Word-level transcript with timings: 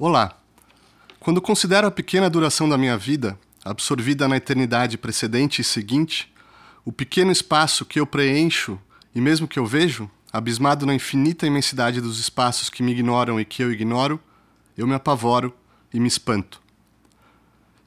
Olá! 0.00 0.38
Quando 1.18 1.42
considero 1.42 1.88
a 1.88 1.90
pequena 1.90 2.30
duração 2.30 2.68
da 2.68 2.78
minha 2.78 2.96
vida, 2.96 3.36
absorvida 3.64 4.28
na 4.28 4.36
eternidade 4.36 4.96
precedente 4.96 5.60
e 5.60 5.64
seguinte, 5.64 6.32
o 6.84 6.92
pequeno 6.92 7.32
espaço 7.32 7.84
que 7.84 7.98
eu 7.98 8.06
preencho 8.06 8.78
e 9.12 9.20
mesmo 9.20 9.48
que 9.48 9.58
eu 9.58 9.66
vejo, 9.66 10.08
abismado 10.32 10.86
na 10.86 10.94
infinita 10.94 11.48
imensidade 11.48 12.00
dos 12.00 12.20
espaços 12.20 12.70
que 12.70 12.80
me 12.80 12.92
ignoram 12.92 13.40
e 13.40 13.44
que 13.44 13.60
eu 13.60 13.72
ignoro, 13.72 14.20
eu 14.76 14.86
me 14.86 14.94
apavoro 14.94 15.52
e 15.92 15.98
me 15.98 16.06
espanto. 16.06 16.62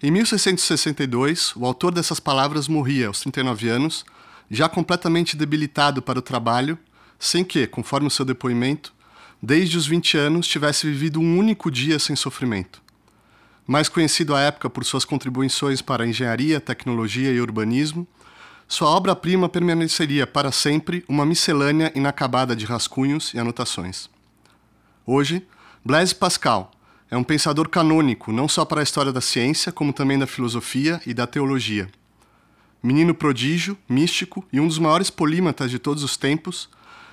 Em 0.03 0.11
1662, 0.11 1.55
o 1.55 1.65
autor 1.65 1.93
dessas 1.93 2.19
palavras 2.19 2.67
morria 2.67 3.07
aos 3.07 3.21
39 3.21 3.69
anos, 3.69 4.03
já 4.49 4.67
completamente 4.67 5.37
debilitado 5.37 6.01
para 6.01 6.19
o 6.19 6.21
trabalho, 6.21 6.77
sem 7.17 7.41
que, 7.45 7.65
conforme 7.67 8.07
o 8.07 8.11
seu 8.11 8.25
depoimento, 8.25 8.93
desde 9.41 9.77
os 9.77 9.87
20 9.87 10.17
anos 10.17 10.47
tivesse 10.47 10.85
vivido 10.85 11.19
um 11.19 11.37
único 11.37 11.71
dia 11.71 11.97
sem 11.97 12.15
sofrimento. 12.15 12.81
Mais 13.65 13.89
conhecido 13.89 14.35
à 14.35 14.41
época 14.41 14.69
por 14.69 14.85
suas 14.85 15.05
contribuições 15.05 15.81
para 15.81 16.05
engenharia, 16.05 16.59
tecnologia 16.59 17.31
e 17.31 17.41
urbanismo, 17.41 18.07
sua 18.67 18.89
obra-prima 18.89 19.49
permaneceria 19.49 20.25
para 20.25 20.51
sempre 20.51 21.03
uma 21.07 21.25
miscelânea 21.25 21.91
inacabada 21.95 22.55
de 22.55 22.65
rascunhos 22.65 23.33
e 23.33 23.39
anotações. 23.39 24.09
Hoje, 25.05 25.45
Blaise 25.83 26.15
Pascal, 26.15 26.71
é 27.09 27.17
um 27.17 27.23
pensador 27.23 27.67
canônico 27.67 28.31
não 28.31 28.47
só 28.47 28.63
para 28.63 28.79
a 28.79 28.83
história 28.83 29.11
da 29.11 29.19
ciência, 29.19 29.71
como 29.71 29.91
também 29.91 30.17
da 30.17 30.25
filosofia 30.25 31.01
e 31.05 31.13
da 31.13 31.27
teologia. 31.27 31.89
Menino 32.81 33.13
prodígio, 33.13 33.77
místico 33.89 34.45
e 34.53 34.59
um 34.59 34.67
dos 34.67 34.79
maiores 34.79 35.09
polímatas 35.09 35.69
de 35.69 35.77
todos 35.77 36.03
os 36.03 36.15
tempos, 36.15 36.69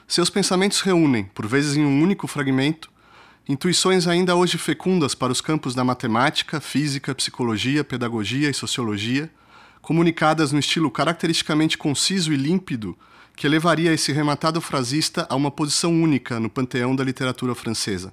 seus 0.08 0.30
pensamentos 0.30 0.80
reúnem, 0.80 1.24
por 1.34 1.46
vezes 1.46 1.76
em 1.76 1.84
um 1.84 2.02
único 2.02 2.26
fragmento, 2.26 2.90
intuições 3.46 4.06
ainda 4.06 4.34
hoje 4.34 4.56
fecundas 4.56 5.14
para 5.14 5.30
os 5.30 5.42
campos 5.42 5.74
da 5.74 5.84
matemática, 5.84 6.62
física, 6.62 7.14
psicologia, 7.14 7.84
pedagogia 7.84 8.48
e 8.48 8.54
sociologia, 8.54 9.30
comunicadas 9.82 10.50
no 10.50 10.58
estilo 10.58 10.90
caracteristicamente 10.90 11.76
conciso 11.76 12.32
e 12.32 12.36
límpido 12.36 12.96
que 13.36 13.46
elevaria 13.46 13.92
esse 13.92 14.10
rematado 14.10 14.62
frasista 14.62 15.26
a 15.28 15.36
uma 15.36 15.50
posição 15.50 15.92
única 15.92 16.40
no 16.40 16.48
panteão 16.48 16.96
da 16.96 17.04
literatura 17.04 17.54
francesa. 17.54 18.10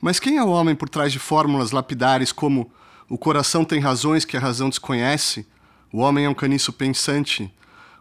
Mas 0.00 0.18
quem 0.18 0.38
é 0.38 0.42
o 0.42 0.48
homem 0.48 0.74
por 0.74 0.88
trás 0.88 1.12
de 1.12 1.18
fórmulas 1.18 1.72
lapidares 1.72 2.32
como 2.32 2.72
o 3.06 3.18
coração 3.18 3.66
tem 3.66 3.80
razões 3.80 4.24
que 4.24 4.34
a 4.34 4.40
razão 4.40 4.70
desconhece, 4.70 5.46
o 5.92 5.98
homem 5.98 6.24
é 6.24 6.28
um 6.28 6.34
caniço 6.34 6.72
pensante, 6.72 7.52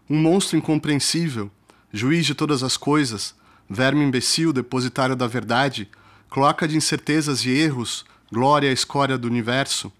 um 0.10 0.18
monstro 0.18 0.58
incompreensível, 0.58 1.52
juiz 1.92 2.26
de 2.26 2.36
todas 2.36 2.64
as 2.64 2.78
coisas, 2.78 3.36
verme 3.70 4.04
imbecil, 4.04 4.54
depositário 4.54 5.16
da 5.16 5.28
verdade, 5.28 5.90
cloaca 6.30 6.68
de 6.68 6.78
incertezas 6.78 7.46
e 7.46 7.50
erros, 7.50 8.06
glória 8.32 8.70
à 8.70 8.74
escória 8.74 9.18
do 9.18 9.28
universo? 9.28 9.92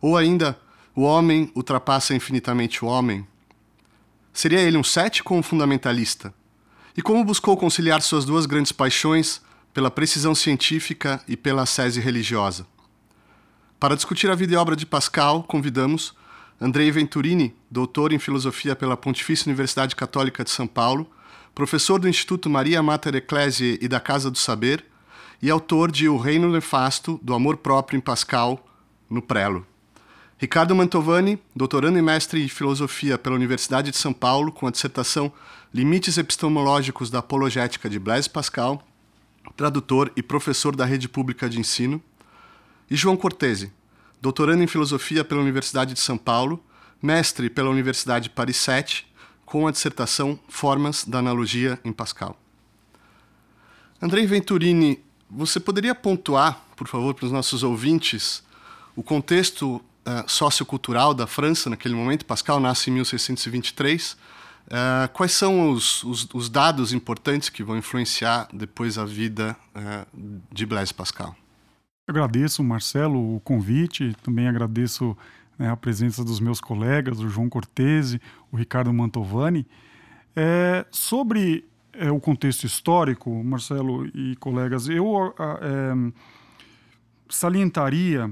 Ou 0.00 0.16
ainda, 0.16 0.58
o 0.94 1.02
homem 1.02 1.50
ultrapassa 1.54 2.14
infinitamente 2.14 2.84
o 2.84 2.88
homem? 2.88 3.26
Seria 4.32 4.60
ele 4.60 4.76
um 4.76 4.84
cético 4.84 5.34
ou 5.34 5.40
um 5.40 5.42
fundamentalista? 5.42 6.32
E 6.96 7.02
como 7.02 7.24
buscou 7.24 7.56
conciliar 7.56 8.00
suas 8.02 8.24
duas 8.24 8.46
grandes 8.46 8.72
paixões, 8.72 9.40
pela 9.76 9.90
precisão 9.90 10.34
científica 10.34 11.22
e 11.28 11.36
pela 11.36 11.64
ascese 11.64 12.00
religiosa. 12.00 12.66
Para 13.78 13.94
discutir 13.94 14.30
a 14.30 14.34
vida 14.34 14.54
e 14.54 14.56
obra 14.56 14.74
de 14.74 14.86
Pascal, 14.86 15.42
convidamos 15.42 16.14
Andrei 16.58 16.90
Venturini, 16.90 17.54
doutor 17.70 18.14
em 18.14 18.18
filosofia 18.18 18.74
pela 18.74 18.96
Pontifícia 18.96 19.46
Universidade 19.46 19.94
Católica 19.94 20.42
de 20.42 20.48
São 20.48 20.66
Paulo, 20.66 21.10
professor 21.56 21.98
do 21.98 22.06
Instituto 22.06 22.50
Maria 22.50 22.82
Mater 22.82 23.14
Ecclesiae 23.14 23.78
e 23.80 23.88
da 23.88 23.98
Casa 23.98 24.30
do 24.30 24.36
Saber, 24.36 24.84
e 25.40 25.48
autor 25.48 25.90
de 25.90 26.06
O 26.06 26.18
Reino 26.18 26.52
Nefasto 26.52 27.18
do 27.22 27.32
Amor 27.32 27.56
Próprio 27.56 27.96
em 27.96 28.00
Pascal, 28.00 28.62
no 29.08 29.22
Prelo. 29.22 29.66
Ricardo 30.36 30.76
Mantovani, 30.76 31.38
doutorando 31.54 31.98
e 31.98 32.02
mestre 32.02 32.44
em 32.44 32.48
filosofia 32.48 33.16
pela 33.16 33.36
Universidade 33.36 33.90
de 33.90 33.96
São 33.96 34.12
Paulo, 34.12 34.52
com 34.52 34.66
a 34.66 34.70
dissertação 34.70 35.32
Limites 35.72 36.18
Epistemológicos 36.18 37.08
da 37.08 37.20
Apologética 37.20 37.88
de 37.88 37.98
Blaise 37.98 38.28
Pascal, 38.28 38.86
tradutor 39.56 40.12
e 40.14 40.22
professor 40.22 40.76
da 40.76 40.84
rede 40.84 41.08
pública 41.08 41.48
de 41.48 41.58
ensino, 41.58 42.02
e 42.90 42.94
João 42.94 43.16
Cortese, 43.16 43.72
doutorando 44.20 44.62
em 44.62 44.66
filosofia 44.66 45.24
pela 45.24 45.40
Universidade 45.40 45.94
de 45.94 46.00
São 46.00 46.18
Paulo, 46.18 46.62
mestre 47.02 47.48
pela 47.48 47.70
Universidade 47.70 48.28
Paris 48.28 48.58
7, 48.58 49.06
com 49.46 49.66
a 49.66 49.70
dissertação 49.70 50.38
Formas 50.48 51.04
da 51.04 51.20
Analogia 51.20 51.80
em 51.82 51.92
Pascal. 51.92 52.38
Andrei 54.02 54.26
Venturini, 54.26 55.02
você 55.30 55.58
poderia 55.58 55.94
pontuar, 55.94 56.62
por 56.76 56.86
favor, 56.86 57.14
para 57.14 57.24
os 57.24 57.32
nossos 57.32 57.62
ouvintes, 57.62 58.42
o 58.94 59.02
contexto 59.02 59.76
uh, 59.76 59.82
sociocultural 60.26 61.14
da 61.14 61.26
França 61.26 61.70
naquele 61.70 61.94
momento? 61.94 62.26
Pascal 62.26 62.60
nasce 62.60 62.90
em 62.90 62.92
1623 62.92 64.16
Uh, 64.66 65.06
quais 65.12 65.30
são 65.30 65.70
os, 65.70 66.02
os, 66.02 66.28
os, 66.34 66.48
dados 66.48 66.92
importantes 66.92 67.48
que 67.48 67.62
vão 67.62 67.76
influenciar 67.76 68.48
depois 68.52 68.98
a 68.98 69.04
vida 69.04 69.56
uh, 69.76 70.40
de 70.50 70.66
Blaise 70.66 70.92
Pascal? 70.92 71.36
agradeço, 72.08 72.64
Marcelo, 72.64 73.36
o 73.36 73.40
convite, 73.40 74.16
também 74.22 74.48
agradeço 74.48 75.16
né, 75.58 75.70
a 75.70 75.76
presença 75.76 76.24
dos 76.24 76.40
meus 76.40 76.60
colegas, 76.60 77.20
o 77.20 77.28
João 77.28 77.48
Cortese, 77.48 78.20
o 78.50 78.56
Ricardo 78.56 78.92
Mantovani. 78.92 79.66
É, 80.34 80.84
sobre 80.90 81.64
é, 81.92 82.10
o 82.10 82.20
contexto 82.20 82.64
histórico, 82.64 83.42
Marcelo 83.42 84.06
e 84.14 84.36
colegas, 84.36 84.88
eu 84.88 85.34
é, 85.38 86.12
salientaria, 87.28 88.30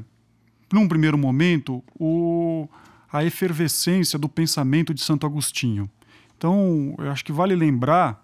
num 0.72 0.86
primeiro 0.86 1.16
momento, 1.16 1.82
o, 1.98 2.68
a 3.12 3.24
efervescência 3.24 4.18
do 4.18 4.28
pensamento 4.28 4.92
de 4.92 5.00
Santo 5.00 5.26
Agostinho. 5.26 5.90
Então, 6.36 6.94
eu 6.98 7.10
acho 7.10 7.24
que 7.24 7.32
vale 7.32 7.54
lembrar 7.54 8.22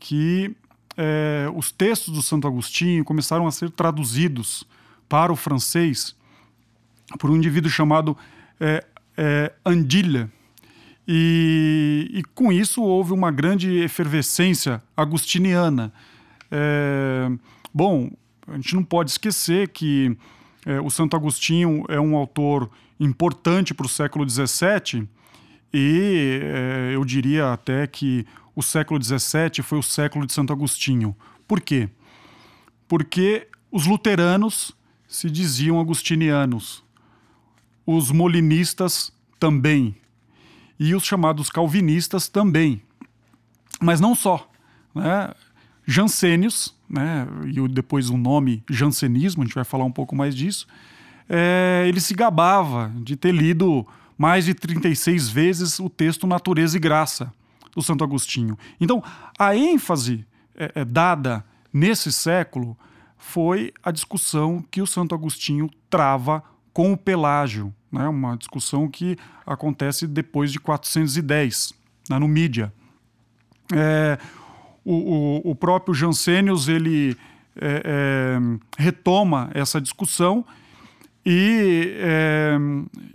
que 0.00 0.54
é, 0.96 1.50
os 1.54 1.70
textos 1.70 2.14
do 2.14 2.22
Santo 2.22 2.46
Agostinho 2.46 3.04
começaram 3.04 3.46
a 3.46 3.52
ser 3.52 3.70
traduzidos 3.70 4.64
para 5.08 5.32
o 5.32 5.36
francês 5.36 6.16
por 7.18 7.30
um 7.30 7.36
indivíduo 7.36 7.70
chamado 7.70 8.16
é, 8.60 8.84
é, 9.16 9.52
Andilha. 9.64 10.30
E, 11.06 12.10
e, 12.12 12.22
com 12.34 12.52
isso 12.52 12.82
houve 12.82 13.12
uma 13.12 13.30
grande 13.30 13.78
efervescência 13.78 14.82
agustiniana. 14.96 15.92
É, 16.50 17.30
bom, 17.72 18.10
a 18.46 18.56
gente 18.56 18.74
não 18.74 18.84
pode 18.84 19.10
esquecer 19.10 19.68
que 19.68 20.16
é, 20.66 20.80
o 20.80 20.90
Santo 20.90 21.16
Agostinho 21.16 21.84
é 21.88 21.98
um 21.98 22.14
autor 22.14 22.70
importante 23.00 23.72
para 23.72 23.86
o 23.86 23.88
século 23.88 24.28
XVII 24.28 25.08
e 25.72 26.40
é, 26.42 26.90
eu 26.94 27.04
diria 27.04 27.52
até 27.52 27.86
que 27.86 28.26
o 28.54 28.62
século 28.62 29.02
XVII 29.02 29.62
foi 29.62 29.78
o 29.78 29.82
século 29.82 30.26
de 30.26 30.32
Santo 30.32 30.52
Agostinho. 30.52 31.14
Por 31.46 31.60
quê? 31.60 31.88
Porque 32.86 33.46
os 33.70 33.86
luteranos 33.86 34.72
se 35.06 35.30
diziam 35.30 35.80
agustinianos, 35.80 36.82
os 37.90 38.10
molinistas 38.10 39.10
também, 39.40 39.96
e 40.78 40.94
os 40.94 41.04
chamados 41.04 41.48
calvinistas 41.48 42.28
também. 42.28 42.82
Mas 43.80 43.98
não 43.98 44.14
só. 44.14 44.46
Né? 44.94 45.32
Jansênios, 45.86 46.76
né? 46.86 47.26
e 47.46 47.66
depois 47.66 48.10
o 48.10 48.18
nome 48.18 48.62
jansenismo, 48.68 49.42
a 49.42 49.46
gente 49.46 49.54
vai 49.54 49.64
falar 49.64 49.86
um 49.86 49.90
pouco 49.90 50.14
mais 50.14 50.36
disso, 50.36 50.66
é, 51.30 51.86
ele 51.88 51.98
se 51.98 52.12
gabava 52.12 52.92
de 52.96 53.16
ter 53.16 53.32
lido 53.32 53.86
mais 54.18 54.44
de 54.44 54.52
36 54.52 55.30
vezes 55.30 55.80
o 55.80 55.88
texto 55.88 56.26
Natureza 56.26 56.76
e 56.76 56.80
Graça 56.80 57.32
do 57.74 57.80
Santo 57.80 58.04
Agostinho. 58.04 58.58
Então, 58.78 59.02
a 59.38 59.56
ênfase 59.56 60.26
é, 60.54 60.72
é, 60.74 60.84
dada 60.84 61.42
nesse 61.72 62.12
século 62.12 62.76
foi 63.16 63.72
a 63.82 63.90
discussão 63.90 64.62
que 64.70 64.82
o 64.82 64.86
Santo 64.86 65.14
Agostinho 65.14 65.70
trava 65.88 66.44
com 66.78 66.92
o 66.92 66.96
Pelágio, 66.96 67.74
né? 67.90 68.06
uma 68.06 68.36
discussão 68.36 68.88
que 68.88 69.16
acontece 69.44 70.06
depois 70.06 70.52
de 70.52 70.60
410, 70.60 71.74
né? 72.08 72.20
no 72.20 72.28
Mídia. 72.28 72.72
É, 73.74 74.16
o, 74.84 74.94
o, 74.94 75.50
o, 75.50 75.54
próprio 75.56 75.92
Jansênios 75.92 76.68
ele 76.68 77.16
é, 77.56 77.82
é, 77.84 78.38
retoma 78.80 79.50
essa 79.54 79.80
discussão 79.80 80.44
e 81.26 81.96
é, 81.96 82.56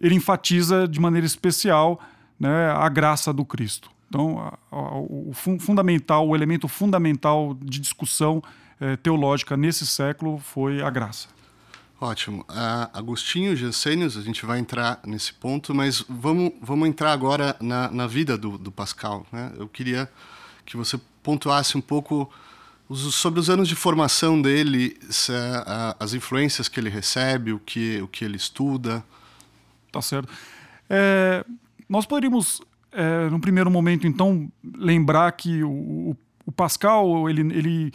ele 0.01 0.15
enfatiza 0.15 0.85
de 0.85 0.99
maneira 0.99 1.25
especial 1.25 2.01
né, 2.37 2.69
a 2.69 2.89
graça 2.89 3.31
do 3.31 3.45
Cristo. 3.45 3.89
Então, 4.09 4.51
o 4.69 5.31
fundamental, 5.33 6.27
o 6.27 6.35
elemento 6.35 6.67
fundamental 6.67 7.57
de 7.61 7.79
discussão 7.79 8.43
é, 8.81 8.97
teológica 8.97 9.55
nesse 9.55 9.87
século 9.87 10.37
foi 10.37 10.81
a 10.81 10.89
graça. 10.89 11.29
Ótimo. 12.03 12.41
Uh, 12.49 12.89
Agostinho, 12.91 13.55
Jansênios, 13.55 14.17
a 14.17 14.21
gente 14.21 14.45
vai 14.45 14.59
entrar 14.59 14.99
nesse 15.07 15.33
ponto, 15.33 15.73
mas 15.73 16.03
vamos, 16.09 16.51
vamos 16.61 16.89
entrar 16.89 17.13
agora 17.13 17.55
na, 17.61 17.89
na 17.89 18.07
vida 18.07 18.37
do, 18.37 18.57
do 18.57 18.69
Pascal. 18.69 19.25
Né? 19.31 19.53
Eu 19.57 19.69
queria 19.69 20.09
que 20.65 20.75
você 20.75 20.99
pontuasse 21.23 21.77
um 21.77 21.81
pouco 21.81 22.29
sobre 22.93 23.39
os 23.39 23.49
anos 23.49 23.69
de 23.69 23.75
formação 23.75 24.41
dele, 24.41 24.99
as 25.97 26.13
influências 26.13 26.67
que 26.67 26.77
ele 26.77 26.89
recebe, 26.89 27.53
o 27.53 27.59
que, 27.59 28.01
o 28.01 28.07
que 28.09 28.25
ele 28.25 28.35
estuda. 28.35 29.01
Tá 29.89 30.01
certo. 30.01 30.29
É, 30.89 31.45
nós 31.87 32.05
poderíamos, 32.05 32.61
é, 32.91 33.29
no 33.29 33.39
primeiro 33.39 33.71
momento, 33.71 34.05
então, 34.05 34.51
lembrar 34.75 35.31
que 35.31 35.63
o, 35.63 36.17
o 36.45 36.51
Pascal, 36.51 37.29
ele, 37.29 37.41
ele, 37.57 37.93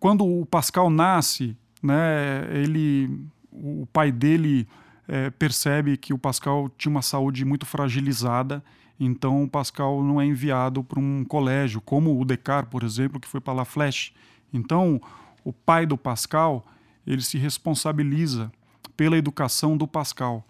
quando 0.00 0.26
o 0.26 0.46
Pascal 0.46 0.88
nasce, 0.88 1.54
né, 1.82 2.48
ele, 2.50 3.10
o 3.54 3.86
pai 3.92 4.10
dele 4.10 4.66
é, 5.06 5.30
percebe 5.30 5.96
que 5.96 6.12
o 6.12 6.18
Pascal 6.18 6.68
tinha 6.76 6.90
uma 6.90 7.02
saúde 7.02 7.44
muito 7.44 7.64
fragilizada, 7.64 8.62
então 8.98 9.42
o 9.42 9.48
Pascal 9.48 10.02
não 10.02 10.20
é 10.20 10.26
enviado 10.26 10.82
para 10.82 11.00
um 11.00 11.24
colégio, 11.24 11.80
como 11.80 12.20
o 12.20 12.24
Descartes, 12.24 12.70
por 12.70 12.82
exemplo, 12.82 13.20
que 13.20 13.28
foi 13.28 13.40
para 13.40 13.54
La 13.54 13.64
Flèche. 13.64 14.12
Então, 14.52 15.00
o 15.44 15.52
pai 15.52 15.86
do 15.86 15.96
Pascal, 15.96 16.64
ele 17.06 17.22
se 17.22 17.38
responsabiliza 17.38 18.50
pela 18.96 19.16
educação 19.16 19.76
do 19.76 19.86
Pascal. 19.86 20.46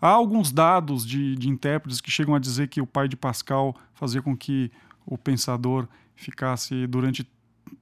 Há 0.00 0.08
alguns 0.08 0.52
dados 0.52 1.04
de, 1.04 1.34
de 1.34 1.48
intérpretes 1.48 2.00
que 2.00 2.10
chegam 2.10 2.34
a 2.34 2.38
dizer 2.38 2.68
que 2.68 2.80
o 2.80 2.86
pai 2.86 3.08
de 3.08 3.16
Pascal 3.16 3.74
fazia 3.94 4.22
com 4.22 4.36
que 4.36 4.70
o 5.04 5.18
pensador 5.18 5.88
ficasse 6.14 6.86
durante 6.86 7.28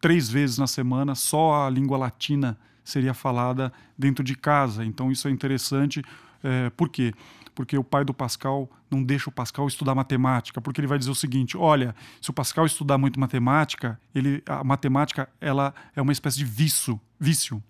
três 0.00 0.28
vezes 0.28 0.56
na 0.56 0.66
semana 0.66 1.14
só 1.14 1.66
a 1.66 1.70
língua 1.70 1.98
latina 1.98 2.58
seria 2.86 3.12
falada 3.12 3.72
dentro 3.98 4.24
de 4.24 4.34
casa. 4.34 4.84
Então 4.84 5.12
isso 5.12 5.28
é 5.28 5.30
interessante. 5.30 6.02
É, 6.42 6.70
por 6.70 6.88
quê? 6.88 7.12
Porque 7.54 7.76
o 7.76 7.84
pai 7.84 8.04
do 8.04 8.14
Pascal 8.14 8.70
não 8.90 9.02
deixa 9.02 9.28
o 9.28 9.32
Pascal 9.32 9.66
estudar 9.66 9.94
matemática, 9.94 10.60
porque 10.60 10.80
ele 10.80 10.86
vai 10.86 10.98
dizer 10.98 11.10
o 11.10 11.14
seguinte: 11.14 11.56
olha, 11.56 11.94
se 12.22 12.30
o 12.30 12.32
Pascal 12.32 12.64
estudar 12.64 12.96
muito 12.96 13.18
matemática, 13.18 14.00
ele, 14.14 14.42
a 14.46 14.62
matemática 14.62 15.28
ela 15.40 15.74
é 15.94 16.00
uma 16.00 16.12
espécie 16.12 16.38
de 16.38 16.44
vício, 16.44 17.00
vício 17.18 17.62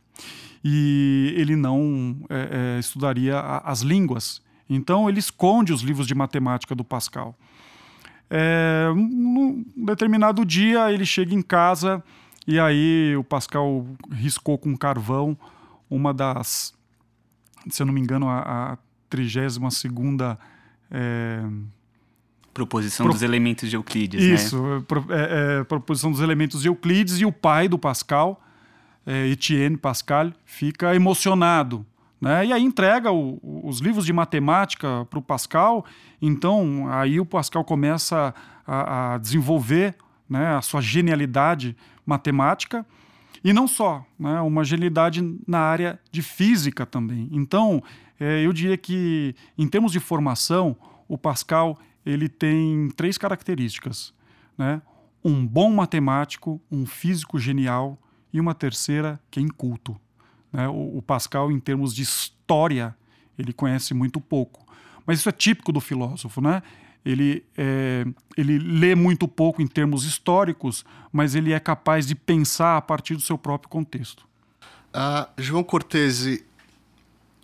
e 0.62 1.32
ele 1.36 1.54
não 1.54 2.16
é, 2.28 2.76
é, 2.76 2.80
estudaria 2.80 3.38
as 3.40 3.80
línguas. 3.82 4.42
Então 4.68 5.08
ele 5.08 5.20
esconde 5.20 5.72
os 5.72 5.82
livros 5.82 6.06
de 6.06 6.14
matemática 6.14 6.74
do 6.74 6.84
Pascal. 6.84 7.38
É, 8.28 8.88
num 8.92 9.64
determinado 9.76 10.44
dia 10.44 10.90
ele 10.92 11.06
chega 11.06 11.32
em 11.32 11.42
casa 11.42 12.02
e 12.46 12.60
aí 12.60 13.16
o 13.16 13.24
Pascal 13.24 13.86
riscou 14.10 14.56
com 14.56 14.76
carvão 14.76 15.36
uma 15.90 16.14
das, 16.14 16.74
se 17.68 17.82
eu 17.82 17.86
não 17.86 17.92
me 17.92 18.00
engano, 18.00 18.28
a, 18.28 18.78
32 19.08 19.74
segunda 19.74 20.38
é... 20.90 21.42
proposição 22.52 23.06
Pro... 23.06 23.12
dos 23.12 23.22
elementos 23.22 23.70
de 23.70 23.76
Euclides, 23.76 24.22
Isso, 24.22 24.62
né? 24.62 24.84
é, 25.10 25.60
é, 25.60 25.64
proposição 25.64 26.10
dos 26.10 26.20
elementos 26.20 26.62
de 26.62 26.68
Euclides 26.68 27.20
e 27.20 27.24
o 27.24 27.32
pai 27.32 27.68
do 27.68 27.78
Pascal, 27.78 28.42
é, 29.06 29.28
Etienne 29.28 29.76
Pascal, 29.76 30.32
fica 30.44 30.94
emocionado. 30.94 31.86
Né? 32.20 32.46
E 32.46 32.52
aí 32.52 32.62
entrega 32.62 33.12
o, 33.12 33.38
os 33.64 33.78
livros 33.80 34.06
de 34.06 34.12
matemática 34.12 35.06
para 35.10 35.18
o 35.18 35.22
Pascal. 35.22 35.84
Então, 36.20 36.88
aí 36.88 37.20
o 37.20 37.26
Pascal 37.26 37.62
começa 37.62 38.34
a, 38.66 39.14
a 39.14 39.18
desenvolver 39.18 39.94
né, 40.28 40.56
a 40.56 40.62
sua 40.62 40.80
genialidade 40.80 41.76
matemática. 42.04 42.86
E 43.44 43.52
não 43.52 43.68
só, 43.68 44.04
né, 44.18 44.40
uma 44.40 44.64
genialidade 44.64 45.22
na 45.46 45.60
área 45.60 46.00
de 46.10 46.22
física 46.22 46.84
também. 46.84 47.28
Então, 47.30 47.82
é, 48.18 48.44
eu 48.44 48.52
diria 48.52 48.76
que, 48.76 49.34
em 49.56 49.68
termos 49.68 49.92
de 49.92 50.00
formação, 50.00 50.76
o 51.08 51.16
Pascal 51.16 51.78
ele 52.04 52.28
tem 52.28 52.88
três 52.96 53.18
características. 53.18 54.14
Né? 54.56 54.80
Um 55.24 55.46
bom 55.46 55.70
matemático, 55.70 56.60
um 56.70 56.86
físico 56.86 57.38
genial 57.38 57.98
e 58.32 58.40
uma 58.40 58.54
terceira 58.54 59.20
que 59.30 59.40
é 59.40 59.42
inculto. 59.42 59.98
Né? 60.52 60.68
O, 60.68 60.98
o 60.98 61.02
Pascal, 61.02 61.50
em 61.50 61.58
termos 61.58 61.94
de 61.94 62.02
história, 62.02 62.96
ele 63.38 63.52
conhece 63.52 63.92
muito 63.92 64.20
pouco. 64.20 64.64
Mas 65.04 65.18
isso 65.18 65.28
é 65.28 65.32
típico 65.32 65.72
do 65.72 65.80
filósofo, 65.80 66.40
né? 66.40 66.62
Ele, 67.06 67.44
é, 67.56 68.04
ele 68.36 68.58
lê 68.58 68.96
muito 68.96 69.28
pouco 69.28 69.62
em 69.62 69.66
termos 69.66 70.04
históricos, 70.04 70.84
mas 71.12 71.36
ele 71.36 71.52
é 71.52 71.60
capaz 71.60 72.04
de 72.04 72.16
pensar 72.16 72.76
a 72.76 72.82
partir 72.82 73.14
do 73.14 73.22
seu 73.22 73.38
próprio 73.38 73.70
contexto. 73.70 74.26
Uh, 74.88 75.30
João 75.38 75.62
Cortese, 75.62 76.44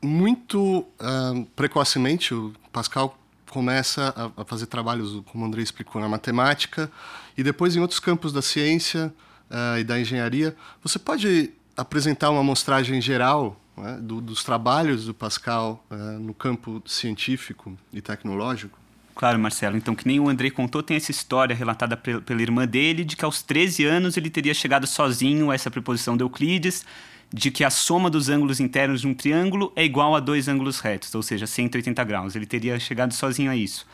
muito 0.02 0.80
uh, 0.80 1.46
precocemente, 1.54 2.34
o 2.34 2.52
Pascal 2.72 3.16
começa 3.48 4.12
a, 4.16 4.42
a, 4.42 4.44
fazer 4.44 4.66
trabalhos, 4.66 5.22
como 5.26 5.44
o 5.44 5.46
André 5.46 5.62
explicou, 5.62 6.02
na 6.02 6.08
matemática 6.08 6.90
e 7.38 7.44
depois 7.44 7.76
em 7.76 7.80
outros 7.80 8.00
campos 8.00 8.32
da 8.32 8.42
ciência, 8.42 9.14
uh, 9.48 9.78
e 9.78 9.84
da 9.84 10.00
engenharia. 10.00 10.56
Você 10.82 10.98
pode 10.98 11.52
apresentar 11.76 12.30
uma 12.30 12.40
amostragem 12.40 13.00
geral 13.00 13.60
né, 13.76 13.98
do, 14.02 14.20
dos 14.20 14.42
trabalhos 14.42 15.06
do 15.06 15.14
Pascal 15.14 15.84
no 16.20 16.34
campo 16.34 16.82
científico 16.84 17.76
e 17.92 18.02
tecnológico? 18.02 18.81
Claro, 19.14 19.38
Marcelo. 19.38 19.76
Então, 19.76 19.94
que 19.94 20.06
nem 20.06 20.18
o 20.18 20.28
André 20.28 20.50
contou, 20.50 20.82
tem 20.82 20.96
essa 20.96 21.10
história 21.10 21.54
relatada 21.54 21.96
pela 21.96 22.42
irmã 22.42 22.66
dele 22.66 23.04
de 23.04 23.14
que 23.14 23.24
aos 23.24 23.42
13 23.42 23.84
anos 23.84 24.16
ele 24.16 24.30
teria 24.30 24.54
chegado 24.54 24.86
sozinho 24.86 25.50
a 25.50 25.54
essa 25.54 25.70
preposição 25.70 26.16
de 26.16 26.24
Euclides, 26.24 26.84
de 27.32 27.50
que 27.50 27.64
a 27.64 27.70
soma 27.70 28.10
dos 28.10 28.28
ângulos 28.28 28.60
internos 28.60 29.02
de 29.02 29.08
um 29.08 29.14
triângulo 29.14 29.72
é 29.76 29.84
igual 29.84 30.14
a 30.14 30.20
dois 30.20 30.48
ângulos 30.48 30.80
retos, 30.80 31.14
ou 31.14 31.22
seja, 31.22 31.46
180 31.46 32.02
graus. 32.04 32.34
Ele 32.34 32.46
teria 32.46 32.78
chegado 32.78 33.12
sozinho 33.12 33.50
a 33.50 33.56
isso. 33.56 33.86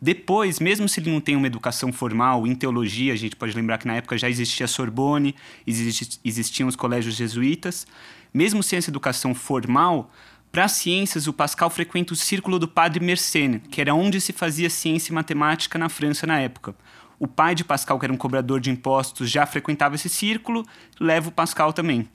Depois, 0.00 0.60
mesmo 0.60 0.88
se 0.88 1.00
ele 1.00 1.10
não 1.10 1.20
tem 1.20 1.36
uma 1.36 1.46
educação 1.46 1.90
formal 1.90 2.46
em 2.46 2.54
teologia, 2.54 3.14
a 3.14 3.16
gente 3.16 3.34
pode 3.34 3.56
lembrar 3.56 3.78
que 3.78 3.86
na 3.86 3.96
época 3.96 4.18
já 4.18 4.28
existia 4.28 4.66
Sorbonne, 4.66 5.34
existiam 5.66 6.68
os 6.68 6.76
colégios 6.76 7.16
jesuítas, 7.16 7.86
mesmo 8.32 8.62
sem 8.62 8.76
essa 8.76 8.90
educação 8.90 9.34
formal, 9.34 10.10
para 10.52 10.68
ciências, 10.68 11.26
o 11.26 11.32
Pascal 11.32 11.68
frequenta 11.68 12.12
o 12.12 12.16
círculo 12.16 12.58
do 12.58 12.66
padre 12.66 13.04
Mersenne, 13.04 13.60
que 13.60 13.80
era 13.80 13.94
onde 13.94 14.20
se 14.20 14.32
fazia 14.32 14.70
ciência 14.70 15.12
e 15.12 15.14
matemática 15.14 15.78
na 15.78 15.88
França 15.88 16.26
na 16.26 16.40
época. 16.40 16.74
O 17.18 17.26
pai 17.26 17.54
de 17.54 17.64
Pascal, 17.64 17.98
que 17.98 18.06
era 18.06 18.12
um 18.12 18.16
cobrador 18.16 18.60
de 18.60 18.70
impostos, 18.70 19.30
já 19.30 19.46
frequentava 19.46 19.94
esse 19.94 20.08
círculo, 20.08 20.64
leva 20.98 21.28
o 21.28 21.32
Pascal 21.32 21.72
também. 21.72 22.08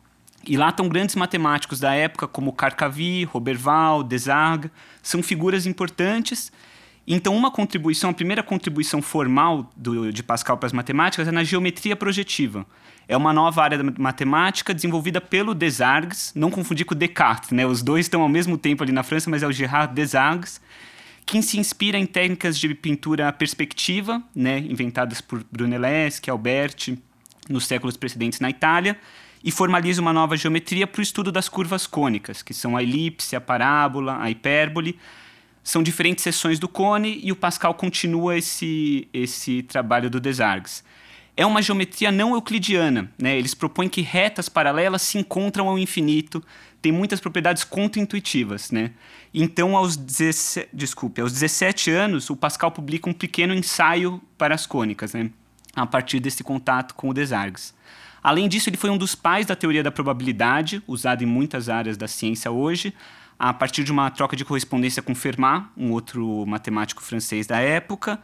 E 0.45 0.57
lá 0.57 0.69
estão 0.69 0.89
grandes 0.89 1.15
matemáticos 1.15 1.79
da 1.79 1.93
época, 1.93 2.27
como 2.27 2.53
Carcavy, 2.53 3.23
Roberval, 3.25 4.03
Desargues, 4.03 4.71
são 5.01 5.21
figuras 5.21 5.65
importantes 5.65 6.51
então, 7.07 7.35
uma 7.35 7.49
contribuição, 7.49 8.11
a 8.11 8.13
primeira 8.13 8.43
contribuição 8.43 9.01
formal 9.01 9.69
do, 9.75 10.11
de 10.13 10.21
Pascal 10.21 10.57
para 10.57 10.67
as 10.67 10.73
matemáticas 10.73 11.27
é 11.27 11.31
na 11.31 11.43
geometria 11.43 11.95
projetiva. 11.95 12.65
É 13.07 13.17
uma 13.17 13.33
nova 13.33 13.63
área 13.63 13.77
da 13.77 14.01
matemática 14.01 14.73
desenvolvida 14.73 15.19
pelo 15.19 15.53
Desargues, 15.53 16.31
não 16.35 16.51
confundir 16.51 16.85
com 16.85 16.95
Descartes, 16.95 17.51
né? 17.51 17.65
Os 17.65 17.81
dois 17.81 18.05
estão 18.05 18.21
ao 18.21 18.29
mesmo 18.29 18.57
tempo 18.57 18.83
ali 18.83 18.91
na 18.91 19.03
França, 19.03 19.29
mas 19.29 19.43
é 19.43 19.47
o 19.47 19.51
Gerard 19.51 19.93
Desargues, 19.93 20.61
que 21.25 21.41
se 21.41 21.59
inspira 21.59 21.97
em 21.97 22.05
técnicas 22.05 22.57
de 22.57 22.73
pintura 22.75 23.31
perspectiva, 23.33 24.21
né, 24.35 24.59
inventadas 24.59 25.21
por 25.21 25.43
Brunelleschi, 25.51 26.29
Alberti, 26.29 26.99
nos 27.49 27.65
séculos 27.65 27.97
precedentes 27.97 28.39
na 28.39 28.49
Itália, 28.49 28.97
e 29.43 29.51
formaliza 29.51 30.01
uma 30.01 30.13
nova 30.13 30.37
geometria 30.37 30.85
para 30.85 30.99
o 30.99 31.03
estudo 31.03 31.31
das 31.31 31.49
curvas 31.49 31.87
cônicas, 31.87 32.41
que 32.41 32.53
são 32.53 32.77
a 32.77 32.83
elipse, 32.83 33.35
a 33.35 33.41
parábola, 33.41 34.21
a 34.21 34.29
hipérbole, 34.29 34.99
são 35.63 35.83
diferentes 35.83 36.23
seções 36.23 36.59
do 36.59 36.67
cone 36.67 37.19
e 37.23 37.31
o 37.31 37.35
Pascal 37.35 37.73
continua 37.73 38.37
esse, 38.37 39.07
esse 39.13 39.63
trabalho 39.63 40.09
do 40.09 40.19
Desargues. 40.19 40.83
É 41.37 41.45
uma 41.45 41.61
geometria 41.61 42.11
não 42.11 42.33
euclidiana, 42.33 43.11
né? 43.17 43.37
Eles 43.37 43.53
propõem 43.53 43.87
que 43.87 44.01
retas 44.01 44.49
paralelas 44.49 45.01
se 45.01 45.17
encontram 45.17 45.69
ao 45.69 45.79
infinito, 45.79 46.43
tem 46.81 46.91
muitas 46.91 47.19
propriedades 47.19 47.63
contra-intuitivas, 47.63 48.71
né? 48.71 48.91
Então, 49.33 49.77
aos, 49.77 49.95
17, 49.95 50.69
desculpe, 50.73 51.21
aos 51.21 51.31
17 51.31 51.89
anos, 51.91 52.29
o 52.29 52.35
Pascal 52.35 52.71
publica 52.71 53.09
um 53.09 53.13
pequeno 53.13 53.53
ensaio 53.53 54.21
para 54.37 54.55
as 54.55 54.65
cônicas, 54.65 55.13
né? 55.13 55.29
A 55.73 55.85
partir 55.85 56.19
desse 56.19 56.43
contato 56.43 56.95
com 56.95 57.09
o 57.09 57.13
Desargues. 57.13 57.73
Além 58.21 58.49
disso, 58.49 58.69
ele 58.69 58.77
foi 58.77 58.89
um 58.89 58.97
dos 58.97 59.15
pais 59.15 59.45
da 59.45 59.55
teoria 59.55 59.81
da 59.81 59.91
probabilidade, 59.91 60.83
usada 60.85 61.23
em 61.23 61.27
muitas 61.27 61.69
áreas 61.69 61.97
da 61.97 62.07
ciência 62.07 62.51
hoje, 62.51 62.93
a 63.41 63.51
partir 63.51 63.83
de 63.83 63.91
uma 63.91 64.11
troca 64.11 64.35
de 64.35 64.45
correspondência 64.45 65.01
com 65.01 65.15
Fermat, 65.15 65.65
um 65.75 65.89
outro 65.93 66.45
matemático 66.45 67.01
francês 67.01 67.47
da 67.47 67.59
época. 67.59 68.21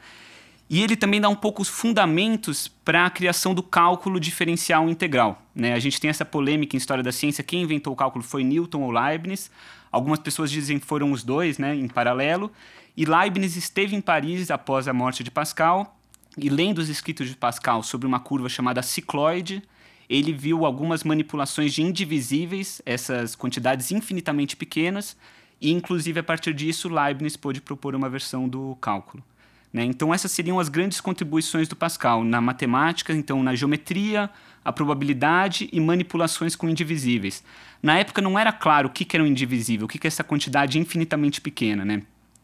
E 0.70 0.84
ele 0.84 0.96
também 0.96 1.20
dá 1.20 1.28
um 1.28 1.36
pouco 1.36 1.60
os 1.60 1.68
fundamentos 1.68 2.68
para 2.68 3.08
a 3.08 3.10
criação 3.10 3.56
do 3.56 3.64
cálculo 3.64 4.20
diferencial 4.20 4.88
integral. 4.88 5.42
Né? 5.56 5.74
A 5.74 5.80
gente 5.80 6.00
tem 6.00 6.08
essa 6.08 6.24
polêmica 6.24 6.76
em 6.76 6.78
história 6.78 7.04
da 7.04 7.12
ciência: 7.12 7.44
quem 7.44 7.64
inventou 7.64 7.94
o 7.94 7.96
cálculo 7.96 8.24
foi 8.24 8.44
Newton 8.44 8.84
ou 8.84 8.92
Leibniz? 8.92 9.50
Algumas 9.92 10.20
pessoas 10.20 10.52
dizem 10.52 10.78
que 10.78 10.86
foram 10.86 11.12
os 11.12 11.24
dois, 11.24 11.58
né, 11.58 11.74
em 11.74 11.88
paralelo. 11.88 12.52
E 12.96 13.04
Leibniz 13.04 13.56
esteve 13.56 13.96
em 13.96 14.02
Paris 14.02 14.52
após 14.52 14.88
a 14.88 14.94
morte 14.94 15.24
de 15.24 15.32
Pascal 15.32 15.98
e 16.38 16.48
lendo 16.48 16.78
os 16.78 16.90
escritos 16.90 17.28
de 17.28 17.36
Pascal 17.36 17.82
sobre 17.82 18.06
uma 18.06 18.20
curva 18.20 18.50
chamada 18.50 18.84
cicloide, 18.84 19.64
ele 20.10 20.32
viu 20.32 20.66
algumas 20.66 21.04
manipulações 21.04 21.74
de 21.74 21.82
indivisíveis, 21.82 22.82
essas 22.86 23.36
quantidades 23.36 23.92
infinitamente 23.92 24.56
pequenas, 24.56 25.18
e 25.60 25.72
inclusive 25.72 26.20
a 26.20 26.24
partir 26.24 26.54
disso 26.54 26.88
Leibniz 26.88 27.36
pôde 27.36 27.60
propor 27.60 27.96
uma 27.96 28.10
versão 28.10 28.48
do 28.48 28.78
cálculo. 28.80 29.24
Né? 29.74 29.84
Então, 29.84 30.14
essas 30.14 30.32
seriam 30.32 30.60
as 30.60 30.70
grandes 30.70 31.02
contribuições 31.02 31.68
do 31.68 31.76
Pascal 31.76 32.24
na 32.24 32.40
matemática, 32.40 33.14
então 33.14 33.44
na 33.44 33.54
geometria, 33.54 34.30
a 34.64 34.72
probabilidade 34.72 35.70
e 35.72 35.80
manipulações 35.80 36.56
com 36.56 36.70
indivisíveis. 36.70 37.44
Na 37.82 37.98
época 37.98 38.22
não 38.22 38.40
era 38.40 38.52
claro 38.52 38.88
o 38.88 38.92
que, 38.92 39.06
era 39.16 39.24
um 39.24 39.28
indivisível, 39.28 39.86
o 39.86 39.88
que, 39.88 40.00
que 40.00 40.08
é 40.08 40.10
essa 40.10 40.24
quantidade 40.24 40.80
infinitamente 40.80 41.42
pequena. 41.42 41.84
Né? 41.84 42.04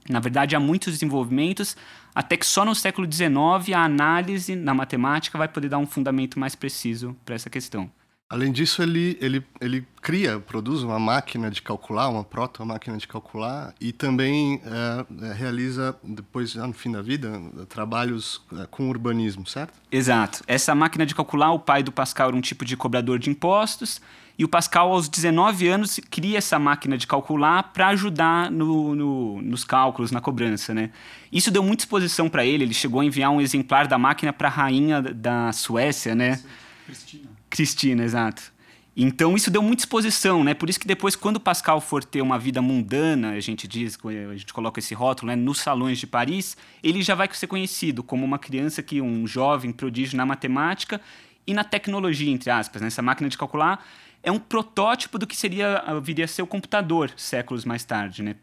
Na 0.09 0.19
verdade, 0.19 0.55
há 0.55 0.59
muitos 0.59 0.93
desenvolvimentos, 0.93 1.77
até 2.13 2.35
que 2.37 2.45
só 2.45 2.65
no 2.65 2.75
século 2.75 3.11
XIX 3.11 3.73
a 3.75 3.83
análise 3.83 4.55
na 4.55 4.73
matemática 4.73 5.37
vai 5.37 5.47
poder 5.47 5.69
dar 5.69 5.77
um 5.77 5.87
fundamento 5.87 6.39
mais 6.39 6.55
preciso 6.55 7.15
para 7.25 7.35
essa 7.35 7.49
questão. 7.49 7.89
Além 8.33 8.51
disso, 8.51 8.81
ele, 8.81 9.15
ele, 9.21 9.45
ele 9.61 9.85
cria, 10.01 10.39
produz 10.39 10.81
uma 10.81 10.97
máquina 10.97 11.51
de 11.51 11.61
calcular, 11.61 12.09
uma 12.09 12.23
proto-máquina 12.23 12.97
de 12.97 13.07
calcular, 13.07 13.75
e 13.79 13.91
também 13.91 14.59
é, 14.65 15.27
é, 15.27 15.33
realiza, 15.33 15.95
depois, 16.03 16.51
já 16.51 16.65
no 16.65 16.73
fim 16.73 16.91
da 16.91 17.01
vida, 17.01 17.29
trabalhos 17.69 18.41
é, 18.59 18.65
com 18.65 18.89
urbanismo, 18.89 19.45
certo? 19.45 19.73
Exato. 19.91 20.43
Essa 20.47 20.73
máquina 20.73 21.05
de 21.05 21.13
calcular, 21.13 21.51
o 21.51 21.59
pai 21.59 21.83
do 21.83 21.91
Pascal 21.91 22.29
era 22.29 22.35
um 22.35 22.41
tipo 22.41 22.65
de 22.65 22.75
cobrador 22.75 23.19
de 23.19 23.29
impostos, 23.29 24.01
e 24.37 24.43
o 24.43 24.47
Pascal, 24.47 24.91
aos 24.91 25.07
19 25.07 25.67
anos, 25.67 25.99
cria 26.09 26.39
essa 26.39 26.57
máquina 26.57 26.97
de 26.97 27.05
calcular 27.05 27.71
para 27.71 27.89
ajudar 27.89 28.49
no, 28.49 28.95
no, 28.95 29.41
nos 29.41 29.63
cálculos, 29.63 30.11
na 30.11 30.19
cobrança. 30.19 30.73
Né? 30.73 30.89
Isso 31.31 31.51
deu 31.51 31.61
muita 31.61 31.83
exposição 31.83 32.27
para 32.27 32.43
ele. 32.43 32.63
Ele 32.63 32.73
chegou 32.73 33.01
a 33.01 33.05
enviar 33.05 33.29
um 33.29 33.39
exemplar 33.39 33.87
da 33.87 33.97
máquina 33.97 34.33
para 34.33 34.47
a 34.47 34.51
rainha 34.51 35.01
da 35.01 35.51
Suécia, 35.51 36.15
né? 36.15 36.41
Cristina. 36.85 37.29
Cristina, 37.47 38.03
exato. 38.03 38.51
Então 38.95 39.35
isso 39.35 39.49
deu 39.49 39.61
muita 39.61 39.81
exposição, 39.81 40.43
né? 40.43 40.53
Por 40.53 40.69
isso 40.69 40.79
que 40.79 40.87
depois, 40.87 41.15
quando 41.15 41.39
Pascal 41.39 41.81
for 41.81 42.03
ter 42.03 42.21
uma 42.21 42.37
vida 42.37 42.61
mundana, 42.61 43.31
a 43.31 43.39
gente 43.39 43.67
diz, 43.67 43.97
a 44.03 44.35
gente 44.35 44.53
coloca 44.53 44.79
esse 44.79 44.93
rótulo, 44.93 45.27
né? 45.31 45.35
Nos 45.35 45.59
salões 45.59 45.97
de 45.99 46.05
Paris, 46.05 46.57
ele 46.83 47.01
já 47.01 47.15
vai 47.15 47.27
ser 47.33 47.47
conhecido 47.47 48.03
como 48.03 48.23
uma 48.23 48.37
criança 48.37 48.83
que 48.83 49.01
um 49.01 49.25
jovem 49.25 49.71
prodígio 49.71 50.15
na 50.15 50.25
matemática 50.25 51.01
e 51.45 51.53
na 51.53 51.63
tecnologia, 51.63 52.31
entre 52.31 52.51
aspas. 52.51 52.81
Né? 52.81 52.87
Essa 52.87 53.01
máquina 53.01 53.27
de 53.29 53.37
calcular 53.37 53.83
é 54.23 54.31
um 54.31 54.39
protótipo 54.39 55.19
do 55.19 55.27
que 55.27 55.35
seria 55.35 55.83
viria 56.01 56.25
a 56.25 56.27
ser 56.27 56.41
o 56.41 56.47
computador 56.47 57.11
séculos 57.17 57.65
mais 57.65 57.83
tarde, 57.83 58.23
né? 58.23 58.35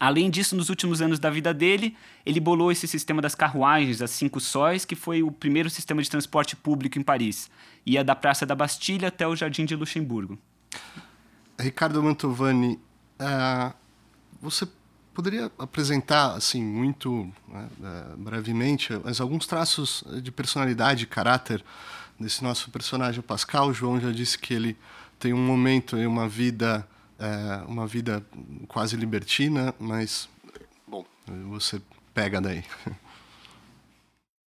Além 0.00 0.30
disso, 0.30 0.54
nos 0.54 0.68
últimos 0.68 1.02
anos 1.02 1.18
da 1.18 1.28
vida 1.28 1.52
dele, 1.52 1.96
ele 2.24 2.38
bolou 2.38 2.70
esse 2.70 2.86
sistema 2.86 3.20
das 3.20 3.34
carruagens, 3.34 4.00
as 4.00 4.12
cinco 4.12 4.40
sóis, 4.40 4.84
que 4.84 4.94
foi 4.94 5.24
o 5.24 5.32
primeiro 5.32 5.68
sistema 5.68 6.00
de 6.00 6.08
transporte 6.08 6.54
público 6.54 6.98
em 6.98 7.02
Paris. 7.02 7.50
Ia 7.84 8.04
da 8.04 8.14
Praça 8.14 8.46
da 8.46 8.54
Bastilha 8.54 9.08
até 9.08 9.26
o 9.26 9.34
Jardim 9.34 9.64
de 9.64 9.74
Luxemburgo. 9.74 10.38
Ricardo 11.58 12.00
Mantovani, 12.00 12.78
uh, 13.20 13.74
você 14.40 14.68
poderia 15.12 15.50
apresentar, 15.58 16.34
assim, 16.34 16.62
muito 16.62 17.12
uh, 17.48 18.16
brevemente, 18.16 18.92
mas 19.02 19.20
alguns 19.20 19.48
traços 19.48 20.04
de 20.22 20.30
personalidade 20.30 21.02
e 21.02 21.06
caráter 21.08 21.64
desse 22.20 22.44
nosso 22.44 22.70
personagem 22.70 23.20
Pascal? 23.20 23.70
O 23.70 23.74
João 23.74 24.00
já 24.00 24.12
disse 24.12 24.38
que 24.38 24.54
ele 24.54 24.76
tem 25.18 25.32
um 25.32 25.44
momento 25.44 25.96
e 25.96 26.06
uma 26.06 26.28
vida 26.28 26.86
é, 27.18 27.64
uma 27.66 27.86
vida 27.86 28.24
quase 28.68 28.96
libertina, 28.96 29.74
mas, 29.78 30.28
bom, 30.86 31.04
você 31.48 31.82
pega 32.14 32.40
daí. 32.40 32.64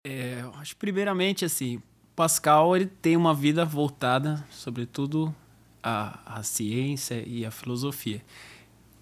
É, 0.07 0.45
acho 0.55 0.77
primeiramente 0.77 1.45
assim, 1.45 1.83
Pascal 2.15 2.77
ele 2.77 2.87
tem 2.87 3.17
uma 3.17 3.35
vida 3.35 3.65
voltada, 3.65 4.45
sobretudo, 4.51 5.35
à, 5.83 6.39
à 6.39 6.43
ciência 6.43 7.23
e 7.27 7.45
à 7.45 7.51
filosofia. 7.51 8.23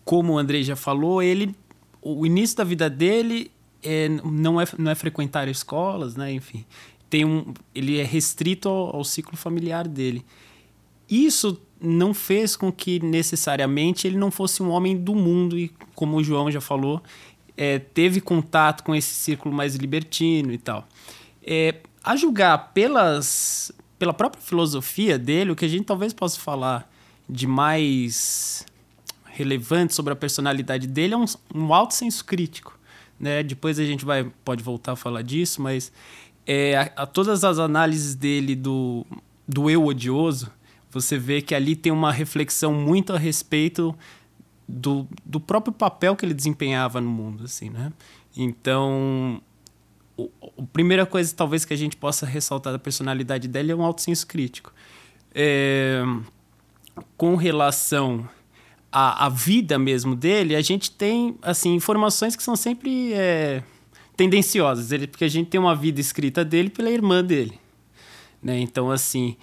Como 0.05 0.35
o 0.35 0.39
Andrei 0.39 0.63
já 0.63 0.77
falou, 0.77 1.23
ele, 1.23 1.55
o 2.01 2.25
início 2.25 2.57
da 2.57 2.65
vida 2.65 2.89
dele 2.89 3.51
é, 3.83 4.09
não, 4.09 4.61
é, 4.61 4.65
não 4.79 4.91
é 4.91 4.95
frequentar 4.95 5.49
escolas, 5.49 6.17
né? 6.17 6.33
Enfim, 6.33 6.65
tem 7.11 7.25
um, 7.25 7.53
ele 7.75 7.99
é 7.99 8.05
restrito 8.05 8.69
ao, 8.69 8.97
ao 8.97 9.05
ciclo 9.05 9.37
familiar 9.37 9.87
dele. 9.87 10.25
Isso 11.09 11.61
não 11.81 12.15
fez 12.15 12.57
com 12.57 12.73
que 12.73 13.01
necessariamente 13.01 14.07
ele 14.07 14.17
não 14.17 14.31
fosse 14.31 14.63
um 14.63 14.71
homem 14.71 14.97
do 14.97 15.15
mundo 15.15 15.59
e, 15.59 15.71
como 15.95 16.17
o 16.17 16.25
João 16.25 16.51
já 16.51 16.61
falou, 16.61 17.03
é, 17.57 17.79
teve 17.79 18.21
contato 18.21 18.83
com 18.83 18.95
esse 18.95 19.15
círculo 19.15 19.55
mais 19.55 19.77
libertino 19.77 20.53
e 20.53 20.59
tal. 20.59 20.87
É, 21.43 21.77
a 22.03 22.17
julgar 22.17 22.73
pelas, 22.73 23.73
pela 23.99 24.13
própria 24.13 24.43
filosofia 24.43 25.19
dele, 25.19 25.53
o 25.53 25.57
que 25.57 25.65
a 25.65 25.69
gente 25.69 25.85
talvez 25.85 26.13
possa 26.13 26.39
falar 26.41 26.91
de 27.29 27.47
mais 27.47 28.65
relevante 29.25 29.95
sobre 29.95 30.13
a 30.13 30.17
personalidade 30.17 30.87
dele 30.87 31.15
é 31.15 31.17
um, 31.17 31.25
um 31.55 31.75
alto 31.75 31.95
senso 31.95 32.25
crítico. 32.25 32.79
Né? 33.19 33.43
Depois 33.43 33.79
a 33.79 33.85
gente 33.85 34.05
vai, 34.05 34.25
pode 34.45 34.63
voltar 34.63 34.93
a 34.93 34.97
falar 34.97 35.23
disso, 35.23 35.61
mas 35.61 35.93
é, 36.47 36.77
a, 36.77 37.03
a 37.03 37.07
todas 37.07 37.45
as 37.45 37.59
análises 37.59 38.15
dele 38.15 38.55
do, 38.55 39.05
do 39.47 39.69
eu 39.69 39.85
odioso, 39.85 40.51
você 40.97 41.19
vê 41.19 41.43
que 41.43 41.55
ali 41.55 41.77
tem 41.77 41.93
uma 41.93 42.11
reflexão 42.11 42.73
muito 42.73 43.13
a 43.13 43.19
respeito 43.19 43.95
do, 44.67 45.07
do 45.25 45.39
próprio 45.39 45.73
papel 45.73 46.17
que 46.17 46.25
ele 46.25 46.35
desempenhava 46.35 47.01
no 47.01 47.11
mundo, 47.11 47.45
assim, 47.45 47.69
né? 47.69 47.93
Então, 48.35 49.41
o, 50.17 50.31
a 50.59 50.63
primeira 50.73 51.05
coisa 51.05 51.35
talvez 51.35 51.65
que 51.65 51.75
a 51.75 51.77
gente 51.77 51.97
possa 51.97 52.25
ressaltar 52.25 52.73
da 52.73 52.79
personalidade 52.79 53.47
dele 53.47 53.73
é 53.73 53.77
um 53.77 53.83
alto 53.83 54.01
senso 54.01 54.27
crítico. 54.27 54.73
É, 55.35 56.03
com 57.17 57.37
relação 57.37 58.27
à, 58.91 59.27
à, 59.27 59.29
vida 59.29 59.79
mesmo 59.79 60.17
dele, 60.17 60.57
a 60.57 60.63
gente 60.63 60.91
tem 60.91 61.37
assim 61.43 61.75
informações 61.75 62.35
que 62.35 62.43
são 62.43 62.57
sempre 62.57 63.13
é, 63.13 63.63
tendenciosas, 64.17 64.93
ele, 64.93 65.07
porque 65.07 65.25
a 65.25 65.29
gente 65.29 65.51
tem 65.51 65.61
uma 65.61 65.77
vida 65.77 66.01
escrita 66.01 66.43
dele 66.43 66.71
pela 66.71 66.91
irmã 66.91 67.23
dele, 67.23 67.61
né? 68.43 68.59
Então 68.59 68.91
assim, 68.91 69.37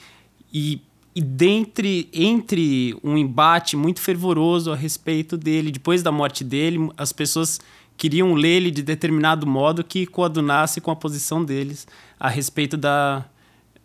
e 0.52 0.82
e 1.16 1.22
dentre 1.22 2.10
entre 2.12 2.98
um 3.04 3.18
embate 3.18 3.78
muito 3.78 4.02
fervoroso 4.02 4.72
a 4.72 4.76
respeito 4.76 5.38
dele, 5.38 5.72
depois 5.72 6.02
da 6.02 6.12
morte 6.12 6.44
dele, 6.44 6.90
as 6.98 7.14
pessoas 7.14 7.60
queriam 7.96 8.34
ler 8.34 8.58
ele 8.58 8.72
de 8.72 8.82
determinado 8.82 9.46
modo 9.46 9.84
que 9.84 10.06
coadunasse 10.08 10.82
com 10.82 10.90
a 10.90 10.96
posição 10.96 11.46
deles 11.46 11.88
a 12.20 12.28
respeito 12.28 12.76
da, 12.76 13.26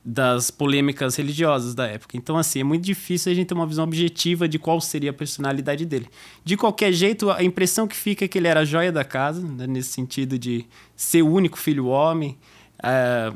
das 0.02 0.50
polêmicas 0.50 1.16
religiosas 1.16 1.74
da 1.74 1.86
época. 1.86 2.16
Então, 2.16 2.38
assim, 2.38 2.60
é 2.60 2.64
muito 2.64 2.84
difícil 2.84 3.30
a 3.30 3.34
gente 3.34 3.48
ter 3.48 3.54
uma 3.54 3.66
visão 3.66 3.84
objetiva 3.84 4.48
de 4.48 4.58
qual 4.58 4.80
seria 4.80 5.10
a 5.10 5.12
personalidade 5.12 5.84
dele. 5.84 6.08
De 6.42 6.56
qualquer 6.56 6.92
jeito, 6.92 7.30
a 7.30 7.44
impressão 7.44 7.86
que 7.86 7.94
fica 7.94 8.24
é 8.24 8.28
que 8.28 8.38
ele 8.38 8.48
era 8.48 8.60
a 8.60 8.64
joia 8.64 8.90
da 8.90 9.04
casa, 9.04 9.46
né, 9.46 9.66
nesse 9.66 9.90
sentido 9.90 10.38
de 10.38 10.64
ser 10.96 11.20
o 11.22 11.30
único 11.30 11.58
filho 11.58 11.86
homem. 11.88 12.38
É, 12.82 13.30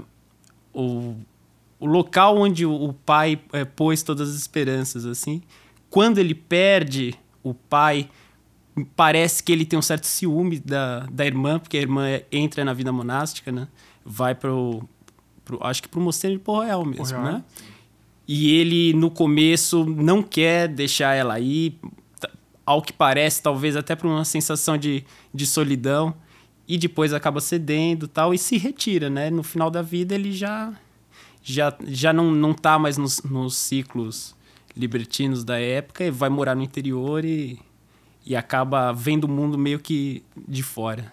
o 0.73 1.15
o 1.83 1.87
local 1.87 2.39
onde 2.39 2.65
o 2.65 2.93
pai 3.05 3.41
é, 3.53 3.65
pôs 3.65 4.05
todas 4.05 4.31
as 4.31 4.37
esperanças, 4.37 5.05
assim. 5.05 5.43
Quando 5.91 6.19
ele 6.19 6.33
perde 6.33 7.13
o 7.43 7.53
pai, 7.53 8.09
parece 8.95 9.43
que 9.43 9.51
ele 9.51 9.67
tem 9.67 9.77
um 9.77 9.83
certo 9.83 10.07
ciúme 10.07 10.61
da, 10.61 11.01
da 11.11 11.27
irmã, 11.27 11.59
porque 11.59 11.77
a 11.77 11.81
irmã 11.81 12.07
entra 12.31 12.65
na 12.65 12.73
vida 12.73 12.93
monástica, 12.93 13.51
né? 13.51 13.67
Vai 14.05 14.33
pro, 14.33 14.89
pro 15.45 15.59
acho 15.67 15.83
que 15.83 15.89
pro 15.89 16.01
mosteiro 16.01 16.37
de 16.37 16.43
Porroel 16.45 16.85
mesmo, 16.85 17.17
Porroel. 17.17 17.33
né? 17.33 17.45
E 18.29 18.53
ele, 18.53 18.93
no 18.93 19.11
começo, 19.11 19.85
não 19.85 20.23
quer 20.23 20.69
deixar 20.69 21.15
ela 21.15 21.41
ir, 21.41 21.77
ao 22.65 22.81
que 22.81 22.93
parece, 22.93 23.43
talvez 23.43 23.75
até 23.75 23.97
por 23.97 24.07
uma 24.07 24.25
sensação 24.25 24.79
de, 24.79 25.05
de 25.35 25.45
solidão, 25.47 26.15
e 26.69 26.79
depois 26.79 27.13
acaba 27.13 27.41
cedendo 27.41 28.07
tal, 28.07 28.33
e 28.33 28.39
se 28.39 28.57
retira, 28.57 29.11
né? 29.11 29.31
No 29.31 29.43
final 29.43 29.69
da 29.69 29.83
vida, 29.83 30.15
ele 30.15 30.31
já 30.31 30.73
já, 31.43 31.77
já 31.87 32.13
não, 32.13 32.31
não 32.31 32.55
tá 32.55 32.79
mais 32.79 32.97
nos, 32.97 33.23
nos 33.23 33.57
ciclos 33.57 34.35
libertinos 34.77 35.45
da 35.45 35.59
época 35.59 36.05
e 36.05 36.11
vai 36.11 36.29
morar 36.29 36.55
no 36.55 36.63
interior 36.63 37.25
e, 37.25 37.59
e 38.25 38.35
acaba 38.37 38.93
vendo 38.93 39.25
o 39.25 39.29
mundo 39.29 39.59
meio 39.59 39.79
que 39.79 40.23
de 40.49 40.63
fora. 40.63 41.13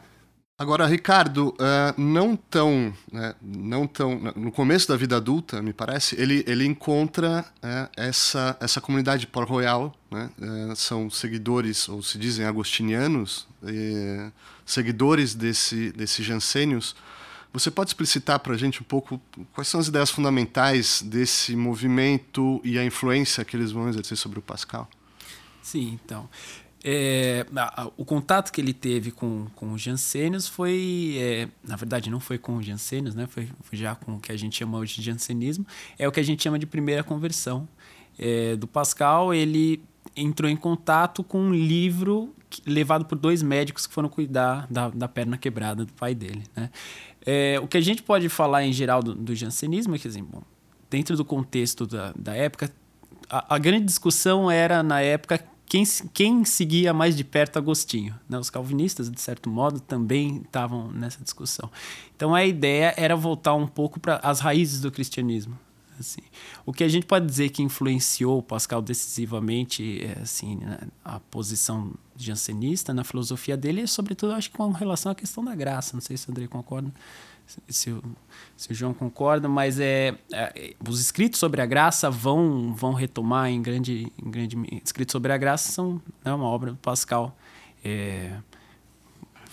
Agora, 0.60 0.86
Ricardo, 0.86 1.52
uh, 1.52 1.94
não 1.98 2.36
tão, 2.36 2.94
né, 3.10 3.34
não 3.42 3.88
tão, 3.88 4.20
no 4.36 4.52
começo 4.52 4.90
da 4.90 4.98
vida 4.98 5.16
adulta, 5.16 5.62
me 5.62 5.72
parece, 5.72 6.22
ele, 6.22 6.44
ele 6.46 6.66
encontra 6.66 7.46
uh, 7.64 7.90
essa, 7.96 8.58
essa 8.60 8.82
comunidade 8.82 9.26
Port 9.26 9.48
Royal, 9.48 9.96
né, 10.12 10.30
uh, 10.38 10.76
são 10.76 11.10
seguidores, 11.10 11.88
ou 11.88 12.04
se 12.04 12.18
dizem 12.18 12.46
agostinianos, 12.46 13.48
seguidores 14.66 15.34
desse, 15.34 15.94
desse 15.94 16.24
Jansênios, 16.24 16.94
você 17.52 17.72
pode 17.72 17.90
explicitar 17.90 18.40
para 18.40 18.54
a 18.54 18.58
gente 18.58 18.82
um 18.82 18.86
pouco 18.86 19.20
quais 19.54 19.68
são 19.68 19.80
as 19.80 19.88
ideias 19.88 20.10
fundamentais 20.10 21.02
desse 21.02 21.56
movimento 21.56 22.62
e 22.64 22.78
a 22.78 22.86
influência 22.86 23.44
que 23.44 23.56
eles 23.56 23.72
vão 23.72 23.90
exercer 23.90 24.18
sobre 24.18 24.40
o 24.40 24.42
Pascal? 24.42 24.88
Sim, 25.62 26.00
então. 26.04 26.30
É, 26.84 27.46
o 27.98 28.06
contato 28.06 28.52
que 28.52 28.62
ele 28.62 28.74
teve 28.74 29.12
com, 29.12 29.48
com 29.56 29.74
os 29.74 29.82
Jansênios 29.82 30.48
foi, 30.48 31.16
é, 31.18 31.48
na 31.64 31.76
verdade, 31.76 32.10
não 32.10 32.20
foi 32.20 32.38
com 32.38 32.56
os 32.56 32.66
Jansênios, 32.66 33.14
né? 33.16 33.28
foi, 33.28 33.50
foi, 33.64 33.78
já 33.78 33.96
com 33.96 34.16
o 34.16 34.20
que 34.20 34.32
a 34.32 34.38
gente 34.38 34.56
chama 34.56 34.78
hoje 34.78 34.96
de 34.96 35.02
jansenismo, 35.02 35.66
é 35.98 36.08
o 36.08 36.12
que 36.12 36.20
a 36.20 36.24
gente 36.24 36.42
chama 36.42 36.58
de 36.58 36.66
primeira 36.66 37.04
conversão. 37.04 37.68
É, 38.18 38.56
do 38.56 38.68
Pascal, 38.68 39.34
ele 39.34 39.84
entrou 40.16 40.50
em 40.50 40.56
contato 40.56 41.24
com 41.24 41.40
um 41.40 41.54
livro 41.54 42.34
levado 42.66 43.06
por 43.06 43.18
dois 43.18 43.44
médicos 43.44 43.86
que 43.86 43.94
foram 43.94 44.10
cuidar 44.10 44.66
da, 44.70 44.90
da 44.90 45.08
perna 45.08 45.38
quebrada 45.38 45.86
do 45.86 45.94
pai 45.94 46.16
dele. 46.16 46.44
Né? 46.56 46.70
É, 47.26 47.60
o 47.62 47.68
que 47.68 47.78
a 47.78 47.82
gente 47.82 48.02
pode 48.02 48.30
falar 48.30 48.64
em 48.64 48.72
geral 48.72 49.04
do, 49.04 49.14
do 49.14 49.36
jansenismo 49.36 49.96
é 49.96 50.00
que, 50.00 50.08
assim, 50.08 50.24
bom, 50.24 50.42
dentro 50.90 51.16
do 51.16 51.26
contexto 51.26 51.86
da, 51.86 52.14
da 52.18 52.36
época, 52.36 52.72
a, 53.30 53.56
a, 53.56 53.58
grande 53.58 53.86
discussão 53.86 54.50
era, 54.50 54.82
na 54.82 55.02
época, 55.02 55.44
quem, 55.66 55.84
quem 56.14 56.44
seguia 56.44 56.94
mais 56.94 57.16
de 57.16 57.24
perto 57.24 57.58
Agostinho. 57.58 58.16
Né? 58.28 58.40
Os 58.40 58.50
calvinistas, 58.50 59.10
de 59.10 59.22
certo 59.22 59.50
modo, 59.50 59.80
também 59.80 60.42
estavam 60.44 60.92
nessa 60.92 61.24
discussão. 61.24 61.70
Então 62.16 62.34
a 62.34 62.44
ideia 62.44 62.94
era 62.98 63.16
voltar 63.16 63.54
um 63.54 63.68
pouco 63.68 64.00
para 64.00 64.20
as 64.24 64.40
raízes 64.40 64.82
do 64.82 64.92
cristianismo. 64.92 65.58
Assim. 66.00 66.22
O 66.66 66.74
que 66.74 66.84
a 66.84 66.88
gente 66.88 67.06
pode 67.06 67.26
dizer 67.26 67.50
que 67.50 67.62
influenciou 67.62 68.42
Pascal 68.42 68.82
decisivamente 68.82 70.06
é, 70.06 70.22
assim, 70.22 70.56
né, 70.58 70.80
a 71.04 71.20
posição 71.20 71.94
jansenista 72.16 72.94
na 72.94 73.04
filosofia 73.04 73.56
dele 73.56 73.82
é, 73.82 73.88
sobretudo, 73.88 74.34
acho 74.34 74.50
que 74.50 74.58
com 74.58 74.72
relação 74.72 75.12
à 75.12 75.16
questão 75.16 75.44
da 75.44 75.56
graça. 75.56 75.96
Não 75.96 76.02
sei 76.02 76.18
se 76.18 76.28
o 76.28 76.32
André 76.32 76.48
concorda, 76.48 76.92
se, 77.68 77.92
o, 77.92 78.04
se 78.56 78.72
o 78.72 78.76
João 78.76 78.94
concorda, 78.94 79.48
mas 79.48 79.80
é, 79.80 80.16
é, 80.32 80.76
os 80.88 81.00
escritos 81.00 81.40
sobre 81.40 81.62
a 81.62 81.66
graça 81.66 82.10
vão, 82.10 82.74
vão 82.74 82.94
retomar 82.94 83.50
em 83.50 83.62
grande, 83.62 84.12
em 84.22 84.30
grande. 84.30 84.58
Escritos 84.84 85.14
sobre 85.14 85.32
a 85.32 85.38
graça 85.38 85.72
são 85.72 86.02
é 86.24 86.32
uma 86.32 86.46
obra 86.46 86.72
do 86.72 86.78
Pascal. 86.78 87.36
É, 87.84 88.38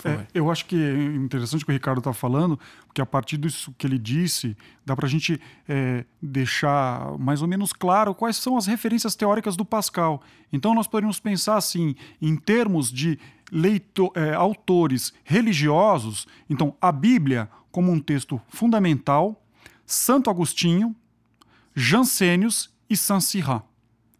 é, 0.05 0.27
eu 0.33 0.51
acho 0.51 0.65
que 0.65 0.75
é 0.75 1.03
interessante 1.15 1.63
o 1.63 1.65
que 1.65 1.71
o 1.71 1.73
Ricardo 1.73 1.99
está 1.99 2.13
falando, 2.13 2.59
porque 2.85 3.01
a 3.01 3.05
partir 3.05 3.37
disso 3.37 3.73
que 3.77 3.87
ele 3.87 3.97
disse, 3.97 4.55
dá 4.85 4.95
para 4.95 5.05
a 5.05 5.09
gente 5.09 5.39
é, 5.67 6.05
deixar 6.21 7.17
mais 7.17 7.41
ou 7.41 7.47
menos 7.47 7.73
claro 7.73 8.13
quais 8.13 8.37
são 8.37 8.57
as 8.57 8.65
referências 8.65 9.15
teóricas 9.15 9.55
do 9.55 9.65
Pascal. 9.65 10.21
Então, 10.51 10.73
nós 10.73 10.87
poderíamos 10.87 11.19
pensar 11.19 11.57
assim, 11.57 11.95
em 12.21 12.35
termos 12.35 12.91
de 12.91 13.19
leito, 13.51 14.11
é, 14.15 14.33
autores 14.33 15.13
religiosos, 15.23 16.27
então, 16.49 16.75
a 16.81 16.91
Bíblia 16.91 17.49
como 17.71 17.91
um 17.91 17.99
texto 17.99 18.41
fundamental, 18.47 19.41
Santo 19.85 20.29
Agostinho, 20.29 20.95
Jansênios 21.75 22.71
e 22.89 22.97
Saint 22.97 23.21
Cyran. 23.21 23.61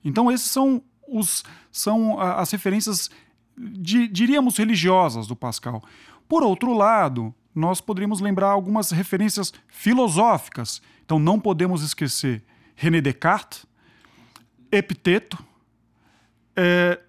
Então, 0.03 0.31
esses 0.31 0.49
são, 0.49 0.81
os, 1.07 1.43
são 1.71 2.19
as 2.19 2.51
referências 2.51 3.09
di, 3.57 4.07
diríamos, 4.07 4.57
religiosas 4.57 5.27
do 5.27 5.35
Pascal. 5.35 5.83
Por 6.27 6.43
outro 6.43 6.73
lado, 6.73 7.33
nós 7.55 7.81
poderíamos 7.81 8.19
lembrar 8.19 8.49
algumas 8.49 8.91
referências 8.91 9.53
filosóficas. 9.67 10.81
Então, 11.03 11.17
não 11.17 11.39
podemos 11.39 11.81
esquecer 11.81 12.43
René 12.75 13.01
Descartes, 13.01 13.65
Epiteto 14.71 15.43
é, 16.55 16.99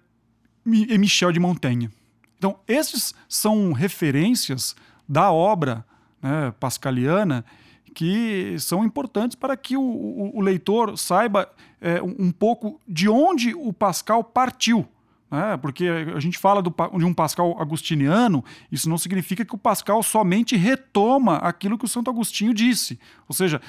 e 0.65 0.97
Michel 0.97 1.31
de 1.31 1.39
Montaigne. 1.39 1.89
Então, 2.37 2.59
esses 2.67 3.13
são 3.27 3.73
referências 3.73 4.75
da 5.07 5.31
obra 5.31 5.85
né, 6.21 6.53
pascaliana 6.59 7.43
que 7.93 8.55
são 8.59 8.83
importantes 8.85 9.35
para 9.35 9.57
que 9.57 9.75
o, 9.75 9.81
o, 9.81 10.37
o 10.37 10.41
leitor 10.41 10.97
saiba 10.97 11.51
é, 11.81 12.01
um 12.01 12.31
pouco 12.31 12.79
de 12.87 13.09
onde 13.09 13.53
o 13.53 13.73
Pascal 13.73 14.23
partiu 14.23 14.87
né? 15.29 15.57
porque 15.57 15.87
a 16.15 16.19
gente 16.19 16.37
fala 16.37 16.61
do, 16.61 16.73
de 16.97 17.05
um 17.05 17.13
Pascal 17.13 17.55
agustiniano, 17.59 18.43
isso 18.71 18.89
não 18.89 18.97
significa 18.97 19.45
que 19.45 19.55
o 19.55 19.57
Pascal 19.57 20.01
somente 20.01 20.55
retoma 20.55 21.37
aquilo 21.37 21.77
que 21.77 21.85
o 21.85 21.87
Santo 21.87 22.09
Agostinho 22.09 22.53
disse. 22.53 22.99
Ou 23.27 23.35
seja, 23.35 23.61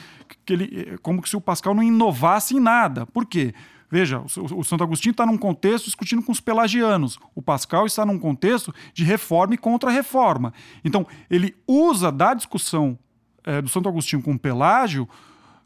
que 0.45 0.53
ele, 0.53 0.99
como 1.03 1.27
se 1.27 1.37
o 1.37 1.41
Pascal 1.41 1.75
não 1.75 1.83
inovasse 1.83 2.57
em 2.57 2.61
nada. 2.61 3.07
Por 3.07 3.27
quê? 3.27 3.55
Veja, 3.91 4.21
o, 4.21 4.61
o 4.61 4.65
Santo 4.65 4.85
Agostinho 4.85 5.11
está 5.11 5.27
num 5.27 5.37
contexto 5.37 5.87
discutindo 5.87 6.23
com 6.23 6.31
os 6.31 6.41
pelagianos. 6.41 7.19
O 7.35 7.43
Pascal 7.43 7.87
está 7.87 8.07
num 8.07 8.19
contexto 8.19 8.73
de 8.95 9.05
reforma 9.05 9.55
e 9.55 9.59
contra-reforma. 9.59 10.55
Então, 10.85 11.07
ele 11.29 11.57
usa 11.67 12.13
da 12.13 12.33
discussão 12.33 12.97
é, 13.45 13.61
do 13.61 13.69
Santo 13.69 13.89
Agostinho 13.89 14.23
com 14.23 14.33
o 14.33 14.39
Pelágio 14.39 15.09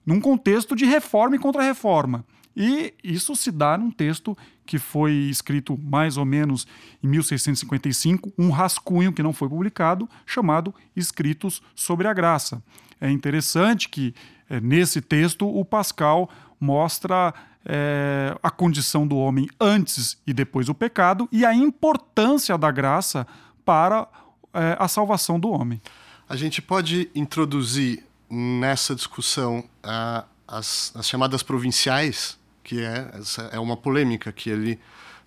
num 0.07 0.21
contexto 0.21 0.75
de 0.75 0.85
reforma 0.87 1.37
e 1.37 1.39
contra-reforma. 1.39 2.25
E 2.57 2.95
isso 3.03 3.35
se 3.35 3.51
dá 3.51 3.77
num 3.77 3.91
texto 3.91 4.37
que 4.65 4.79
foi 4.79 5.13
escrito 5.13 5.79
mais 5.79 6.17
ou 6.17 6.25
menos 6.25 6.67
em 7.03 7.09
1655, 7.09 8.33
um 8.39 8.51
rascunho 8.51 9.13
que 9.13 9.23
não 9.23 9.33
foi 9.33 9.49
publicado, 9.49 10.09
chamado 10.25 10.75
Escritos 10.95 11.63
sobre 11.75 12.07
a 12.07 12.13
Graça. 12.13 12.63
É 13.01 13.11
interessante 13.11 13.89
que 13.89 14.15
é, 14.49 14.61
nesse 14.61 15.01
texto 15.01 15.47
o 15.47 15.65
Pascal 15.65 16.31
mostra 16.61 17.35
é, 17.65 18.37
a 18.43 18.51
condição 18.51 19.07
do 19.07 19.17
homem 19.17 19.49
antes 19.61 20.19
e 20.27 20.33
depois 20.33 20.67
do 20.67 20.75
pecado 20.75 21.29
e 21.33 21.45
a 21.45 21.55
importância 21.55 22.57
da 22.57 22.71
graça 22.71 23.27
para 23.65 24.07
é, 24.53 24.77
a 24.79 24.87
salvação 24.87 25.41
do 25.41 25.51
homem. 25.51 25.81
A 26.29 26.37
gente 26.37 26.63
pode 26.63 27.11
introduzir 27.15 28.05
nessa 28.31 28.95
discussão 28.95 29.61
uh, 29.85 30.25
as, 30.49 30.93
as 30.95 31.07
chamadas 31.07 31.43
provinciais 31.43 32.39
que 32.65 32.83
é, 32.83 33.11
é 33.53 33.61
uma 33.61 33.77
polêmica 33.77 34.33
que 34.33 34.49
ele 34.51 34.81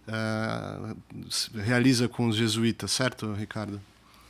uh, 0.08 0.98
realiza 1.60 2.10
com 2.10 2.28
os 2.28 2.36
jesuítas, 2.36 2.92
certo, 2.92 3.32
Ricardo? 3.34 3.80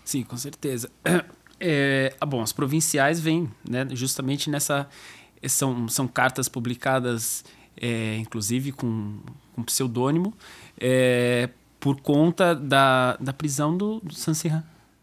Sim, 0.03 0.23
com 0.23 0.37
certeza. 0.37 0.91
É, 1.59 2.15
ah, 2.21 2.25
bom, 2.27 2.43
as 2.43 2.53
provinciais 2.53 3.19
vêm 3.19 3.51
né, 3.67 3.87
justamente 3.93 4.47
nessa. 4.47 4.87
São, 5.47 5.89
são 5.89 6.07
cartas 6.07 6.47
publicadas, 6.47 7.43
é, 7.75 8.15
inclusive 8.17 8.71
com, 8.71 9.17
com 9.55 9.63
pseudônimo, 9.63 10.35
é, 10.79 11.49
por 11.79 11.99
conta 11.99 12.53
da, 12.53 13.17
da 13.17 13.33
prisão 13.33 13.75
do, 13.75 13.99
do. 14.01 14.13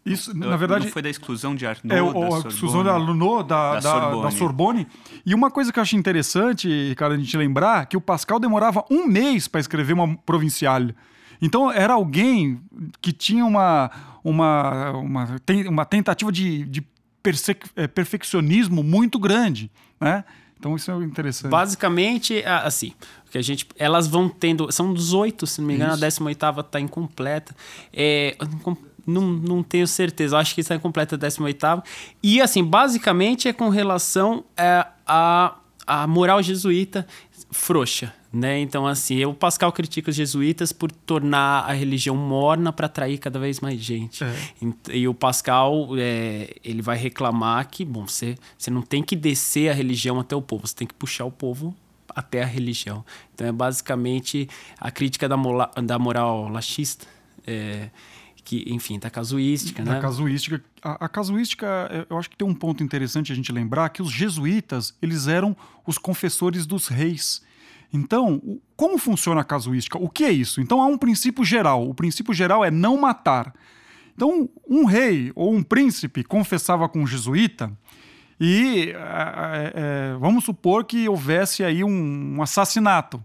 Isso, 0.05 0.37
na 0.37 0.55
verdade. 0.55 0.85
Não 0.85 0.91
foi 0.91 1.01
da 1.01 1.09
exclusão 1.09 1.55
de 1.55 1.65
Arnaud, 1.65 1.95
é, 1.95 2.01
o, 2.01 2.35
a 2.35 2.47
exclusão 2.47 2.83
da 2.83 2.93
Arnaud, 2.93 3.47
da, 3.47 3.73
da, 3.73 3.79
da, 3.79 3.81
Sorbonne. 3.81 4.23
da, 4.23 4.31
Sorbonne. 4.31 4.87
E 5.25 5.33
uma 5.33 5.49
coisa 5.49 5.73
que 5.73 5.79
eu 5.79 5.81
acho 5.81 5.95
interessante, 5.95 6.67
Ricardo, 6.89 7.13
a 7.13 7.17
gente 7.17 7.35
lembrar, 7.35 7.87
que 7.87 7.97
o 7.97 8.01
Pascal 8.01 8.39
demorava 8.39 8.85
um 8.91 9.07
mês 9.07 9.47
para 9.47 9.59
escrever 9.59 9.93
uma 9.93 10.15
provincial. 10.17 10.81
Então 11.41 11.71
era 11.71 11.93
alguém 11.93 12.61
que 13.01 13.11
tinha 13.11 13.43
uma, 13.43 13.89
uma, 14.23 14.91
uma, 14.91 15.27
uma 15.67 15.85
tentativa 15.85 16.31
de, 16.31 16.65
de 16.65 16.83
é, 17.75 17.87
perfeccionismo 17.87 18.83
muito 18.83 19.17
grande, 19.17 19.71
né? 19.99 20.23
Então 20.57 20.75
isso 20.75 20.89
é 20.91 20.95
interessante. 21.03 21.51
Basicamente, 21.51 22.43
assim, 22.45 22.93
que 23.29 23.37
a 23.37 23.41
gente, 23.41 23.67
elas 23.77 24.07
vão 24.07 24.29
tendo, 24.29 24.71
são 24.71 24.93
18, 24.93 25.45
se 25.45 25.59
não 25.59 25.67
me 25.67 25.75
engano, 25.75 25.93
isso. 25.93 26.05
a 26.05 26.07
18 26.07 26.59
está 26.61 26.79
incompleta. 26.79 27.55
É, 27.91 28.35
não, 29.05 29.21
não 29.21 29.63
tenho 29.63 29.87
certeza. 29.87 30.35
Eu 30.35 30.39
acho 30.39 30.55
que 30.55 30.61
está 30.61 30.75
incompleta 30.75 31.15
a 31.15 31.17
18 31.17 31.83
E, 32.23 32.41
assim, 32.41 32.63
basicamente 32.63 33.47
é 33.47 33.53
com 33.53 33.69
relação 33.69 34.43
é, 34.57 34.85
a, 35.05 35.55
a 35.85 36.07
moral 36.07 36.41
jesuíta 36.41 37.05
frouxa, 37.51 38.13
né? 38.33 38.59
Então, 38.59 38.85
assim, 38.85 39.23
o 39.23 39.33
Pascal 39.33 39.71
critica 39.71 40.09
os 40.09 40.15
jesuítas 40.15 40.73
por 40.73 40.91
tornar 40.91 41.61
a 41.69 41.73
religião 41.73 42.15
morna 42.15 42.73
para 42.73 42.87
atrair 42.87 43.17
cada 43.17 43.39
vez 43.39 43.59
mais 43.59 43.79
gente. 43.79 44.23
É. 44.23 44.35
E, 44.91 45.07
o 45.07 45.13
Pascal, 45.13 45.89
é, 45.97 46.55
ele 46.63 46.81
vai 46.81 46.97
reclamar 46.97 47.67
que, 47.69 47.85
bom, 47.85 48.07
você, 48.07 48.35
você 48.57 48.69
não 48.69 48.81
tem 48.81 49.01
que 49.01 49.15
descer 49.15 49.69
a 49.69 49.73
religião 49.73 50.19
até 50.19 50.35
o 50.35 50.41
povo, 50.41 50.67
você 50.67 50.75
tem 50.75 50.87
que 50.87 50.93
puxar 50.93 51.25
o 51.25 51.31
povo 51.31 51.73
até 52.09 52.43
a 52.43 52.45
religião. 52.45 53.05
Então, 53.33 53.47
é 53.47 53.51
basicamente 53.51 54.49
a 54.79 54.91
crítica 54.91 55.29
da, 55.29 55.37
mola, 55.37 55.71
da 55.81 55.97
moral 55.99 56.49
laxista. 56.49 57.05
É, 57.47 57.89
que, 58.45 58.63
enfim, 58.67 58.99
da 58.99 59.09
casuística, 59.09 59.83
da 59.83 59.95
né? 59.95 59.99
casuística. 59.99 60.63
A, 60.81 61.05
a, 61.05 61.09
casuística, 61.09 61.65
é, 61.91 62.05
eu 62.07 62.17
acho 62.17 62.29
que 62.29 62.37
tem 62.37 62.47
um 62.47 62.53
ponto 62.53 62.83
interessante 62.83 63.31
a 63.31 63.35
gente 63.35 63.51
lembrar, 63.51 63.89
que 63.89 64.03
os 64.03 64.11
jesuítas, 64.11 64.95
eles 65.01 65.27
eram 65.27 65.57
os 65.85 65.97
confessores 65.97 66.67
dos 66.67 66.87
reis. 66.87 67.41
Então, 67.91 68.59
como 68.77 68.99
funciona 68.99 69.41
a 69.41 69.43
casuística? 69.43 69.97
O 69.97 70.07
que 70.07 70.23
é 70.23 70.31
isso? 70.31 70.61
Então, 70.61 70.81
há 70.81 70.85
um 70.85 70.97
princípio 70.97 71.43
geral. 71.43 71.89
O 71.89 71.95
princípio 71.95 72.33
geral 72.33 72.63
é 72.63 72.69
não 72.69 72.97
matar. 72.97 73.51
Então, 74.15 74.47
um 74.69 74.85
rei 74.85 75.31
ou 75.35 75.53
um 75.53 75.63
príncipe 75.63 76.23
confessava 76.23 76.87
com 76.87 77.01
um 77.01 77.07
jesuíta 77.07 77.71
e 78.39 78.91
é, 78.91 79.73
é, 79.73 80.17
vamos 80.19 80.43
supor 80.43 80.85
que 80.85 81.09
houvesse 81.09 81.63
aí 81.63 81.83
um, 81.83 82.35
um 82.37 82.41
assassinato. 82.43 83.23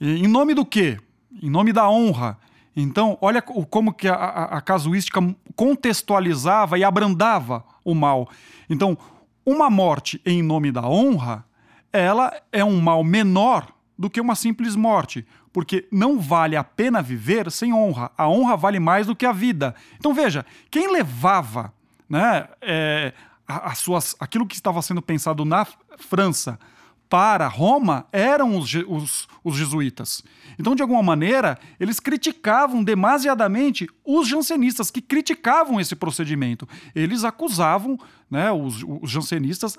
E, 0.00 0.24
em 0.24 0.26
nome 0.26 0.52
do 0.52 0.66
quê? 0.66 0.98
Em 1.40 1.48
nome 1.48 1.72
da 1.72 1.88
honra. 1.88 2.38
Então, 2.80 3.18
olha 3.20 3.42
como 3.42 3.92
que 3.92 4.06
a, 4.06 4.14
a, 4.14 4.44
a 4.58 4.60
casuística 4.60 5.20
contextualizava 5.56 6.78
e 6.78 6.84
abrandava 6.84 7.64
o 7.84 7.92
mal. 7.92 8.28
Então, 8.70 8.96
uma 9.44 9.68
morte 9.68 10.20
em 10.24 10.44
nome 10.44 10.70
da 10.70 10.86
honra, 10.88 11.44
ela 11.92 12.32
é 12.52 12.64
um 12.64 12.80
mal 12.80 13.02
menor 13.02 13.66
do 13.98 14.08
que 14.08 14.20
uma 14.20 14.36
simples 14.36 14.76
morte, 14.76 15.26
porque 15.52 15.88
não 15.90 16.20
vale 16.20 16.54
a 16.54 16.62
pena 16.62 17.02
viver 17.02 17.50
sem 17.50 17.74
honra. 17.74 18.12
A 18.16 18.28
honra 18.28 18.56
vale 18.56 18.78
mais 18.78 19.08
do 19.08 19.16
que 19.16 19.26
a 19.26 19.32
vida. 19.32 19.74
Então 19.96 20.14
veja, 20.14 20.46
quem 20.70 20.92
levava 20.92 21.74
né, 22.08 22.46
é, 22.62 23.12
as 23.48 23.78
suas, 23.78 24.14
aquilo 24.20 24.46
que 24.46 24.54
estava 24.54 24.80
sendo 24.82 25.02
pensado 25.02 25.44
na 25.44 25.66
França 25.96 26.60
para 27.08 27.48
Roma 27.48 28.06
eram 28.12 28.56
os, 28.56 28.72
os, 28.86 29.28
os, 29.42 29.56
jesuítas. 29.56 30.22
Então, 30.58 30.74
de 30.74 30.82
alguma 30.82 31.02
maneira, 31.02 31.58
eles 31.80 31.98
criticavam 31.98 32.84
demasiadamente 32.84 33.88
os 34.04 34.28
jansenistas, 34.28 34.90
que 34.90 35.00
criticavam 35.00 35.80
esse 35.80 35.96
procedimento. 35.96 36.68
Eles 36.94 37.24
acusavam, 37.24 37.98
né, 38.30 38.52
os, 38.52 38.84
os 39.00 39.10
jansenistas 39.10 39.78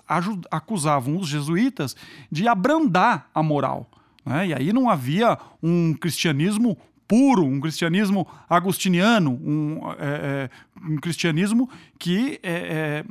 acusavam 0.50 1.18
os 1.18 1.28
jesuítas 1.28 1.96
de 2.32 2.48
abrandar 2.48 3.30
a 3.34 3.44
moral. 3.44 3.90
Né? 4.26 4.48
E 4.48 4.54
aí 4.54 4.74
não 4.74 4.90
havia 4.90 5.38
um 5.62 5.94
cristianismo 5.94 6.78
puro, 7.08 7.44
um 7.44 7.60
cristianismo 7.60 8.28
agustiniano, 8.50 9.32
um, 9.32 9.82
é, 10.00 10.50
é, 10.50 10.50
um 10.88 10.98
cristianismo 10.98 11.70
que 11.98 12.40
é, 12.44 12.54
é 12.54 13.06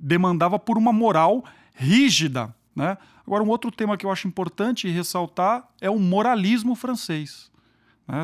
demandava 0.00 0.58
por 0.58 0.76
uma 0.76 0.92
moral 0.92 1.44
rígida. 1.74 2.54
Né? 2.74 2.96
Agora, 3.26 3.42
um 3.42 3.48
outro 3.48 3.70
tema 3.70 3.96
que 3.96 4.04
eu 4.04 4.10
acho 4.10 4.26
importante 4.26 4.88
ressaltar 4.88 5.68
é 5.80 5.88
o 5.88 5.98
moralismo 5.98 6.74
francês. 6.74 7.50
Né? 8.06 8.22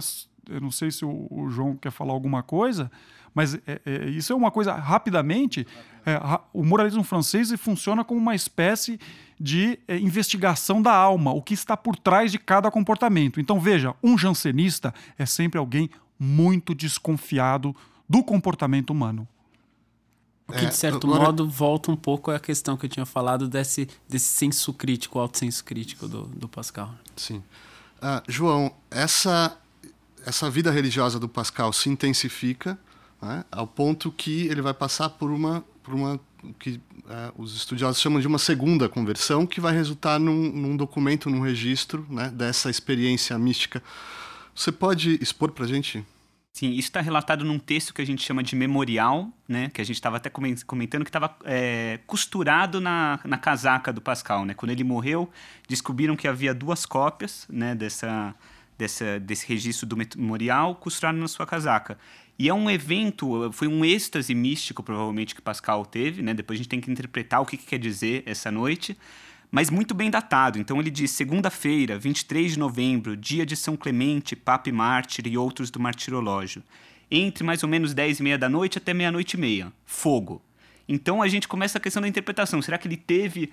Eu 0.49 0.61
não 0.61 0.71
sei 0.71 0.91
se 0.91 1.05
o, 1.05 1.27
o, 1.31 1.51
João 1.51 1.77
quer 1.77 1.91
falar 1.91 2.13
alguma 2.13 2.43
coisa, 2.43 2.91
mas 3.35 3.55
é, 3.55 3.81
é, 3.85 4.09
isso 4.09 4.33
é 4.33 4.37
uma 4.37 4.51
coisa, 4.51 4.73
rapidamente, 4.75 5.67
é, 6.05 6.19
o 6.53 6.65
moralismo 6.65 7.05
francês 7.05 7.53
funciona 7.53 8.03
como 8.03 8.21
uma 8.21 8.35
espécie 8.35 8.99
de 9.39 9.79
é, 9.87 9.99
investigação 9.99 10.83
da 10.83 10.93
alma, 10.93 11.33
o 11.33 11.43
que 11.43 11.55
está 11.55 11.77
por 11.77 11.97
trás 11.97 12.33
de 12.33 12.39
cada 12.39 12.71
comportamento. 12.71 13.41
Então, 13.41 13.61
veja, 13.61 13.95
um 14.03 14.17
jansenista 14.17 14.93
é 15.19 15.27
sempre 15.27 15.59
alguém 15.59 15.91
muito 16.19 16.75
desconfiado 16.75 17.77
do 18.09 18.25
comportamento 18.25 18.91
humano. 18.91 19.29
O 20.49 20.53
que, 20.53 20.65
de 20.65 20.75
certo 20.75 21.07
agora... 21.07 21.25
modo, 21.25 21.47
volta 21.47 21.93
um 21.93 21.97
pouco 21.97 22.31
à 22.31 22.41
questão 22.41 22.75
que 22.75 22.87
eu 22.87 22.91
tinha 22.91 23.05
falado 23.05 23.47
desse, 23.47 23.87
desse 24.09 24.29
senso 24.29 24.73
crítico, 24.73 25.19
alto 25.19 25.37
senso 25.37 25.63
crítico 25.63 26.09
do, 26.09 26.23
do 26.23 26.49
Pascal. 26.49 26.95
Sim. 27.15 27.43
Uh, 27.99 28.23
João, 28.27 28.73
essa, 28.91 29.59
essa 30.25 30.49
vida 30.49 30.71
religiosa 30.71 31.21
do 31.21 31.29
Pascal 31.29 31.71
se 31.73 31.91
intensifica 31.91 32.79
né, 33.21 33.45
ao 33.53 33.67
ponto 33.67 34.11
que 34.11 34.47
ele 34.47 34.63
vai 34.63 34.73
passar 34.73 35.11
por 35.11 35.31
uma, 35.31 35.63
por 35.83 35.95
uma 35.95 36.19
que 36.59 36.81
uh, 37.05 37.33
os 37.37 37.55
estudiosos 37.55 38.01
chamam 38.01 38.19
de 38.19 38.27
uma 38.27 38.39
segunda 38.39 38.89
conversão, 38.89 39.47
que 39.47 39.61
vai 39.61 39.75
resultar 39.75 40.19
num, 40.19 40.51
num 40.51 40.77
documento, 40.77 41.29
num 41.29 41.41
registro 41.41 42.07
né, 42.09 42.31
dessa 42.31 42.71
experiência 42.71 43.39
mística. 43.39 43.83
Você 44.55 44.73
pode 44.73 45.19
expor 45.21 45.51
para 45.51 45.67
a 45.67 45.69
gente 45.69 46.07
Sim, 46.59 46.71
isso 46.71 46.89
está 46.89 47.01
relatado 47.01 47.45
num 47.45 47.57
texto 47.57 47.95
que 47.95 48.03
a 48.03 48.05
gente 48.05 48.21
chama 48.21 48.43
de 48.43 48.57
memorial, 48.57 49.31
né? 49.47 49.71
Que 49.73 49.81
a 49.81 49.85
gente 49.85 49.95
estava 49.95 50.17
até 50.17 50.29
comentando 50.29 51.05
que 51.05 51.09
estava 51.09 51.37
é, 51.45 52.01
costurado 52.05 52.81
na, 52.81 53.21
na 53.25 53.39
casaca 53.39 53.93
do 53.93 54.01
Pascal, 54.01 54.45
né? 54.45 54.55
Quando 54.55 54.73
ele 54.73 54.83
morreu, 54.83 55.31
descobriram 55.69 56.17
que 56.17 56.27
havia 56.27 56.53
duas 56.53 56.85
cópias, 56.85 57.47
né? 57.49 57.77
Dessa, 57.77 58.35
dessa, 58.77 59.21
desse 59.21 59.47
registro 59.47 59.87
do 59.87 59.97
memorial 59.97 60.75
costurado 60.75 61.17
na 61.17 61.29
sua 61.29 61.47
casaca. 61.47 61.97
E 62.37 62.49
é 62.49 62.53
um 62.53 62.69
evento, 62.69 63.53
foi 63.53 63.69
um 63.69 63.85
êxtase 63.85 64.35
místico, 64.35 64.83
provavelmente, 64.83 65.37
que 65.37 65.41
Pascal 65.41 65.87
teve, 65.87 66.23
né? 66.23 66.35
Depois 66.35 66.57
a 66.57 66.59
gente 66.61 66.69
tem 66.69 66.81
que 66.81 66.91
interpretar 66.91 67.41
o 67.41 67.47
que, 67.47 67.57
que 67.57 67.67
quer 67.67 67.79
dizer 67.79 68.25
essa 68.27 68.51
noite 68.51 68.99
mas 69.51 69.71
muito 69.71 69.95
bem 69.95 70.11
datado. 70.11 70.59
Então 70.59 70.81
ele 70.81 70.91
diz: 70.91 71.11
segunda-feira, 71.11 71.99
23 71.99 72.53
de 72.53 72.59
novembro, 72.59 73.17
dia 73.17 73.47
de 73.47 73.57
São 73.57 73.77
Clemente, 73.77 74.37
Papa 74.37 74.69
e 74.69 74.73
Mártir 74.73 75.27
e 75.27 75.39
outros 75.39 75.71
do 75.71 75.81
martirológio. 75.81 76.63
Entre 77.11 77.43
mais 77.43 77.63
ou 77.63 77.69
menos 77.69 77.95
10 77.95 78.21
e 78.21 78.23
meia 78.23 78.39
da 78.39 78.49
noite 78.49 78.79
até 78.79 78.93
meia-noite 78.93 79.37
e 79.37 79.41
meia. 79.41 79.73
Fogo. 79.87 80.43
Então 80.87 81.23
a 81.23 81.29
gente 81.29 81.49
começa 81.49 81.79
a 81.79 81.81
questão 81.81 82.03
da 82.03 82.09
interpretação. 82.09 82.61
Será 82.61 82.77
que 82.77 82.87
ele 82.87 82.97
teve 82.97 83.51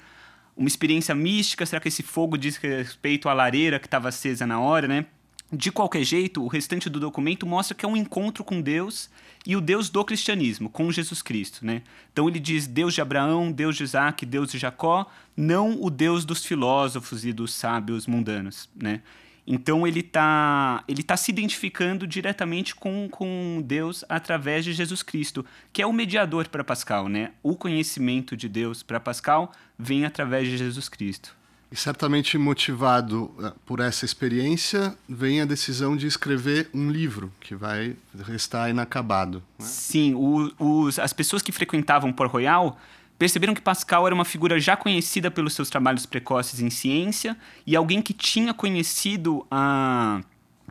uma 0.55 0.67
experiência 0.67 1.15
mística? 1.15 1.65
Será 1.65 1.79
que 1.79 1.87
esse 1.87 2.03
fogo 2.03 2.37
diz 2.37 2.57
respeito 2.57 3.29
à 3.29 3.33
lareira 3.33 3.79
que 3.79 3.87
estava 3.87 4.09
acesa 4.09 4.45
na 4.45 4.59
hora, 4.59 4.87
né? 4.87 5.05
De 5.51 5.71
qualquer 5.71 6.03
jeito, 6.03 6.43
o 6.43 6.47
restante 6.47 6.89
do 6.89 6.99
documento 6.99 7.45
mostra 7.45 7.75
que 7.75 7.85
é 7.85 7.87
um 7.87 7.95
encontro 7.95 8.43
com 8.43 8.61
Deus 8.61 9.09
e 9.45 9.55
o 9.55 9.61
Deus 9.61 9.89
do 9.89 10.03
cristianismo, 10.03 10.69
com 10.69 10.91
Jesus 10.91 11.21
Cristo. 11.21 11.63
Né? 11.63 11.83
Então 12.11 12.27
ele 12.27 12.39
diz 12.39 12.65
Deus 12.65 12.95
de 12.95 13.01
Abraão, 13.01 13.51
Deus 13.51 13.75
de 13.75 13.83
Isaac, 13.83 14.25
Deus 14.25 14.51
de 14.51 14.57
Jacó, 14.57 15.05
não 15.37 15.81
o 15.81 15.89
Deus 15.91 16.25
dos 16.25 16.43
filósofos 16.43 17.23
e 17.25 17.31
dos 17.31 17.53
sábios 17.53 18.07
mundanos. 18.07 18.67
Né? 18.75 19.01
Então 19.45 19.85
ele 19.85 19.99
está 19.99 20.83
ele 20.87 21.03
tá 21.03 21.15
se 21.15 21.31
identificando 21.31 22.07
diretamente 22.07 22.73
com, 22.73 23.07
com 23.07 23.61
Deus 23.63 24.03
através 24.09 24.65
de 24.65 24.73
Jesus 24.73 25.03
Cristo, 25.03 25.45
que 25.71 25.81
é 25.81 25.85
o 25.85 25.93
mediador 25.93 26.47
para 26.49 26.63
Pascal. 26.63 27.07
Né? 27.07 27.31
O 27.43 27.55
conhecimento 27.55 28.35
de 28.35 28.49
Deus 28.49 28.81
para 28.81 28.99
Pascal 28.99 29.51
vem 29.77 30.05
através 30.05 30.47
de 30.47 30.57
Jesus 30.57 30.89
Cristo. 30.89 31.35
E 31.71 31.75
certamente 31.75 32.37
motivado 32.37 33.33
eh, 33.41 33.51
por 33.65 33.79
essa 33.79 34.05
experiência, 34.05 34.95
vem 35.09 35.41
a 35.41 35.45
decisão 35.45 35.95
de 35.97 36.07
escrever 36.07 36.69
um 36.73 36.89
livro 36.89 37.31
que 37.39 37.55
vai 37.55 37.95
restar 38.25 38.69
inacabado. 38.69 39.43
Né? 39.59 39.65
Sim, 39.65 40.13
o, 40.13 40.51
os, 40.59 40.99
as 40.99 41.11
pessoas 41.11 41.41
que 41.41 41.51
frequentavam 41.51 42.13
Port 42.13 42.31
Royal 42.31 42.77
perceberam 43.17 43.53
que 43.53 43.61
Pascal 43.61 44.05
era 44.05 44.13
uma 44.13 44.25
figura 44.25 44.59
já 44.59 44.75
conhecida 44.75 45.31
pelos 45.31 45.53
seus 45.53 45.69
trabalhos 45.69 46.05
precoces 46.05 46.59
em 46.59 46.69
ciência 46.69 47.35
e 47.65 47.75
alguém 47.75 48.01
que 48.01 48.13
tinha 48.13 48.53
conhecido 48.53 49.45
a 49.49 50.21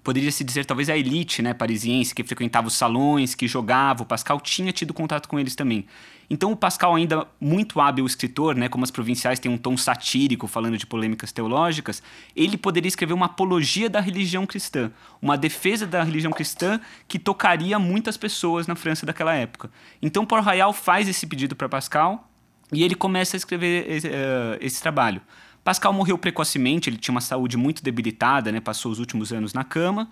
poderia 0.05 0.31
se 0.31 0.45
dizer 0.45 0.67
talvez 0.67 0.91
a 0.91 0.97
elite, 0.97 1.41
né, 1.41 1.55
parisiense 1.55 2.15
que 2.15 2.23
frequentava 2.23 2.69
os 2.69 2.75
salões, 2.75 3.35
que 3.35 3.49
jogava, 3.49 4.03
o 4.03 4.07
Pascal 4.07 4.39
tinha 4.39 4.71
tido 4.71 4.93
contato 4.93 5.27
com 5.27 5.41
eles 5.41 5.57
também. 5.57 5.87
Então 6.29 6.53
o 6.53 6.57
Pascal, 6.57 6.95
ainda 6.95 7.27
muito 7.41 7.81
hábil 7.81 8.05
escritor, 8.05 8.55
né, 8.55 8.69
como 8.69 8.85
as 8.85 8.91
provinciais 8.91 9.39
têm 9.39 9.51
um 9.51 9.57
tom 9.57 9.77
satírico 9.77 10.47
falando 10.47 10.77
de 10.77 10.87
polêmicas 10.87 11.33
teológicas, 11.33 12.03
ele 12.37 12.59
poderia 12.59 12.89
escrever 12.89 13.15
uma 13.15 13.27
apologia 13.27 13.89
da 13.89 14.01
religião 14.01 14.47
cristã, 14.47 14.93
uma 15.21 15.37
defesa 15.37 15.87
da 15.87 16.03
religião 16.03 16.33
cristã 16.33 16.79
que 17.09 17.19
tocaria 17.19 17.79
muitas 17.79 18.17
pessoas 18.17 18.67
na 18.67 18.77
França 18.77 19.07
daquela 19.07 19.35
época. 19.35 19.71
Então 20.03 20.27
Port 20.27 20.45
Royal 20.45 20.73
faz 20.75 21.09
esse 21.09 21.27
pedido 21.27 21.57
para 21.57 21.69
Pascal 21.69 22.29
e 22.73 22.83
ele 22.83 22.95
começa 22.95 23.37
a 23.37 23.39
escrever 23.39 23.91
esse, 23.91 24.09
uh, 24.09 24.59
esse 24.61 24.83
trabalho. 24.83 25.23
Pascal 25.65 25.93
morreu 25.95 26.19
precocemente, 26.19 26.91
ele 26.91 26.99
tinha 26.99 27.13
uma 27.13 27.23
saúde 27.23 27.57
muito 27.57 27.83
debilitada, 27.83 28.53
né, 28.53 28.61
passou 28.61 28.93
os 28.93 28.99
últimos 28.99 29.33
anos 29.33 29.55
na 29.55 29.65
cama. 29.65 30.11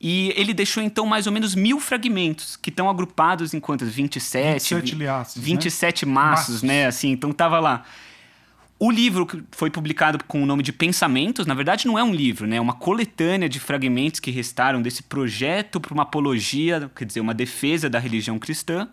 E 0.00 0.32
ele 0.36 0.52
deixou 0.54 0.82
então 0.82 1.06
mais 1.06 1.26
ou 1.26 1.32
menos 1.32 1.54
mil 1.54 1.80
fragmentos, 1.80 2.56
que 2.56 2.70
estão 2.70 2.88
agrupados 2.88 3.54
em 3.54 3.60
quantas? 3.60 3.88
27? 3.88 4.74
27 4.74 4.94
liaços, 4.94 5.42
27 5.42 6.06
né? 6.06 6.12
maços, 6.12 6.36
maços, 6.36 6.62
né? 6.62 6.86
Assim, 6.86 7.10
então 7.10 7.32
tava 7.32 7.58
lá. 7.58 7.84
O 8.78 8.90
livro 8.90 9.24
que 9.24 9.42
foi 9.52 9.70
publicado 9.70 10.22
com 10.24 10.42
o 10.42 10.46
nome 10.46 10.62
de 10.62 10.72
Pensamentos, 10.72 11.46
na 11.46 11.54
verdade 11.54 11.86
não 11.86 11.98
é 11.98 12.04
um 12.04 12.12
livro, 12.12 12.46
né? 12.46 12.56
É 12.56 12.60
uma 12.60 12.74
coletânea 12.74 13.48
de 13.48 13.58
fragmentos 13.58 14.20
que 14.20 14.30
restaram 14.30 14.82
desse 14.82 15.02
projeto 15.02 15.80
para 15.80 15.94
uma 15.94 16.02
apologia, 16.02 16.90
quer 16.94 17.04
dizer, 17.04 17.20
uma 17.20 17.32
defesa 17.32 17.88
da 17.88 17.98
religião 17.98 18.38
cristã. 18.38 18.88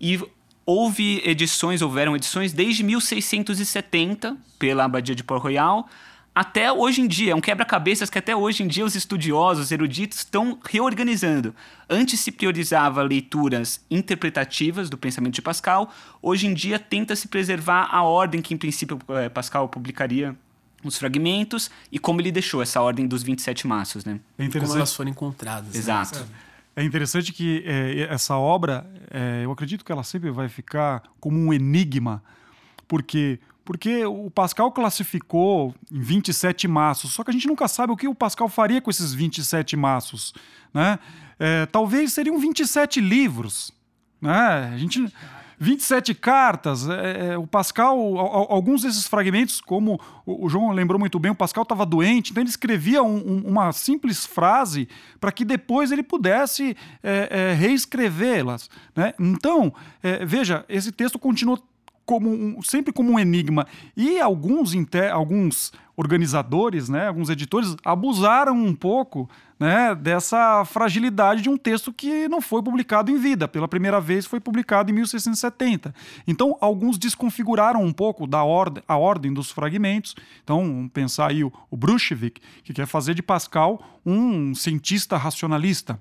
E 0.00 0.20
houve 0.66 1.22
edições, 1.24 1.82
houveram 1.82 2.16
edições 2.16 2.52
desde 2.52 2.82
1670 2.82 4.36
pela 4.58 4.84
Abadia 4.84 5.14
de 5.14 5.24
Port 5.24 5.42
Royal 5.42 5.88
até 6.34 6.72
hoje 6.72 7.00
em 7.00 7.06
dia, 7.06 7.30
é 7.30 7.34
um 7.34 7.40
quebra-cabeças 7.40 8.10
que 8.10 8.18
até 8.18 8.34
hoje 8.34 8.64
em 8.64 8.66
dia 8.66 8.84
os 8.84 8.96
estudiosos, 8.96 9.70
eruditos 9.70 10.18
estão 10.18 10.58
reorganizando. 10.64 11.54
Antes 11.88 12.18
se 12.18 12.32
priorizava 12.32 13.02
leituras 13.04 13.80
interpretativas 13.88 14.90
do 14.90 14.98
pensamento 14.98 15.34
de 15.34 15.42
Pascal, 15.42 15.94
hoje 16.20 16.48
em 16.48 16.54
dia 16.54 16.76
tenta-se 16.76 17.28
preservar 17.28 17.88
a 17.92 18.02
ordem 18.02 18.42
que 18.42 18.52
em 18.52 18.56
princípio 18.56 18.98
eh, 19.10 19.28
Pascal 19.28 19.68
publicaria 19.68 20.34
os 20.82 20.98
fragmentos 20.98 21.70
e 21.90 22.00
como 22.00 22.20
ele 22.20 22.32
deixou 22.32 22.60
essa 22.60 22.82
ordem 22.82 23.06
dos 23.06 23.22
27 23.22 23.68
maços, 23.68 24.04
né? 24.04 24.18
É 24.36 24.44
interessante. 24.44 24.70
Como 24.70 24.78
elas 24.80 24.94
foram 24.94 25.10
encontradas. 25.12 25.72
Né? 25.72 25.78
Exato. 25.78 26.18
Né? 26.18 26.26
É 26.76 26.82
interessante 26.82 27.32
que 27.32 27.62
é, 27.66 28.02
essa 28.12 28.36
obra, 28.36 28.84
é, 29.10 29.44
eu 29.44 29.52
acredito 29.52 29.84
que 29.84 29.92
ela 29.92 30.02
sempre 30.02 30.30
vai 30.30 30.48
ficar 30.48 31.02
como 31.20 31.38
um 31.38 31.52
enigma, 31.52 32.22
porque 32.88 33.38
porque 33.64 34.04
o 34.04 34.30
Pascal 34.30 34.70
classificou 34.70 35.74
em 35.90 35.98
27 35.98 36.68
maços, 36.68 37.12
só 37.12 37.24
que 37.24 37.30
a 37.30 37.32
gente 37.32 37.46
nunca 37.46 37.66
sabe 37.66 37.94
o 37.94 37.96
que 37.96 38.06
o 38.06 38.14
Pascal 38.14 38.46
faria 38.46 38.78
com 38.80 38.90
esses 38.90 39.14
27 39.14 39.74
maços. 39.74 40.34
Né? 40.72 40.98
É, 41.38 41.64
talvez 41.66 42.12
seriam 42.12 42.38
27 42.38 43.00
livros. 43.00 43.72
Né? 44.20 44.70
A 44.74 44.76
gente. 44.76 45.10
27 45.64 46.14
cartas. 46.14 46.88
É, 46.88 47.32
é, 47.32 47.38
o 47.38 47.46
Pascal, 47.46 47.98
alguns 48.18 48.82
desses 48.82 49.06
fragmentos, 49.06 49.60
como 49.60 49.98
o, 50.26 50.48
João 50.48 50.70
lembrou 50.72 50.98
muito 50.98 51.18
bem, 51.18 51.32
o 51.32 51.34
Pascal 51.34 51.62
estava 51.62 51.86
doente, 51.86 52.30
então 52.30 52.42
ele 52.42 52.50
escrevia 52.50 53.02
um, 53.02 53.16
um, 53.16 53.42
uma 53.46 53.72
simples 53.72 54.26
frase 54.26 54.88
para 55.18 55.32
que 55.32 55.44
depois 55.44 55.90
ele 55.90 56.02
pudesse 56.02 56.76
é, 57.02 57.28
é, 57.30 57.54
reescrevê-las. 57.54 58.68
Né? 58.94 59.14
Então, 59.18 59.72
é, 60.02 60.24
veja, 60.24 60.64
esse 60.68 60.92
texto 60.92 61.18
continuou 61.18 61.58
como 62.04 62.28
um, 62.28 62.62
sempre 62.62 62.92
como 62.92 63.12
um 63.12 63.18
enigma. 63.18 63.66
E 63.96 64.20
alguns, 64.20 64.72
alguns 65.12 65.72
organizadores, 65.96 66.88
né, 66.88 67.08
alguns 67.08 67.30
editores, 67.30 67.74
abusaram 67.84 68.54
um 68.54 68.74
pouco 68.74 69.28
né, 69.64 69.94
dessa 69.94 70.62
fragilidade 70.66 71.40
de 71.40 71.48
um 71.48 71.56
texto 71.56 71.90
que 71.90 72.28
não 72.28 72.42
foi 72.42 72.62
publicado 72.62 73.10
em 73.10 73.16
vida. 73.16 73.48
Pela 73.48 73.66
primeira 73.66 73.98
vez 73.98 74.26
foi 74.26 74.38
publicado 74.38 74.90
em 74.90 74.94
1670. 74.94 75.94
Então, 76.26 76.58
alguns 76.60 76.98
desconfiguraram 76.98 77.82
um 77.82 77.92
pouco 77.92 78.26
da 78.26 78.44
ordem, 78.44 78.84
a 78.86 78.98
ordem 78.98 79.32
dos 79.32 79.50
fragmentos. 79.50 80.14
Então, 80.42 80.90
pensar 80.92 81.30
aí 81.30 81.42
o, 81.42 81.50
o 81.70 81.76
Brushevik, 81.78 82.42
que 82.62 82.74
quer 82.74 82.86
fazer 82.86 83.14
de 83.14 83.22
Pascal 83.22 83.82
um 84.04 84.54
cientista 84.54 85.16
racionalista. 85.16 85.98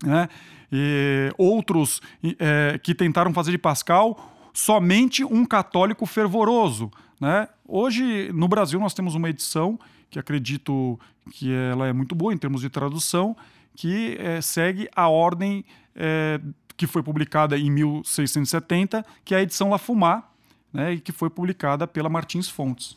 Né? 0.00 0.28
E 0.70 1.32
outros 1.36 2.00
é, 2.38 2.78
que 2.80 2.94
tentaram 2.94 3.34
fazer 3.34 3.50
de 3.50 3.58
Pascal 3.58 4.37
somente 4.52 5.24
um 5.24 5.44
católico 5.44 6.06
fervoroso. 6.06 6.90
Né? 7.20 7.48
Hoje, 7.66 8.30
no 8.32 8.48
Brasil, 8.48 8.78
nós 8.80 8.94
temos 8.94 9.14
uma 9.14 9.28
edição 9.28 9.78
que 10.10 10.18
acredito 10.18 10.98
que 11.30 11.52
ela 11.52 11.86
é 11.86 11.92
muito 11.92 12.14
boa 12.14 12.32
em 12.32 12.38
termos 12.38 12.60
de 12.60 12.70
tradução, 12.70 13.36
que 13.74 14.16
é, 14.18 14.40
segue 14.40 14.88
a 14.94 15.08
ordem 15.08 15.64
é, 15.94 16.40
que 16.76 16.86
foi 16.86 17.02
publicada 17.02 17.58
em 17.58 17.70
1670, 17.70 19.04
que 19.24 19.34
é 19.34 19.38
a 19.38 19.42
edição 19.42 19.70
La 19.70 19.78
Fumar, 19.78 20.30
né, 20.72 20.94
e 20.94 21.00
que 21.00 21.12
foi 21.12 21.28
publicada 21.28 21.86
pela 21.86 22.08
Martins 22.08 22.48
Fontes. 22.48 22.96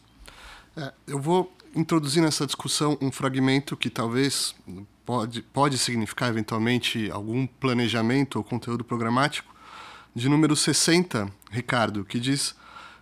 É, 0.76 0.94
eu 1.08 1.20
vou 1.20 1.52
introduzir 1.76 2.22
nessa 2.22 2.46
discussão 2.46 2.98
um 3.02 3.12
fragmento 3.12 3.76
que 3.76 3.90
talvez 3.90 4.56
pode, 5.06 5.42
pode 5.42 5.78
significar 5.78 6.30
eventualmente 6.30 7.10
algum 7.12 7.48
planejamento 7.48 8.38
ou 8.38 8.44
conteúdo 8.44 8.84
programático, 8.84 9.51
de 10.16 10.28
número 10.28 10.56
60, 10.56 11.32
Ricardo, 11.50 12.04
que 12.04 12.20
diz: 12.20 12.56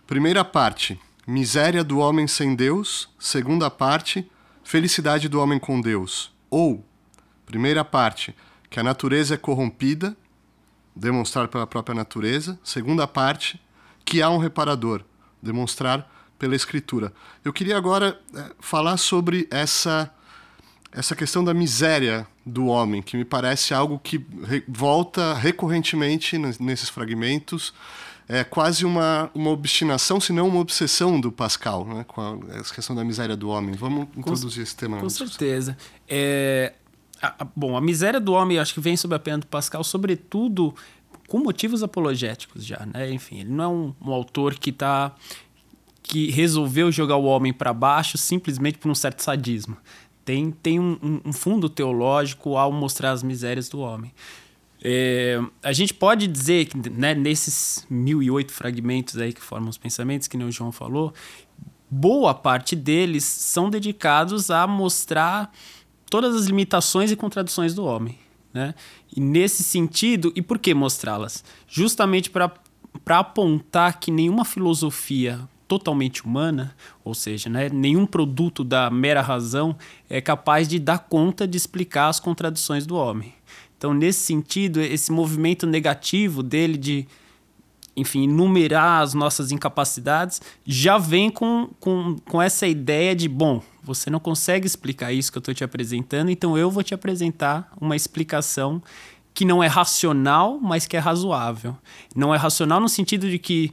primeira 0.06 0.44
parte, 0.44 1.00
miséria 1.26 1.82
do 1.82 1.98
homem 1.98 2.26
sem 2.26 2.54
Deus, 2.54 3.08
segunda 3.18 3.70
parte, 3.70 4.30
felicidade 4.62 5.28
do 5.28 5.40
homem 5.40 5.58
com 5.58 5.80
Deus. 5.80 6.32
Ou, 6.48 6.84
primeira 7.46 7.84
parte, 7.84 8.34
que 8.68 8.78
a 8.78 8.82
natureza 8.82 9.34
é 9.34 9.36
corrompida, 9.36 10.16
demonstrar 10.94 11.48
pela 11.48 11.66
própria 11.66 11.94
natureza, 11.94 12.58
segunda 12.62 13.06
parte, 13.06 13.60
que 14.04 14.22
há 14.22 14.30
um 14.30 14.38
reparador, 14.38 15.04
demonstrar 15.42 16.08
pela 16.38 16.56
escritura. 16.56 17.12
Eu 17.44 17.52
queria 17.52 17.76
agora 17.76 18.18
é, 18.34 18.52
falar 18.60 18.96
sobre 18.96 19.46
essa 19.50 20.12
essa 20.92 21.14
questão 21.14 21.44
da 21.44 21.54
miséria 21.54 22.26
do 22.44 22.66
homem, 22.66 23.00
que 23.00 23.16
me 23.16 23.24
parece 23.24 23.72
algo 23.72 23.98
que 23.98 24.24
re 24.44 24.62
volta 24.66 25.34
recorrentemente 25.34 26.36
nesses 26.38 26.88
fragmentos, 26.88 27.72
é 28.28 28.44
quase 28.44 28.84
uma, 28.84 29.30
uma 29.34 29.50
obstinação, 29.50 30.20
se 30.20 30.32
não 30.32 30.48
uma 30.48 30.60
obsessão 30.60 31.20
do 31.20 31.32
Pascal, 31.32 31.84
né, 31.84 32.04
com 32.06 32.20
a, 32.20 32.58
essa 32.58 32.72
questão 32.72 32.94
da 32.94 33.04
miséria 33.04 33.36
do 33.36 33.48
homem. 33.48 33.74
Vamos 33.74 34.08
introduzir 34.16 34.58
com, 34.58 34.62
esse 34.62 34.76
tema. 34.76 34.98
Com 34.98 35.10
certeza. 35.10 35.76
É, 36.08 36.74
a, 37.20 37.42
a, 37.42 37.46
bom, 37.56 37.76
a 37.76 37.80
miséria 37.80 38.20
do 38.20 38.32
homem, 38.32 38.58
acho 38.58 38.74
que 38.74 38.80
vem 38.80 38.96
sob 38.96 39.14
a 39.14 39.18
pena 39.18 39.38
do 39.38 39.46
Pascal, 39.46 39.82
sobretudo 39.82 40.74
com 41.28 41.38
motivos 41.38 41.82
apologéticos 41.82 42.64
já, 42.64 42.84
né? 42.86 43.12
Enfim, 43.12 43.40
ele 43.40 43.50
não 43.50 43.64
é 43.64 43.68
um, 43.68 43.94
um 44.00 44.12
autor 44.12 44.54
que 44.54 44.70
está 44.70 45.14
que 46.02 46.28
resolveu 46.30 46.90
jogar 46.90 47.16
o 47.16 47.24
homem 47.24 47.52
para 47.52 47.72
baixo 47.72 48.18
simplesmente 48.18 48.78
por 48.78 48.90
um 48.90 48.94
certo 48.94 49.22
sadismo 49.22 49.76
tem, 50.24 50.50
tem 50.50 50.78
um, 50.78 51.20
um 51.24 51.32
fundo 51.32 51.68
teológico 51.68 52.56
ao 52.56 52.72
mostrar 52.72 53.12
as 53.12 53.22
misérias 53.22 53.68
do 53.68 53.80
homem. 53.80 54.12
É, 54.82 55.38
a 55.62 55.72
gente 55.72 55.92
pode 55.92 56.26
dizer 56.26 56.66
que 56.66 56.90
né, 56.90 57.14
nesses 57.14 57.86
mil 57.90 58.22
e 58.22 58.30
oito 58.30 58.52
fragmentos 58.52 59.18
aí 59.18 59.32
que 59.32 59.40
formam 59.40 59.68
os 59.68 59.76
pensamentos, 59.76 60.26
que 60.26 60.36
nem 60.36 60.46
o 60.46 60.52
João 60.52 60.72
falou, 60.72 61.12
boa 61.90 62.32
parte 62.32 62.74
deles 62.74 63.24
são 63.24 63.68
dedicados 63.68 64.50
a 64.50 64.66
mostrar 64.66 65.52
todas 66.08 66.34
as 66.34 66.46
limitações 66.46 67.10
e 67.10 67.16
contradições 67.16 67.74
do 67.74 67.84
homem. 67.84 68.18
Né? 68.52 68.74
E 69.14 69.20
nesse 69.20 69.62
sentido, 69.62 70.32
e 70.34 70.42
por 70.42 70.58
que 70.58 70.72
mostrá-las? 70.74 71.44
Justamente 71.68 72.30
para 72.30 72.50
apontar 73.06 74.00
que 74.00 74.10
nenhuma 74.10 74.44
filosofia 74.44 75.48
totalmente 75.70 76.24
humana, 76.24 76.74
ou 77.04 77.14
seja, 77.14 77.48
né, 77.48 77.68
nenhum 77.68 78.04
produto 78.04 78.64
da 78.64 78.90
mera 78.90 79.22
razão 79.22 79.76
é 80.08 80.20
capaz 80.20 80.66
de 80.66 80.80
dar 80.80 80.98
conta 80.98 81.46
de 81.46 81.56
explicar 81.56 82.08
as 82.08 82.18
contradições 82.18 82.84
do 82.84 82.96
homem. 82.96 83.32
Então, 83.78 83.94
nesse 83.94 84.18
sentido, 84.26 84.80
esse 84.80 85.12
movimento 85.12 85.68
negativo 85.68 86.42
dele 86.42 86.76
de, 86.76 87.06
enfim, 87.96 88.24
enumerar 88.24 89.00
as 89.00 89.14
nossas 89.14 89.52
incapacidades 89.52 90.42
já 90.66 90.98
vem 90.98 91.30
com, 91.30 91.70
com, 91.78 92.16
com 92.28 92.42
essa 92.42 92.66
ideia 92.66 93.14
de, 93.14 93.28
bom, 93.28 93.62
você 93.80 94.10
não 94.10 94.18
consegue 94.18 94.66
explicar 94.66 95.12
isso 95.12 95.30
que 95.30 95.38
eu 95.38 95.40
estou 95.40 95.54
te 95.54 95.62
apresentando, 95.62 96.32
então 96.32 96.58
eu 96.58 96.68
vou 96.68 96.82
te 96.82 96.94
apresentar 96.94 97.72
uma 97.80 97.94
explicação 97.94 98.82
que 99.32 99.44
não 99.44 99.62
é 99.62 99.68
racional, 99.68 100.58
mas 100.60 100.88
que 100.88 100.96
é 100.96 101.00
razoável. 101.00 101.76
Não 102.16 102.34
é 102.34 102.36
racional 102.36 102.80
no 102.80 102.88
sentido 102.88 103.30
de 103.30 103.38
que 103.38 103.72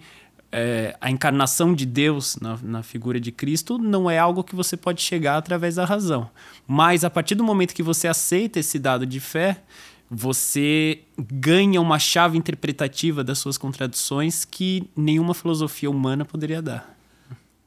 é, 0.52 0.96
a 1.02 1.12
encarnação 1.12 1.74
de 1.74 1.86
Deus 1.86 2.38
na, 2.38 2.58
na, 2.64 2.84
figura 2.84 3.20
de 3.20 3.32
Cristo 3.32 3.78
não 3.78 4.10
é 4.10 4.18
algo 4.18 4.44
que 4.44 4.56
você 4.56 4.78
pode 4.78 5.02
chegar 5.02 5.38
através 5.38 5.76
da 5.76 5.86
razão. 5.86 6.30
Mas 6.68 7.04
a 7.04 7.10
partir 7.10 7.36
do 7.36 7.44
momento 7.44 7.74
que 7.74 7.84
você 7.84 8.08
aceita 8.08 8.60
esse 8.60 8.80
dado 8.80 9.06
de 9.06 9.20
fé, 9.20 9.62
você 10.10 11.02
ganha 11.18 11.82
uma 11.82 12.00
chave 12.00 12.38
interpretativa 12.38 13.24
das 13.24 13.40
suas 13.40 13.58
contradições 13.58 14.46
que 14.46 14.90
nenhuma 14.96 15.34
filosofia 15.34 15.90
humana 15.90 16.24
poderia 16.24 16.62
dar. 16.62 16.98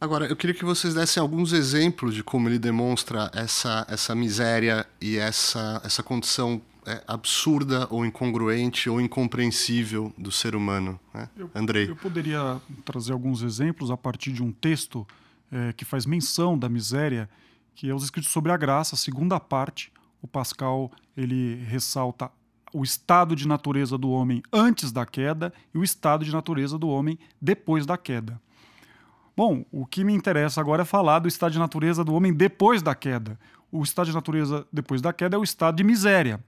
Agora, 0.01 0.25
eu 0.25 0.35
queria 0.35 0.55
que 0.55 0.65
vocês 0.65 0.95
dessem 0.95 1.21
alguns 1.21 1.53
exemplos 1.53 2.15
de 2.15 2.25
como 2.25 2.49
ele 2.49 2.59
demonstra 2.59 3.31
essa, 3.35 3.87
essa 3.87 4.15
miséria 4.15 4.87
e 4.99 5.19
essa, 5.19 5.83
essa 5.85 6.03
condição 6.03 6.63
é, 6.91 7.05
absurda 7.07 7.87
ou 7.91 8.05
incongruente 8.05 8.91
ou 8.91 9.01
incompreensível 9.01 10.13
do 10.19 10.33
ser 10.33 10.57
humano. 10.57 10.99
Né? 11.15 11.29
Eu, 11.37 11.51
Andrei. 11.55 11.89
Eu 11.89 11.97
poderia 11.97 12.61
trazer 12.85 13.13
alguns 13.13 13.43
exemplos 13.43 13.91
a 13.91 13.97
partir 13.97 14.33
de 14.33 14.43
um 14.43 14.51
texto 14.51 15.07
é, 15.53 15.73
que 15.73 15.85
faz 15.85 16.05
menção 16.05 16.59
da 16.59 16.69
miséria, 16.69 17.31
que 17.75 17.89
é 17.89 17.95
os 17.95 18.03
escritos 18.03 18.33
sobre 18.33 18.51
a 18.51 18.57
graça, 18.57 18.97
segunda 18.97 19.39
parte. 19.39 19.93
O 20.21 20.27
Pascal 20.27 20.91
ele 21.17 21.63
ressalta 21.67 22.31
o 22.73 22.83
estado 22.83 23.35
de 23.37 23.47
natureza 23.47 23.97
do 23.97 24.11
homem 24.11 24.43
antes 24.53 24.93
da 24.93 25.07
queda 25.07 25.53
e 25.75 25.79
o 25.79 25.85
estado 25.85 26.25
de 26.25 26.33
natureza 26.33 26.79
do 26.79 26.89
homem 26.89 27.19
depois 27.41 27.87
da 27.87 27.97
queda. 27.97 28.41
Bom, 29.37 29.65
o 29.71 29.87
que 29.87 30.05
me 30.05 30.13
interessa 30.13 30.61
agora 30.61 30.83
é 30.83 30.85
falar 30.85 31.21
do 31.21 31.29
estado 31.29 31.53
de 31.53 31.59
natureza 31.59 32.05
do 32.05 32.15
homem 32.15 32.33
depois 32.33 32.83
da 32.83 32.95
queda. 32.95 33.39
O 33.73 33.83
estado 33.83 34.07
de 34.07 34.13
natureza 34.13 34.67
depois 34.73 35.01
da 35.01 35.13
queda 35.13 35.37
é 35.37 35.39
o 35.39 35.45
estado 35.45 35.77
de 35.77 35.85
miséria. 35.85 36.41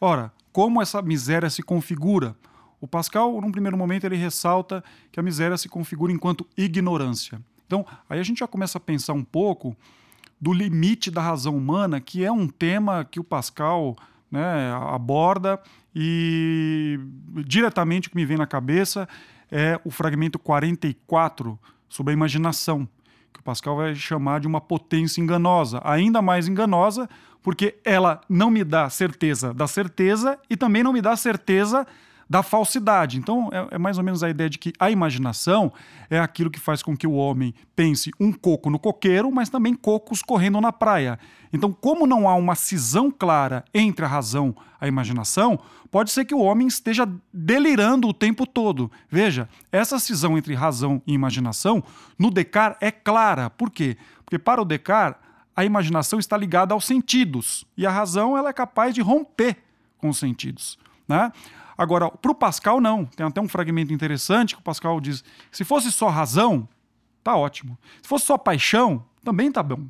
Ora, 0.00 0.32
como 0.52 0.80
essa 0.80 1.02
miséria 1.02 1.50
se 1.50 1.62
configura? 1.62 2.34
O 2.80 2.86
Pascal, 2.86 3.38
num 3.40 3.52
primeiro 3.52 3.76
momento, 3.76 4.04
ele 4.04 4.16
ressalta 4.16 4.82
que 5.12 5.20
a 5.20 5.22
miséria 5.22 5.56
se 5.58 5.68
configura 5.68 6.12
enquanto 6.12 6.46
ignorância. 6.56 7.40
Então, 7.66 7.84
aí 8.08 8.18
a 8.18 8.22
gente 8.22 8.38
já 8.38 8.48
começa 8.48 8.78
a 8.78 8.80
pensar 8.80 9.12
um 9.12 9.22
pouco 9.22 9.76
do 10.40 10.52
limite 10.52 11.10
da 11.10 11.20
razão 11.20 11.54
humana, 11.56 12.00
que 12.00 12.24
é 12.24 12.32
um 12.32 12.48
tema 12.48 13.04
que 13.04 13.20
o 13.20 13.24
Pascal 13.24 13.94
né, 14.30 14.72
aborda 14.88 15.60
e 15.94 16.98
diretamente 17.46 18.08
o 18.08 18.10
que 18.10 18.16
me 18.16 18.24
vem 18.24 18.38
na 18.38 18.46
cabeça 18.46 19.06
é 19.50 19.78
o 19.84 19.90
fragmento 19.90 20.38
44 20.38 21.58
sobre 21.88 22.12
a 22.12 22.14
imaginação, 22.14 22.88
que 23.32 23.40
o 23.40 23.42
Pascal 23.42 23.76
vai 23.76 23.94
chamar 23.94 24.40
de 24.40 24.46
uma 24.46 24.60
potência 24.60 25.20
enganosa, 25.20 25.80
ainda 25.84 26.20
mais 26.20 26.48
enganosa 26.48 27.08
porque 27.42 27.76
ela 27.84 28.20
não 28.28 28.50
me 28.50 28.62
dá 28.62 28.88
certeza 28.90 29.54
da 29.54 29.66
certeza 29.66 30.38
e 30.48 30.56
também 30.56 30.82
não 30.82 30.92
me 30.92 31.00
dá 31.00 31.16
certeza 31.16 31.86
da 32.30 32.44
falsidade. 32.44 33.18
Então, 33.18 33.50
é, 33.52 33.74
é, 33.74 33.78
mais 33.78 33.98
ou 33.98 34.04
menos 34.04 34.22
a 34.22 34.30
ideia 34.30 34.48
de 34.48 34.56
que 34.56 34.72
a 34.78 34.88
imaginação 34.88 35.72
é 36.08 36.20
aquilo 36.20 36.48
que 36.48 36.60
faz 36.60 36.80
com 36.80 36.96
que 36.96 37.04
o 37.04 37.14
homem 37.14 37.52
pense 37.74 38.12
um 38.20 38.32
coco 38.32 38.70
no 38.70 38.78
coqueiro, 38.78 39.32
mas 39.32 39.48
também 39.48 39.74
cocos 39.74 40.22
correndo 40.22 40.60
na 40.60 40.72
praia. 40.72 41.18
Então, 41.52 41.72
como 41.72 42.06
não 42.06 42.28
há 42.28 42.36
uma 42.36 42.54
cisão 42.54 43.10
clara 43.10 43.64
entre 43.74 44.04
a 44.04 44.08
razão 44.08 44.54
e 44.80 44.84
a 44.84 44.86
imaginação, 44.86 45.58
pode 45.90 46.12
ser 46.12 46.24
que 46.24 46.34
o 46.34 46.38
homem 46.38 46.68
esteja 46.68 47.08
delirando 47.32 48.06
o 48.06 48.14
tempo 48.14 48.46
todo. 48.46 48.92
Veja, 49.10 49.48
essa 49.72 49.98
cisão 49.98 50.38
entre 50.38 50.54
razão 50.54 51.02
e 51.04 51.12
imaginação 51.12 51.82
no 52.16 52.30
Descartes 52.30 52.78
é 52.80 52.92
clara. 52.92 53.50
Por 53.50 53.70
quê? 53.70 53.96
Porque 54.24 54.38
para 54.38 54.62
o 54.62 54.64
Descartes, 54.64 55.20
a 55.56 55.64
imaginação 55.64 56.20
está 56.20 56.36
ligada 56.36 56.74
aos 56.74 56.84
sentidos 56.84 57.66
e 57.76 57.84
a 57.84 57.90
razão 57.90 58.38
ela 58.38 58.50
é 58.50 58.52
capaz 58.52 58.94
de 58.94 59.00
romper 59.00 59.56
com 59.98 60.08
os 60.08 60.18
sentidos. 60.18 60.78
Né? 61.08 61.32
Agora, 61.80 62.10
para 62.10 62.30
o 62.30 62.34
Pascal, 62.34 62.78
não. 62.78 63.06
Tem 63.06 63.24
até 63.24 63.40
um 63.40 63.48
fragmento 63.48 63.90
interessante 63.90 64.54
que 64.54 64.60
o 64.60 64.64
Pascal 64.64 65.00
diz: 65.00 65.24
se 65.50 65.64
fosse 65.64 65.90
só 65.90 66.08
razão, 66.08 66.68
tá 67.24 67.34
ótimo. 67.34 67.78
Se 68.02 68.08
fosse 68.08 68.26
só 68.26 68.36
paixão, 68.36 69.02
também 69.24 69.50
tá 69.50 69.62
bom. 69.62 69.86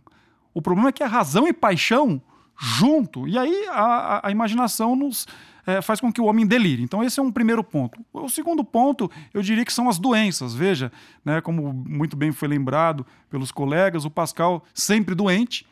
O 0.55 0.63
problema 0.63 0.91
é 0.91 0.93
que 0.93 1.03
a 1.03 1.09
razão 1.09 1.49
e 1.49 1.53
paixão 1.53 2.23
junto, 2.57 3.27
e 3.27 3.37
aí 3.37 3.67
a, 3.69 3.83
a, 3.83 4.29
a 4.29 4.31
imaginação 4.31 4.95
nos 4.95 5.27
é, 5.67 5.83
faz 5.83 6.01
com 6.01 6.13
que 6.13 6.21
o 6.21 6.27
homem 6.27 6.47
delire. 6.47 6.81
Então, 6.81 7.03
esse 7.03 7.19
é 7.19 7.23
um 7.23 7.33
primeiro 7.33 7.65
ponto. 7.65 7.99
O 8.13 8.29
segundo 8.29 8.63
ponto, 8.63 9.11
eu 9.35 9.43
diria 9.43 9.65
que 9.65 9.73
são 9.73 9.89
as 9.89 9.99
doenças. 9.99 10.55
Veja, 10.55 10.93
né, 11.25 11.41
como 11.41 11.73
muito 11.73 12.17
bem 12.17 12.31
foi 12.31 12.47
lembrado 12.47 13.05
pelos 13.29 13.51
colegas, 13.51 14.05
o 14.05 14.11
Pascal 14.11 14.63
sempre 14.73 15.15
doente. 15.15 15.67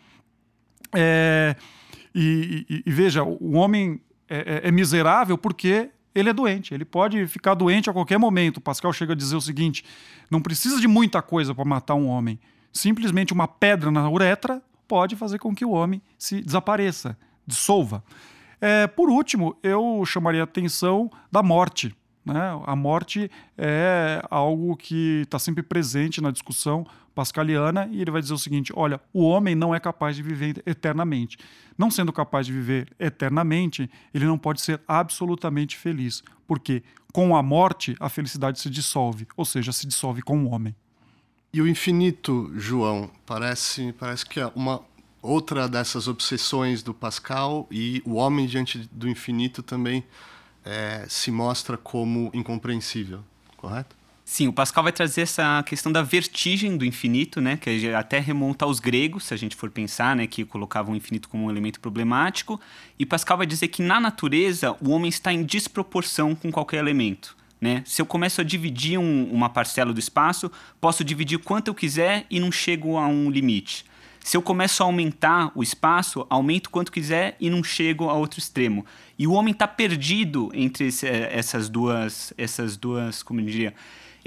É, 0.93 1.55
E, 2.15 2.67
e, 2.69 2.83
e 2.87 2.91
veja, 2.91 3.23
o 3.23 3.53
homem 3.55 4.01
é, 4.29 4.39
é, 4.65 4.69
é 4.69 4.73
miserável 4.73 5.39
porque 5.39 5.91
ele 6.19 6.31
é 6.31 6.33
doente. 6.33 6.75
Ele 6.75 6.85
pode 6.85 7.27
ficar 7.27 7.55
doente 7.55 7.89
a 7.89 7.93
qualquer 7.93 8.19
momento. 8.19 8.61
Pascal 8.61 8.93
chega 8.93 9.13
a 9.13 9.17
dizer 9.17 9.37
o 9.37 9.41
seguinte: 9.41 9.85
não 10.31 10.41
precisa 10.41 10.81
de 10.81 10.89
muita 10.89 11.23
coisa 11.23 11.55
para 11.55 11.65
matar 11.65 11.95
um 11.95 12.07
homem. 12.09 12.39
Simplesmente 12.73 13.33
uma 13.33 13.49
pedra 13.49 13.91
na 13.91 14.09
uretra 14.11 14.63
pode 14.87 15.17
fazer 15.17 15.39
com 15.39 15.55
que 15.55 15.65
o 15.65 15.71
homem 15.71 16.01
se 16.17 16.41
desapareça, 16.41 17.17
dissolva. 17.47 18.03
É, 18.61 18.87
por 18.87 19.09
último, 19.09 19.57
eu 19.63 20.03
chamaria 20.05 20.41
a 20.41 20.45
atenção 20.45 21.11
da 21.31 21.43
morte. 21.43 21.95
Né? 22.25 22.41
A 22.67 22.77
morte 22.77 23.31
é 23.57 24.23
algo 24.31 24.77
que 24.77 25.23
está 25.23 25.39
sempre 25.39 25.63
presente 25.63 26.21
na 26.21 26.31
discussão 26.31 26.87
pascaliana 27.19 27.89
e 27.91 28.01
ele 28.01 28.13
vai 28.13 28.23
dizer 28.23 28.33
o 28.35 28.39
seguinte: 28.39 28.73
olha, 28.77 29.01
o 29.13 29.25
homem 29.25 29.57
não 29.57 29.75
é 29.75 29.81
capaz 29.81 30.15
de 30.15 30.23
viver 30.23 30.63
eternamente. 30.65 31.37
Não 31.77 31.91
sendo 31.91 32.13
capaz 32.13 32.47
de 32.47 32.53
viver 32.53 32.95
eternamente, 32.97 33.91
ele 34.15 34.25
não 34.25 34.39
pode 34.39 34.61
ser 34.61 34.81
absolutamente 34.87 35.77
feliz, 35.77 36.23
porque 36.47 36.85
com 37.13 37.35
a 37.35 37.43
morte 37.43 37.97
a 37.99 38.09
felicidade 38.09 38.61
se 38.61 38.71
dissolve, 38.71 39.27
ou 39.37 39.45
seja, 39.45 39.73
se 39.73 39.85
dissolve 39.85 40.23
com 40.23 40.45
o 40.45 40.51
homem. 40.51 40.77
E 41.53 41.61
o 41.61 41.67
infinito, 41.67 42.53
João, 42.55 43.11
parece, 43.27 43.93
parece 43.99 44.25
que 44.25 44.39
é 44.39 44.47
uma 44.55 44.81
outra 45.21 45.69
dessas 45.69 46.07
obsessões 46.07 46.85
do 46.85 46.95
Pascal 46.95 47.67
e 47.69 48.01
o 48.07 48.15
homem 48.15 48.47
diante 48.47 48.89
do 48.93 49.09
infinito 49.09 49.61
também 49.61 50.05
é, 50.65 51.05
se 51.09 51.33
mostra 51.33 51.77
como 51.77 52.31
incompreensível, 52.33 53.25
correto? 53.57 53.98
Sim, 54.31 54.47
o 54.47 54.53
Pascal 54.53 54.85
vai 54.85 54.93
trazer 54.93 55.23
essa 55.23 55.63
questão 55.63 55.91
da 55.91 56.03
vertigem 56.03 56.77
do 56.77 56.85
infinito, 56.85 57.41
né, 57.41 57.57
que 57.57 57.91
até 57.95 58.19
remonta 58.19 58.67
aos 58.67 58.79
gregos, 58.79 59.25
se 59.25 59.33
a 59.33 59.39
gente 59.39 59.57
for 59.57 59.71
pensar, 59.71 60.15
né, 60.15 60.27
que 60.27 60.45
colocavam 60.45 60.93
o 60.93 60.97
infinito 60.97 61.31
como 61.31 61.47
um 61.47 61.51
elemento 61.51 61.81
problemático. 61.81 62.61
E 62.99 63.07
Pascal 63.07 63.39
vai 63.39 63.47
dizer 63.47 63.69
que 63.69 63.81
na 63.81 63.99
natureza 63.99 64.77
o 64.83 64.91
homem 64.91 65.09
está 65.09 65.33
em 65.33 65.43
desproporção 65.43 66.35
com 66.35 66.53
qualquer 66.53 66.77
elemento. 66.77 67.35
Né? 67.59 67.83
Se 67.87 68.03
eu 68.03 68.07
começo 68.07 68.43
a 68.43 68.45
dividir 68.45 68.99
um, 68.99 69.33
uma 69.33 69.49
parcela 69.49 69.95
do 69.95 69.99
espaço, 69.99 70.53
posso 70.79 71.03
dividir 71.03 71.39
quanto 71.39 71.69
eu 71.69 71.75
quiser 71.75 72.27
e 72.31 72.39
não 72.39 72.53
chego 72.53 72.99
a 72.99 73.09
um 73.09 73.31
limite. 73.31 73.87
Se 74.23 74.37
eu 74.37 74.43
começo 74.43 74.83
a 74.83 74.87
aumentar 74.87 75.51
o 75.55 75.63
espaço, 75.63 76.27
aumento 76.29 76.69
quanto 76.69 76.93
quiser 76.93 77.35
e 77.41 77.49
não 77.49 77.65
chego 77.65 78.11
a 78.11 78.13
outro 78.13 78.39
extremo. 78.39 78.85
E 79.19 79.27
o 79.27 79.33
homem 79.33 79.53
está 79.53 79.67
perdido 79.67 80.51
entre 80.53 80.89
esse, 80.89 81.07
eh, 81.07 81.31
essas 81.33 81.71
duas, 81.71 82.35
essas 82.37 82.77
duas, 82.77 83.23
como 83.23 83.41
eu 83.41 83.47
diria, 83.47 83.75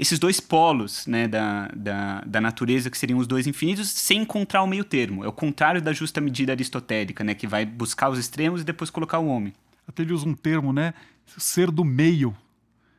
esses 0.02 0.18
dois 0.18 0.40
polos 0.40 1.06
né, 1.06 1.28
da, 1.28 1.68
da, 1.68 2.20
da, 2.26 2.40
natureza, 2.40 2.90
que 2.90 2.98
seriam 2.98 3.20
os 3.20 3.26
dois 3.28 3.46
infinitos, 3.46 3.88
sem 3.88 4.22
encontrar 4.22 4.60
o 4.64 4.66
meio 4.66 4.82
termo. 4.82 5.24
É 5.24 5.28
o 5.28 5.32
contrário 5.32 5.80
da 5.80 5.92
justa 5.92 6.20
medida 6.20 6.52
aristotélica, 6.52 7.22
né, 7.22 7.34
que 7.34 7.46
vai 7.46 7.64
buscar 7.64 8.10
os 8.10 8.18
extremos 8.18 8.62
e 8.62 8.64
depois 8.64 8.90
colocar 8.90 9.20
o 9.20 9.28
homem. 9.28 9.52
Até 9.86 10.02
ele 10.02 10.12
usa 10.12 10.28
um 10.28 10.34
termo, 10.34 10.72
né? 10.72 10.92
Ser 11.38 11.70
do 11.70 11.84
meio. 11.84 12.36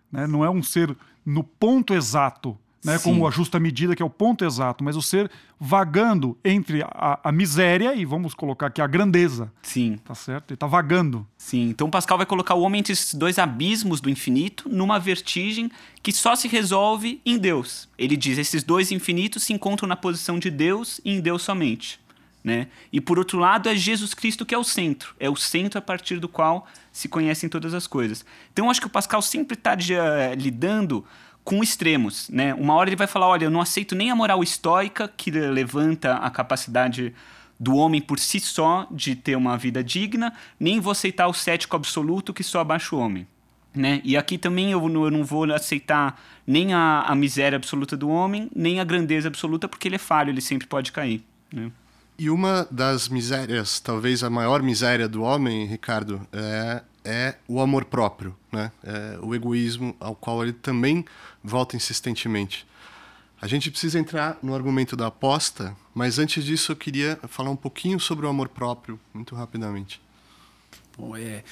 Né? 0.09 0.25
Não 0.25 0.45
é 0.45 0.49
um 0.49 0.63
ser 0.63 0.95
no 1.25 1.43
ponto 1.43 1.93
exato, 1.93 2.57
né? 2.83 2.99
como 2.99 3.27
a 3.27 3.31
justa 3.31 3.59
medida, 3.59 3.95
que 3.95 4.03
é 4.03 4.05
o 4.05 4.09
ponto 4.09 4.43
exato, 4.43 4.83
mas 4.83 4.95
o 4.95 5.01
ser 5.01 5.29
vagando 5.59 6.37
entre 6.43 6.83
a, 6.83 7.19
a, 7.23 7.31
miséria 7.31 7.95
e 7.95 8.03
vamos 8.03 8.33
colocar 8.33 8.67
aqui 8.67 8.81
a 8.81 8.87
grandeza. 8.87 9.51
Sim. 9.61 9.97
Tá 10.03 10.13
certo? 10.13 10.51
Ele 10.51 10.57
tá 10.57 10.67
vagando. 10.67 11.25
Sim. 11.37 11.69
Então 11.69 11.89
Pascal 11.89 12.17
vai 12.17 12.25
colocar 12.25 12.55
o 12.55 12.61
homem 12.61 12.79
entre 12.79 12.93
esses 12.93 13.13
dois 13.13 13.39
abismos 13.39 14.01
do 14.01 14.09
infinito, 14.09 14.67
numa 14.69 14.99
vertigem 14.99 15.71
que 16.01 16.11
só 16.11 16.35
se 16.35 16.47
resolve 16.47 17.21
em 17.25 17.37
Deus. 17.37 17.87
Ele 17.97 18.17
diz: 18.17 18.37
esses 18.37 18.63
dois 18.63 18.91
infinitos 18.91 19.43
se 19.43 19.53
encontram 19.53 19.87
na 19.87 19.95
posição 19.95 20.37
de 20.37 20.49
Deus 20.49 20.99
e 21.05 21.11
em 21.11 21.21
Deus 21.21 21.41
somente. 21.43 22.03
Né? 22.43 22.67
E 22.91 22.99
por 22.99 23.17
outro 23.17 23.39
lado 23.39 23.69
é 23.69 23.75
Jesus 23.75 24.13
Cristo 24.13 24.45
que 24.45 24.53
é 24.53 24.57
o 24.57 24.65
centro, 24.65 25.15
é 25.17 25.29
o 25.29 25.35
centro 25.35 25.79
a 25.79 25.81
partir 25.81 26.19
do 26.19 26.27
qual 26.27 26.67
se 26.91 27.07
conhecem 27.07 27.47
todas 27.47 27.73
as 27.73 27.87
coisas. 27.87 28.25
Então 28.51 28.65
eu 28.65 28.71
acho 28.71 28.81
que 28.81 28.87
o 28.87 28.89
Pascal 28.89 29.21
sempre 29.21 29.53
está 29.53 29.73
uh, 29.73 30.35
lidando 30.35 31.05
com 31.43 31.61
extremos, 31.61 32.29
né? 32.29 32.53
Uma 32.53 32.73
hora 32.75 32.89
ele 32.89 32.95
vai 32.95 33.07
falar, 33.07 33.27
olha, 33.27 33.45
eu 33.45 33.51
não 33.51 33.61
aceito 33.61 33.95
nem 33.95 34.09
a 34.09 34.15
moral 34.15 34.41
estoica 34.41 35.07
que 35.07 35.29
levanta 35.29 36.15
a 36.15 36.29
capacidade 36.29 37.13
do 37.59 37.75
homem 37.75 38.01
por 38.01 38.19
si 38.19 38.39
só 38.39 38.87
de 38.91 39.15
ter 39.15 39.35
uma 39.35 39.57
vida 39.57 39.83
digna, 39.83 40.33
nem 40.59 40.79
vou 40.79 40.91
aceitar 40.91 41.27
o 41.27 41.33
cético 41.33 41.75
absoluto 41.75 42.33
que 42.33 42.43
só 42.43 42.59
abaixa 42.59 42.95
o 42.95 42.99
homem. 42.99 43.27
Né? 43.75 44.01
E 44.03 44.15
aqui 44.15 44.37
também 44.37 44.71
eu 44.71 44.87
não, 44.87 45.23
vou 45.23 45.51
aceitar 45.51 46.21
nem 46.45 46.73
a, 46.73 47.01
a, 47.01 47.15
miséria 47.15 47.55
absoluta 47.55 47.97
do 47.97 48.09
homem, 48.09 48.49
nem 48.55 48.79
a 48.79 48.83
grandeza 48.83 49.27
absoluta, 49.27 49.67
porque 49.67 49.87
ele 49.87 49.95
é 49.95 49.99
falho, 49.99 50.29
ele 50.29 50.41
sempre 50.41 50.67
pode 50.67 50.91
cair. 50.91 51.23
Né? 51.51 51.71
E 52.17 52.29
uma 52.29 52.67
das 52.69 53.09
misérias, 53.09 53.79
talvez 53.79 54.23
a 54.23 54.29
maior 54.29 54.61
miséria 54.61 55.07
do 55.07 55.23
homem, 55.23 55.65
Ricardo, 55.65 56.21
é 56.31 56.83
é 57.03 57.35
o 57.47 57.59
amor 57.59 57.85
próprio, 57.85 58.35
né? 58.51 58.71
É 58.83 59.17
o 59.21 59.35
egoísmo 59.35 59.95
ao 59.99 60.15
qual 60.15 60.43
ele 60.43 60.53
também 60.53 61.05
volta 61.43 61.75
insistentemente. 61.75 62.65
A 63.41 63.47
gente 63.47 63.69
precisa 63.69 63.99
entrar 63.99 64.37
no 64.41 64.55
argumento 64.55 64.95
da 64.95 65.07
aposta, 65.07 65.75
mas 65.93 66.17
antes 66.17 66.45
disso 66.45 66.71
eu 66.71 66.75
queria 66.77 67.19
falar 67.27 67.49
um 67.49 67.57
pouquinho 67.57 67.99
sobre 67.99 68.25
o 68.25 68.29
amor 68.29 68.47
próprio, 68.47 68.97
muito 69.13 69.35
rapidamente. 69.35 69.99
Bom, 70.97 71.17
é, 71.17 71.43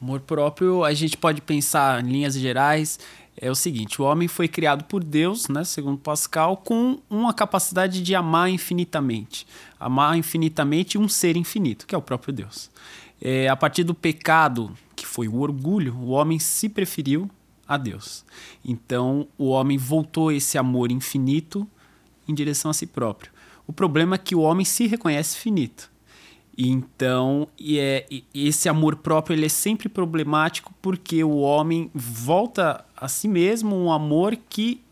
amor 0.00 0.20
próprio, 0.20 0.84
a 0.84 0.94
gente 0.94 1.16
pode 1.16 1.40
pensar 1.40 2.04
em 2.04 2.12
linhas 2.12 2.34
gerais, 2.34 3.00
é 3.36 3.50
o 3.50 3.54
seguinte: 3.54 4.00
o 4.00 4.04
homem 4.04 4.28
foi 4.28 4.46
criado 4.46 4.84
por 4.84 5.02
Deus, 5.02 5.48
né, 5.48 5.64
segundo 5.64 5.98
Pascal, 5.98 6.56
com 6.56 7.00
uma 7.08 7.34
capacidade 7.34 8.02
de 8.02 8.14
amar 8.14 8.48
infinitamente. 8.50 9.46
Amar 9.78 10.16
infinitamente 10.16 10.98
um 10.98 11.08
ser 11.08 11.36
infinito, 11.36 11.86
que 11.86 11.94
é 11.94 11.98
o 11.98 12.02
próprio 12.02 12.32
Deus. 12.32 12.70
É, 13.20 13.48
a 13.48 13.56
partir 13.56 13.82
do 13.82 13.94
pecado 13.94 14.72
que 15.00 15.06
foi 15.06 15.26
o 15.26 15.40
orgulho, 15.40 15.96
o 15.96 16.10
homem 16.10 16.38
se 16.38 16.68
preferiu 16.68 17.30
a 17.66 17.78
Deus. 17.78 18.22
Então, 18.62 19.26
o 19.38 19.46
homem 19.46 19.78
voltou 19.78 20.30
esse 20.30 20.58
amor 20.58 20.92
infinito 20.92 21.66
em 22.28 22.34
direção 22.34 22.70
a 22.70 22.74
si 22.74 22.86
próprio. 22.86 23.32
O 23.66 23.72
problema 23.72 24.16
é 24.16 24.18
que 24.18 24.34
o 24.34 24.40
homem 24.40 24.62
se 24.62 24.86
reconhece 24.86 25.38
finito. 25.38 25.90
Então, 26.58 27.48
e 27.58 27.78
é, 27.78 28.06
e 28.10 28.24
esse 28.34 28.68
amor 28.68 28.96
próprio 28.96 29.34
ele 29.34 29.46
é 29.46 29.48
sempre 29.48 29.88
problemático 29.88 30.74
porque 30.82 31.24
o 31.24 31.38
homem 31.38 31.90
volta 31.94 32.84
a 32.94 33.08
si 33.08 33.26
mesmo 33.26 33.74
um 33.74 33.90
amor 33.90 34.36
que 34.50 34.82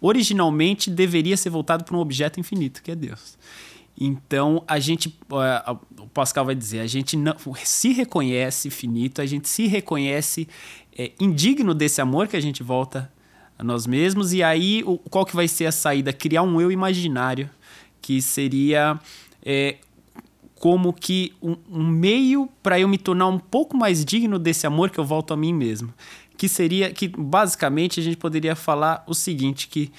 originalmente 0.00 0.90
deveria 0.90 1.36
ser 1.36 1.50
voltado 1.50 1.84
para 1.84 1.94
um 1.94 2.00
objeto 2.00 2.40
infinito, 2.40 2.82
que 2.82 2.90
é 2.90 2.94
Deus. 2.94 3.36
Então, 4.00 4.64
a 4.66 4.78
gente, 4.78 5.14
o 5.98 5.99
Pascal 6.12 6.44
vai 6.44 6.54
dizer, 6.54 6.80
a 6.80 6.86
gente 6.86 7.16
não, 7.16 7.34
se 7.64 7.92
reconhece 7.92 8.70
finito, 8.70 9.20
a 9.22 9.26
gente 9.26 9.48
se 9.48 9.66
reconhece 9.66 10.48
é, 10.96 11.12
indigno 11.20 11.74
desse 11.74 12.00
amor 12.00 12.28
que 12.28 12.36
a 12.36 12.40
gente 12.40 12.62
volta 12.62 13.10
a 13.58 13.62
nós 13.62 13.86
mesmos, 13.86 14.32
e 14.32 14.42
aí 14.42 14.82
o, 14.84 14.98
qual 14.98 15.24
que 15.24 15.36
vai 15.36 15.46
ser 15.46 15.66
a 15.66 15.72
saída? 15.72 16.12
Criar 16.12 16.42
um 16.42 16.60
eu 16.60 16.72
imaginário, 16.72 17.48
que 18.00 18.20
seria 18.22 18.98
é, 19.42 19.76
como 20.60 20.92
que 20.92 21.32
um, 21.42 21.56
um 21.70 21.86
meio 21.86 22.48
para 22.62 22.78
eu 22.78 22.88
me 22.88 22.98
tornar 22.98 23.26
um 23.26 23.38
pouco 23.38 23.76
mais 23.76 24.04
digno 24.04 24.38
desse 24.38 24.66
amor 24.66 24.90
que 24.90 24.98
eu 24.98 25.04
volto 25.04 25.32
a 25.32 25.36
mim 25.36 25.52
mesmo. 25.52 25.92
Que 26.36 26.48
seria, 26.48 26.90
que 26.92 27.08
basicamente 27.08 28.00
a 28.00 28.02
gente 28.02 28.16
poderia 28.16 28.56
falar 28.56 29.04
o 29.06 29.14
seguinte, 29.14 29.68
que 29.68 29.92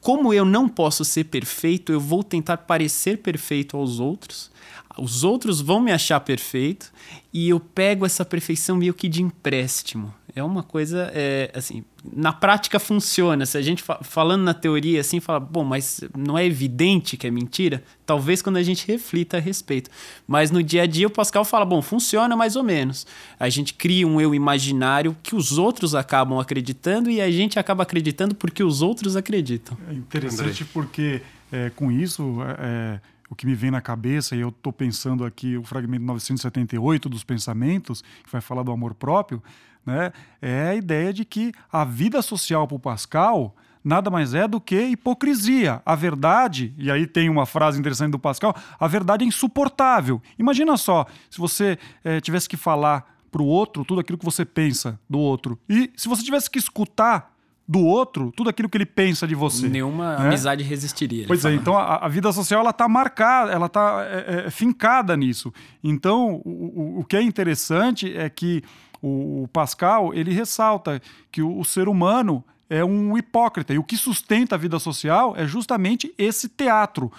como 0.00 0.32
eu 0.32 0.44
não 0.44 0.68
posso 0.68 1.04
ser 1.04 1.24
perfeito, 1.24 1.92
eu 1.92 2.00
vou 2.00 2.22
tentar 2.22 2.56
parecer 2.58 3.18
perfeito 3.18 3.76
aos 3.76 4.00
outros. 4.00 4.50
Os 4.98 5.24
outros 5.24 5.60
vão 5.60 5.80
me 5.80 5.92
achar 5.92 6.20
perfeito 6.20 6.92
e 7.32 7.48
eu 7.48 7.60
pego 7.60 8.04
essa 8.04 8.24
perfeição 8.24 8.76
meio 8.76 8.94
que 8.94 9.08
de 9.08 9.22
empréstimo 9.22 10.14
é 10.34 10.42
uma 10.42 10.62
coisa, 10.62 11.10
é, 11.14 11.50
assim, 11.54 11.84
na 12.14 12.32
prática 12.32 12.78
funciona. 12.78 13.44
Se 13.46 13.58
a 13.58 13.62
gente 13.62 13.82
fa 13.82 13.98
falando 14.02 14.42
na 14.42 14.54
teoria 14.54 15.00
assim, 15.00 15.20
fala, 15.20 15.40
bom, 15.40 15.64
mas 15.64 16.02
não 16.16 16.36
é 16.36 16.44
evidente 16.44 17.16
que 17.16 17.26
é 17.26 17.30
mentira? 17.30 17.82
Talvez 18.06 18.42
quando 18.42 18.56
a 18.56 18.62
gente 18.62 18.86
reflita 18.86 19.36
a 19.36 19.40
respeito. 19.40 19.90
Mas 20.26 20.50
no 20.50 20.62
dia 20.62 20.82
a 20.82 20.86
dia 20.86 21.06
o 21.06 21.10
Pascal 21.10 21.44
fala, 21.44 21.64
bom, 21.64 21.82
funciona 21.82 22.36
mais 22.36 22.56
ou 22.56 22.62
menos. 22.62 23.06
A 23.38 23.48
gente 23.48 23.74
cria 23.74 24.06
um 24.06 24.20
eu 24.20 24.34
imaginário 24.34 25.16
que 25.22 25.34
os 25.34 25.58
outros 25.58 25.94
acabam 25.94 26.38
acreditando 26.38 27.10
e 27.10 27.20
a 27.20 27.30
gente 27.30 27.58
acaba 27.58 27.82
acreditando 27.82 28.34
porque 28.34 28.62
os 28.62 28.82
outros 28.82 29.16
acreditam. 29.16 29.76
É 29.88 29.92
interessante 29.92 30.62
André. 30.62 30.66
porque 30.72 31.22
é, 31.52 31.70
com 31.70 31.90
isso 31.90 32.36
é, 32.58 33.00
o 33.30 33.34
que 33.36 33.46
me 33.46 33.54
vem 33.54 33.70
na 33.70 33.80
cabeça, 33.80 34.34
e 34.34 34.40
eu 34.40 34.48
estou 34.48 34.72
pensando 34.72 35.24
aqui 35.24 35.56
o 35.56 35.62
fragmento 35.62 36.04
978 36.04 37.08
dos 37.08 37.22
pensamentos, 37.22 38.02
que 38.02 38.30
vai 38.30 38.40
falar 38.40 38.64
do 38.64 38.72
amor 38.72 38.92
próprio, 38.92 39.40
né, 39.84 40.12
é 40.40 40.70
a 40.70 40.74
ideia 40.74 41.12
de 41.12 41.24
que 41.24 41.52
a 41.72 41.84
vida 41.84 42.22
social 42.22 42.66
para 42.66 42.76
o 42.76 42.80
Pascal 42.80 43.54
nada 43.82 44.10
mais 44.10 44.34
é 44.34 44.46
do 44.46 44.60
que 44.60 44.78
hipocrisia. 44.78 45.82
A 45.84 45.94
verdade, 45.94 46.74
e 46.76 46.90
aí 46.90 47.06
tem 47.06 47.28
uma 47.28 47.46
frase 47.46 47.78
interessante 47.78 48.12
do 48.12 48.18
Pascal, 48.18 48.54
a 48.78 48.86
verdade 48.86 49.24
é 49.24 49.26
insuportável. 49.26 50.20
Imagina 50.38 50.76
só, 50.76 51.06
se 51.30 51.38
você 51.38 51.78
é, 52.04 52.20
tivesse 52.20 52.48
que 52.48 52.56
falar 52.56 53.06
para 53.30 53.42
o 53.42 53.46
outro 53.46 53.84
tudo 53.84 54.00
aquilo 54.00 54.18
que 54.18 54.24
você 54.24 54.44
pensa 54.44 54.98
do 55.08 55.18
outro, 55.18 55.58
e 55.68 55.90
se 55.96 56.08
você 56.08 56.22
tivesse 56.22 56.50
que 56.50 56.58
escutar 56.58 57.34
do 57.66 57.78
outro 57.78 58.32
tudo 58.36 58.50
aquilo 58.50 58.68
que 58.68 58.76
ele 58.76 58.86
pensa 58.86 59.28
de 59.28 59.34
você. 59.36 59.68
Nenhuma 59.68 60.18
né? 60.18 60.26
amizade 60.26 60.64
resistiria. 60.64 61.24
Pois 61.28 61.40
é, 61.40 61.42
fala. 61.42 61.54
então 61.54 61.78
a, 61.78 62.04
a 62.04 62.08
vida 62.08 62.32
social 62.32 62.60
ela 62.60 62.70
está 62.70 62.88
marcada, 62.88 63.52
ela 63.52 63.66
está 63.66 64.04
é, 64.10 64.46
é, 64.46 64.50
fincada 64.50 65.16
nisso. 65.16 65.52
Então 65.82 66.42
o, 66.44 66.50
o, 66.50 67.00
o 67.00 67.04
que 67.04 67.16
é 67.16 67.22
interessante 67.22 68.12
é 68.16 68.28
que 68.28 68.60
o, 69.02 69.44
o 69.44 69.48
Pascal 69.48 70.14
ele 70.14 70.32
ressalta 70.32 71.00
que 71.30 71.42
o, 71.42 71.58
o 71.58 71.64
ser 71.64 71.88
humano 71.88 72.44
é 72.68 72.84
um 72.84 73.18
hipócrita 73.18 73.74
e 73.74 73.78
o 73.78 73.84
que 73.84 73.96
sustenta 73.96 74.54
a 74.54 74.58
vida 74.58 74.78
social 74.78 75.34
é 75.36 75.46
justamente 75.46 76.14
esse 76.16 76.48
teatro. 76.48 77.10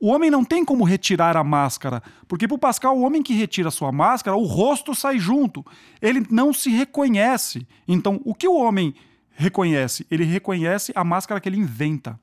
O 0.00 0.08
homem 0.08 0.30
não 0.30 0.44
tem 0.44 0.64
como 0.64 0.84
retirar 0.84 1.36
a 1.36 1.44
máscara, 1.44 2.02
porque 2.28 2.46
para 2.46 2.54
o 2.54 2.58
Pascal, 2.58 2.98
o 2.98 3.02
homem 3.02 3.22
que 3.22 3.32
retira 3.32 3.70
sua 3.70 3.90
máscara, 3.90 4.36
o 4.36 4.44
rosto 4.44 4.94
sai 4.94 5.18
junto. 5.18 5.64
Ele 6.02 6.26
não 6.30 6.52
se 6.52 6.68
reconhece. 6.68 7.66
Então, 7.88 8.20
o 8.24 8.34
que 8.34 8.46
o 8.46 8.56
homem 8.56 8.94
reconhece? 9.30 10.06
Ele 10.10 10.24
reconhece 10.24 10.92
a 10.94 11.02
máscara 11.02 11.40
que 11.40 11.48
ele 11.48 11.56
inventa. 11.56 12.18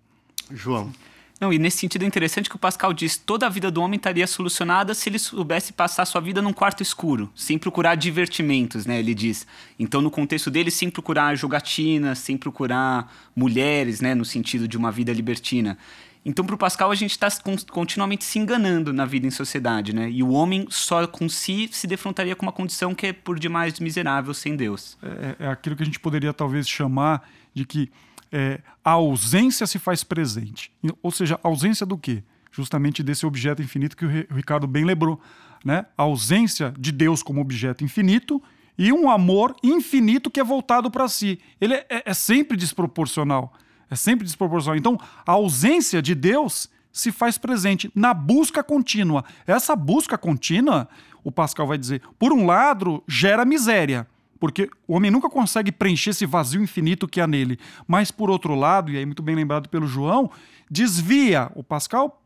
João. 0.52 0.92
Não, 1.40 1.52
e 1.52 1.60
nesse 1.60 1.78
sentido 1.78 2.04
é 2.04 2.08
interessante 2.08 2.50
que 2.50 2.56
o 2.56 2.60
Pascal 2.60 2.94
diz 2.94 3.18
toda 3.18 3.46
a 3.46 3.50
vida 3.50 3.70
do 3.70 3.82
homem 3.82 3.98
estaria 3.98 4.26
solucionada 4.26 4.94
se 4.94 5.10
ele 5.10 5.20
soubesse 5.20 5.74
passar 5.74 6.06
sua 6.06 6.22
vida 6.22 6.42
num 6.42 6.54
quarto 6.54 6.82
escuro, 6.82 7.30
sem 7.36 7.58
procurar 7.58 7.96
divertimentos, 7.96 8.86
né? 8.86 9.00
Ele 9.00 9.14
diz. 9.14 9.46
Então, 9.78 10.02
no 10.02 10.10
contexto 10.10 10.50
dele, 10.50 10.72
sem 10.72 10.90
procurar 10.90 11.36
jogatinas, 11.36 12.20
sem 12.20 12.38
procurar 12.38 13.12
mulheres, 13.36 14.00
né? 14.00 14.16
No 14.16 14.24
sentido 14.24 14.68
de 14.68 14.78
uma 14.78 14.92
vida 14.92 15.12
libertina. 15.12 15.78
Então, 16.26 16.46
para 16.46 16.56
o 16.56 16.58
Pascal, 16.58 16.90
a 16.90 16.96
gente 16.96 17.12
está 17.12 17.28
continuamente 17.70 18.24
se 18.24 18.40
enganando 18.40 18.94
na 18.94 19.06
vida 19.06 19.28
em 19.28 19.32
sociedade, 19.32 19.94
né? 19.94 20.10
E 20.10 20.24
o 20.24 20.30
homem 20.30 20.66
só 20.70 21.06
com 21.06 21.28
si 21.28 21.68
se 21.74 21.86
defrontaria 21.86 22.36
com 22.36 22.46
uma 22.46 22.54
condição 22.54 22.96
que 22.96 23.08
é 23.08 23.14
por 23.14 23.38
demais 23.38 23.78
miserável 23.80 24.34
sem 24.34 24.56
Deus. 24.56 24.98
É, 25.04 25.46
é 25.46 25.48
aquilo 25.50 25.76
que 25.76 25.84
a 25.84 25.86
gente 25.86 26.00
poderia 26.00 26.32
talvez 26.32 26.70
chamar 26.70 27.28
de 27.54 27.66
que 27.66 27.92
é, 28.34 28.60
a 28.84 28.92
ausência 28.92 29.68
se 29.68 29.78
faz 29.78 30.04
presente. 30.04 30.72
Ou 31.04 31.12
seja, 31.12 31.40
a 31.44 31.48
ausência 31.48 31.86
do 31.86 31.96
quê? 31.96 32.24
Justamente 32.52 33.04
desse 33.04 33.28
objeto 33.28 33.62
infinito 33.62 33.96
que 33.96 34.06
o 34.06 34.36
Ricardo 34.36 34.66
bem 34.66 34.84
lembrou. 34.84 35.22
Né? 35.64 35.86
A 35.96 36.04
ausência 36.04 36.74
de 36.78 36.92
Deus 36.92 37.22
como 37.22 37.40
objeto 37.40 37.84
infinito 37.84 38.42
e 38.76 38.92
um 38.92 39.10
amor 39.10 39.56
infinito 39.64 40.32
que 40.32 40.40
é 40.40 40.44
voltado 40.44 40.90
para 40.90 41.08
si. 41.08 41.40
Ele 41.62 41.76
é, 41.76 41.86
é 41.90 42.14
sempre 42.14 42.58
desproporcional. 42.58 43.54
É 43.90 43.96
sempre 43.96 44.26
desproporcional. 44.26 44.78
Então, 44.78 44.98
a 45.26 45.32
ausência 45.34 46.02
de 46.02 46.16
Deus 46.16 46.68
se 46.92 47.12
faz 47.12 47.38
presente 47.38 47.92
na 47.94 48.14
busca 48.14 48.64
contínua. 48.64 49.24
Essa 49.46 49.76
busca 49.76 50.18
contínua, 50.18 50.90
o 51.24 51.32
Pascal 51.32 51.68
vai 51.68 51.78
dizer, 51.78 52.02
por 52.18 52.34
um 52.34 52.48
lado, 52.48 53.04
gera 53.08 53.46
miséria, 53.46 54.08
porque 54.44 54.70
o 54.86 54.98
homem 54.98 55.10
nunca 55.10 55.30
consegue 55.30 55.72
preencher 55.72 56.10
esse 56.10 56.26
vazio 56.26 56.62
infinito 56.62 57.08
que 57.08 57.22
há 57.22 57.26
nele. 57.26 57.58
Mas, 57.88 58.12
por 58.12 58.30
outro 58.30 58.56
lado, 58.56 58.92
e 58.92 58.98
aí 58.98 59.06
muito 59.06 59.24
bem 59.24 59.36
lembrado 59.36 59.70
pelo 59.70 59.88
João, 59.88 60.30
desvia. 60.70 61.50
O 61.56 61.64
Pascal, 61.64 62.22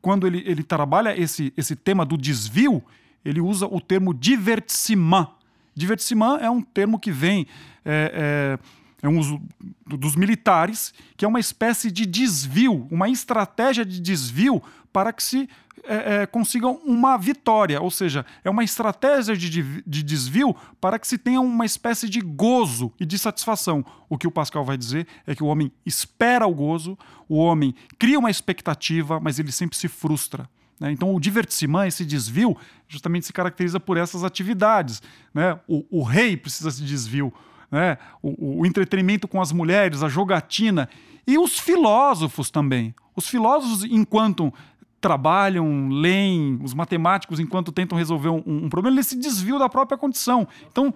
quando 0.00 0.26
ele, 0.26 0.42
ele 0.46 0.62
trabalha 0.62 1.14
esse, 1.14 1.52
esse 1.54 1.76
tema 1.76 2.06
do 2.06 2.16
desvio, 2.16 2.82
ele 3.22 3.38
usa 3.38 3.66
o 3.66 3.82
termo 3.82 4.14
divertissement. 4.14 5.28
Divertissement 5.74 6.38
é 6.38 6.48
um 6.48 6.62
termo 6.62 6.98
que 6.98 7.12
vem. 7.12 7.46
É, 7.84 8.58
é, 8.58 8.58
é 9.02 9.08
um 9.08 9.18
uso 9.18 9.40
dos 9.86 10.16
militares, 10.16 10.92
que 11.16 11.24
é 11.24 11.28
uma 11.28 11.40
espécie 11.40 11.90
de 11.90 12.06
desvio, 12.06 12.86
uma 12.90 13.08
estratégia 13.08 13.84
de 13.84 14.00
desvio 14.00 14.62
para 14.92 15.12
que 15.12 15.22
se 15.22 15.48
é, 15.84 16.22
é, 16.22 16.26
consigam 16.26 16.80
uma 16.84 17.16
vitória, 17.16 17.80
ou 17.80 17.90
seja, 17.90 18.24
é 18.42 18.50
uma 18.50 18.64
estratégia 18.64 19.36
de, 19.36 19.82
de 19.82 20.02
desvio 20.02 20.56
para 20.80 20.98
que 20.98 21.06
se 21.06 21.18
tenha 21.18 21.40
uma 21.40 21.64
espécie 21.64 22.08
de 22.08 22.20
gozo 22.20 22.92
e 22.98 23.06
de 23.06 23.18
satisfação. 23.18 23.84
O 24.08 24.18
que 24.18 24.26
o 24.26 24.30
Pascal 24.30 24.64
vai 24.64 24.76
dizer 24.76 25.06
é 25.26 25.34
que 25.34 25.42
o 25.42 25.46
homem 25.46 25.70
espera 25.84 26.46
o 26.46 26.54
gozo, 26.54 26.98
o 27.28 27.36
homem 27.36 27.74
cria 27.98 28.18
uma 28.18 28.30
expectativa, 28.30 29.20
mas 29.20 29.38
ele 29.38 29.52
sempre 29.52 29.76
se 29.76 29.86
frustra. 29.86 30.48
Né? 30.80 30.90
Então, 30.90 31.14
o 31.14 31.20
divertissement, 31.20 31.86
esse 31.86 32.04
desvio, 32.04 32.56
justamente 32.88 33.26
se 33.26 33.32
caracteriza 33.32 33.78
por 33.78 33.96
essas 33.96 34.24
atividades. 34.24 35.02
Né? 35.32 35.58
O, 35.68 35.84
o 35.90 36.02
rei 36.02 36.36
precisa 36.36 36.70
de 36.70 36.86
desvio, 36.86 37.32
né? 37.70 37.98
o, 38.22 38.60
o 38.60 38.66
entretenimento 38.66 39.26
com 39.26 39.40
as 39.40 39.52
mulheres, 39.52 40.02
a 40.02 40.08
jogatina. 40.08 40.88
E 41.26 41.38
os 41.38 41.58
filósofos 41.58 42.50
também. 42.50 42.94
Os 43.14 43.26
filósofos, 43.28 43.84
enquanto 43.84 44.52
trabalham, 45.00 45.88
leem, 45.88 46.58
os 46.62 46.74
matemáticos, 46.74 47.38
enquanto 47.38 47.72
tentam 47.72 47.96
resolver 47.96 48.28
um, 48.28 48.42
um 48.46 48.68
problema, 48.68 48.96
eles 48.96 49.06
se 49.06 49.16
desviam 49.16 49.58
da 49.58 49.68
própria 49.68 49.98
condição. 49.98 50.46
Então, 50.70 50.92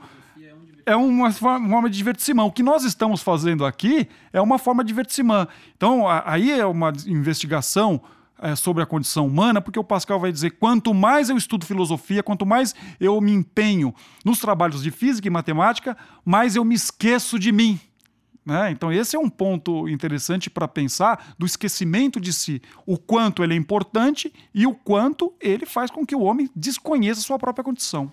é 0.87 0.97
uma 0.97 1.31
forma 1.33 1.89
de 1.89 1.97
divertimento. 1.97 2.49
O 2.49 2.53
que 2.53 2.63
nós 2.63 2.85
estamos 2.85 3.23
fazendo 3.23 3.65
aqui 3.65 4.09
é 4.33 4.41
uma 4.41 4.59
forma 4.59 4.83
de 4.83 4.89
divertimento. 4.89 5.49
Então, 5.77 6.07
aí 6.09 6.51
é 6.51 6.67
uma 6.67 6.93
investigação 7.07 8.01
é, 8.41 8.57
sobre 8.57 8.83
a 8.83 8.87
condição 8.87 9.27
humana, 9.27 9.61
porque 9.61 9.79
o 9.79 9.85
Pascal 9.85 10.19
vai 10.19 10.33
dizer: 10.33 10.51
quanto 10.53 10.95
mais 10.95 11.29
eu 11.29 11.37
estudo 11.37 11.67
filosofia, 11.67 12.23
quanto 12.23 12.47
mais 12.47 12.75
eu 12.99 13.21
me 13.21 13.33
empenho 13.33 13.95
nos 14.25 14.39
trabalhos 14.41 14.83
de 14.83 14.91
física 14.91 15.29
e 15.29 15.31
matemática, 15.31 15.97
mais 16.25 16.57
eu 16.57 16.65
me 16.65 16.75
esqueço 16.75 17.39
de 17.39 17.53
mim. 17.53 17.79
Né? 18.45 18.71
Então, 18.71 18.91
esse 18.91 19.15
é 19.15 19.19
um 19.19 19.29
ponto 19.29 19.89
interessante 19.89 20.49
para 20.49 20.67
pensar 20.67 21.35
do 21.39 21.45
esquecimento 21.45 22.19
de 22.19 22.33
si, 22.33 22.63
o 22.87 22.97
quanto 22.97 23.45
ele 23.45 23.53
é 23.53 23.57
importante 23.57 24.33
e 24.55 24.67
o 24.67 24.75
quanto 24.75 25.33
ele 25.41 25.67
faz 25.67 25.91
com 25.91 26.07
que 26.07 26.17
o 26.17 26.23
homem 26.23 26.49
desconheça 26.57 27.21
sua 27.21 27.39
própria 27.39 27.63
condição. 27.63 28.11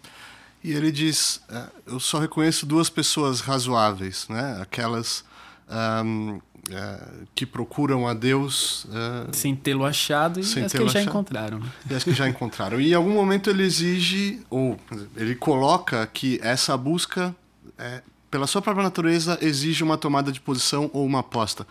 E 0.63 0.73
ele 0.73 0.91
diz: 0.91 1.41
uh, 1.49 1.71
Eu 1.85 1.99
só 1.99 2.19
reconheço 2.19 2.65
duas 2.65 2.89
pessoas 2.89 3.39
razoáveis, 3.39 4.27
né? 4.27 4.59
aquelas 4.61 5.23
um, 5.69 6.39
uh, 6.69 7.27
que 7.33 7.45
procuram 7.45 8.07
a 8.07 8.13
Deus. 8.13 8.85
Uh, 8.85 9.33
sem 9.35 9.55
tê-lo 9.55 9.85
achado 9.85 10.39
e 10.39 10.43
as 10.43 10.71
que 10.71 10.87
já 10.87 11.01
encontraram. 11.01 11.61
E 11.89 11.93
as 11.93 12.03
que 12.03 12.13
já 12.13 12.27
encontraram. 12.27 12.79
E 12.79 12.91
em 12.91 12.93
algum 12.93 13.13
momento 13.13 13.49
ele 13.49 13.63
exige, 13.63 14.41
ou 14.49 14.77
ele 15.15 15.35
coloca 15.35 16.05
que 16.07 16.39
essa 16.41 16.75
busca. 16.77 17.35
É, 17.77 18.01
pela 18.29 18.45
sua 18.45 18.61
própria 18.61 18.83
natureza, 18.83 19.37
exige 19.41 19.83
uma 19.83 19.97
tomada 19.97 20.31
de 20.31 20.41
posição 20.41 20.89
ou 20.93 21.05
uma 21.05 21.19
aposta. 21.19 21.65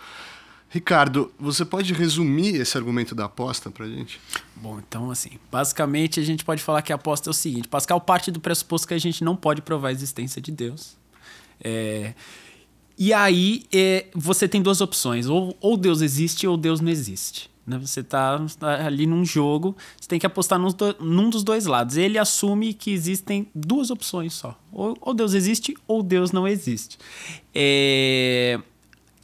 Ricardo, 0.68 1.32
você 1.38 1.64
pode 1.64 1.92
resumir 1.92 2.56
esse 2.56 2.76
argumento 2.76 3.14
da 3.14 3.26
aposta 3.26 3.70
para 3.70 3.84
a 3.86 3.88
gente? 3.88 4.20
Bom, 4.56 4.78
então, 4.78 5.10
assim, 5.10 5.38
basicamente 5.50 6.18
a 6.18 6.24
gente 6.24 6.44
pode 6.44 6.62
falar 6.62 6.82
que 6.82 6.92
a 6.92 6.96
aposta 6.96 7.28
é 7.28 7.32
o 7.32 7.34
seguinte: 7.34 7.68
Pascal 7.68 8.00
parte 8.00 8.30
do 8.30 8.40
pressuposto 8.40 8.88
que 8.88 8.94
a 8.94 8.98
gente 8.98 9.22
não 9.22 9.36
pode 9.36 9.62
provar 9.62 9.88
a 9.88 9.92
existência 9.92 10.40
de 10.40 10.50
Deus. 10.50 10.96
É, 11.62 12.14
e 12.98 13.12
aí 13.12 13.64
é, 13.72 14.06
você 14.14 14.48
tem 14.48 14.62
duas 14.62 14.80
opções: 14.80 15.26
ou, 15.26 15.56
ou 15.60 15.76
Deus 15.76 16.00
existe 16.00 16.46
ou 16.46 16.56
Deus 16.56 16.80
não 16.80 16.90
existe. 16.90 17.50
Né? 17.66 17.78
Você 17.78 18.00
está 18.00 18.38
tá 18.58 18.86
ali 18.86 19.06
num 19.06 19.24
jogo, 19.24 19.76
você 20.00 20.08
tem 20.08 20.18
que 20.18 20.26
apostar 20.26 20.58
num, 20.58 20.68
num, 21.00 21.28
dos 21.28 21.42
dois 21.42 21.66
lados. 21.66 21.96
Ele 21.96 22.16
assume 22.16 22.72
que 22.72 22.92
existem 22.92 23.48
duas 23.54 23.90
opções 23.90 24.34
só: 24.34 24.58
ou, 24.72 24.96
ou 25.00 25.12
Deus 25.12 25.34
existe 25.34 25.76
ou 25.86 26.02
Deus 26.02 26.32
não 26.32 26.46
existe. 26.46 26.96
É... 27.54 28.58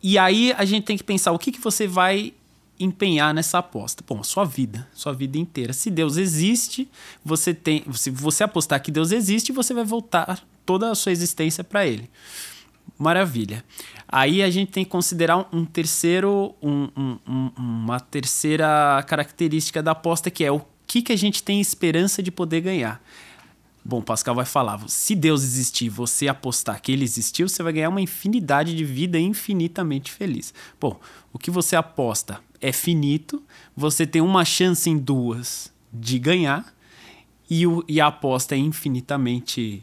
E 0.03 0.19
aí 0.19 0.53
a 0.59 0.65
gente 0.65 0.85
tem 0.85 0.97
que 0.97 1.05
pensar 1.05 1.31
o 1.31 1.39
que, 1.39 1.53
que 1.53 1.61
você 1.61 1.87
vai 1.87 2.35
empenhar 2.79 3.33
nessa 3.33 3.59
aposta. 3.59 4.03
Bom, 4.07 4.25
sua 4.25 4.45
vida, 4.45 4.89
sua 4.93 5.13
vida 5.13 5.39
inteira. 5.39 5.73
Se 5.73 5.89
Deus 5.89 6.17
existe, 6.17 6.89
você 7.25 7.55
tem, 7.55 7.85
se 7.93 8.11
você 8.11 8.43
apostar 8.43 8.83
que 8.83 8.91
Deus 8.91 9.13
existe, 9.13 9.53
você 9.53 9.73
vai 9.73 9.85
voltar 9.85 10.45
toda 10.67 10.91
a 10.91 10.95
sua 10.97 11.13
existência 11.13 11.63
para 11.63 11.87
Ele. 11.87 12.11
Maravilha. 13.03 13.65
Aí 14.07 14.43
a 14.43 14.49
gente 14.49 14.71
tem 14.71 14.85
que 14.85 14.91
considerar 14.91 15.49
um 15.53 15.65
terceiro, 15.65 16.55
um, 16.63 16.89
um, 16.97 17.51
uma 17.57 17.99
terceira 17.99 19.05
característica 19.09 19.83
da 19.83 19.91
aposta 19.91 20.31
que 20.31 20.45
é 20.45 20.53
o 20.53 20.63
que, 20.87 21.03
que 21.03 21.13
a 21.13 21.17
gente 21.17 21.43
tem 21.43 21.61
esperança 21.61 22.23
de 22.23 22.31
poder 22.31 22.61
ganhar. 22.61 23.03
Bom, 23.85 24.01
Pascal 24.01 24.37
vai 24.37 24.45
falar: 24.45 24.81
se 24.89 25.17
Deus 25.17 25.43
existir, 25.43 25.89
você 25.89 26.29
apostar 26.29 26.81
que 26.81 26.93
ele 26.93 27.03
existiu, 27.03 27.49
você 27.49 27.61
vai 27.61 27.73
ganhar 27.73 27.89
uma 27.89 28.01
infinidade 28.01 28.77
de 28.77 28.85
vida 28.85 29.19
infinitamente 29.19 30.13
feliz. 30.13 30.55
Bom, 30.81 31.01
o 31.33 31.39
que 31.41 31.51
você 31.51 31.75
aposta 31.75 32.39
é 32.61 32.71
finito, 32.71 33.43
você 33.77 34.07
tem 34.07 34.23
uma 34.23 34.45
chance 34.45 34.89
em 34.89 34.97
duas 34.97 35.73
de 35.93 36.21
ganhar, 36.21 36.73
e, 37.51 37.67
o, 37.67 37.85
e 37.89 38.01
a 38.01 38.07
aposta 38.07 38.55
é 38.55 38.59
infinitamente 38.59 39.83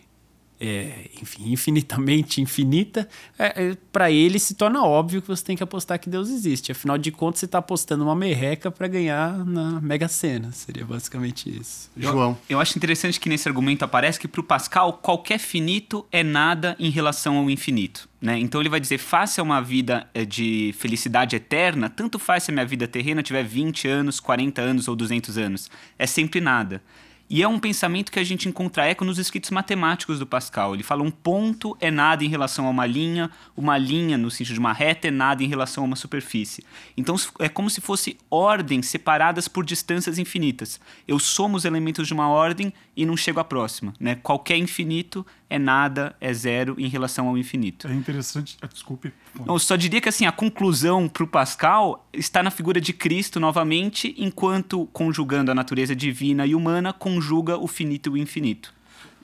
é, 0.59 1.09
enfim, 1.21 1.51
infinitamente 1.51 2.41
infinita, 2.41 3.07
é, 3.37 3.69
é, 3.69 3.77
para 3.91 4.11
ele 4.11 4.37
se 4.37 4.53
torna 4.53 4.83
óbvio 4.83 5.21
que 5.21 5.27
você 5.27 5.43
tem 5.43 5.55
que 5.55 5.63
apostar 5.63 5.97
que 5.99 6.09
Deus 6.09 6.29
existe. 6.29 6.71
Afinal 6.71 6.97
de 6.97 7.11
contas, 7.11 7.39
você 7.39 7.45
está 7.45 7.59
apostando 7.59 8.03
uma 8.03 8.15
merreca 8.15 8.69
para 8.69 8.87
ganhar 8.87 9.45
na 9.45 9.79
Mega 9.79 10.07
Sena. 10.07 10.51
Seria 10.51 10.85
basicamente 10.85 11.49
isso. 11.49 11.89
João. 11.95 12.37
Eu, 12.49 12.57
eu 12.57 12.59
acho 12.59 12.77
interessante 12.77 13.19
que 13.19 13.29
nesse 13.29 13.47
argumento 13.47 13.83
aparece 13.83 14.19
que 14.19 14.27
para 14.27 14.41
o 14.41 14.43
Pascal, 14.43 14.93
qualquer 14.93 15.39
finito 15.39 16.05
é 16.11 16.23
nada 16.23 16.75
em 16.77 16.89
relação 16.89 17.37
ao 17.37 17.49
infinito. 17.49 18.09
Né? 18.21 18.37
Então 18.37 18.59
ele 18.59 18.69
vai 18.69 18.81
dizer: 18.81 18.97
faça 18.97 19.41
uma 19.41 19.61
vida 19.61 20.07
é, 20.13 20.25
de 20.25 20.75
felicidade 20.77 21.37
eterna, 21.37 21.89
tanto 21.89 22.19
faz 22.19 22.43
se 22.43 22.51
a 22.51 22.53
minha 22.53 22.65
vida 22.65 22.87
terrena 22.87 23.23
tiver 23.23 23.43
20 23.43 23.87
anos, 23.87 24.19
40 24.19 24.61
anos 24.61 24.87
ou 24.89 24.95
200 24.95 25.37
anos. 25.37 25.71
É 25.97 26.05
sempre 26.05 26.41
nada. 26.41 26.81
E 27.29 27.43
é 27.43 27.47
um 27.47 27.59
pensamento 27.59 28.11
que 28.11 28.17
a 28.17 28.23
gente 28.23 28.49
encontra 28.49 28.87
eco 28.87 29.05
nos 29.05 29.19
escritos 29.19 29.51
matemáticos 29.51 30.17
do 30.17 30.25
Pascal. 30.25 30.73
Ele 30.73 30.81
fala 30.81 31.03
um 31.03 31.11
ponto 31.11 31.77
é 31.79 31.91
nada 31.91 32.23
em 32.23 32.27
relação 32.27 32.65
a 32.65 32.71
uma 32.71 32.87
linha, 32.87 33.29
uma 33.55 33.77
linha, 33.77 34.17
no 34.17 34.31
sentido 34.31 34.55
de 34.55 34.59
uma 34.59 34.73
reta, 34.73 35.09
é 35.09 35.11
nada 35.11 35.43
em 35.43 35.47
relação 35.47 35.83
a 35.83 35.87
uma 35.87 35.95
superfície. 35.95 36.63
Então 36.97 37.15
é 37.37 37.47
como 37.47 37.69
se 37.69 37.81
fosse 37.81 38.17
ordens 38.31 38.87
separadas 38.87 39.47
por 39.47 39.63
distâncias 39.63 40.17
infinitas. 40.17 40.79
Eu 41.07 41.19
somo 41.19 41.55
os 41.55 41.65
elementos 41.65 42.07
de 42.07 42.13
uma 42.15 42.27
ordem 42.29 42.73
e 42.97 43.05
não 43.05 43.15
chego 43.15 43.39
à 43.39 43.43
próxima. 43.43 43.93
Né? 43.99 44.15
Qualquer 44.15 44.57
infinito 44.57 45.23
é 45.49 45.57
nada, 45.57 46.15
é 46.21 46.31
zero 46.33 46.75
em 46.77 46.87
relação 46.87 47.27
ao 47.27 47.37
infinito. 47.37 47.87
É 47.87 47.93
interessante. 47.93 48.57
Ah, 48.61 48.67
desculpe. 48.67 49.11
Eu 49.47 49.57
só 49.57 49.75
diria 49.75 49.99
que 49.99 50.09
assim, 50.09 50.25
a 50.25 50.31
conclusão 50.31 51.07
para 51.07 51.23
o 51.23 51.27
Pascal 51.27 52.07
está 52.13 52.43
na 52.43 52.51
figura 52.51 52.79
de 52.79 52.93
Cristo 52.93 53.39
novamente, 53.39 54.13
enquanto 54.17 54.85
conjugando 54.93 55.51
a 55.51 55.55
natureza 55.55 55.95
divina 55.95 56.45
e 56.45 56.53
humana, 56.53 56.93
conjuga 56.93 57.57
o 57.57 57.67
finito 57.67 58.09
e 58.09 58.11
o 58.11 58.17
infinito. 58.17 58.73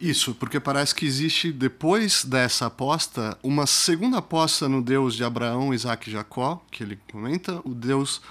Isso, 0.01 0.35
porque 0.35 0.59
parece 0.59 0.93
que 0.93 1.05
existe, 1.05 1.51
depois 1.51 2.25
dessa 2.25 2.65
aposta, 2.65 3.37
uma 3.41 3.65
segunda 3.65 4.17
aposta 4.17 4.67
no 4.67 4.81
Deus 4.81 5.15
de 5.15 5.23
Abraão, 5.23 5.73
Isaac 5.73 6.09
e 6.09 6.13
Jacó, 6.13 6.61
que 6.69 6.83
ele 6.83 6.99
comenta, 7.09 7.61
o 7.63 7.73
Deus 7.73 8.21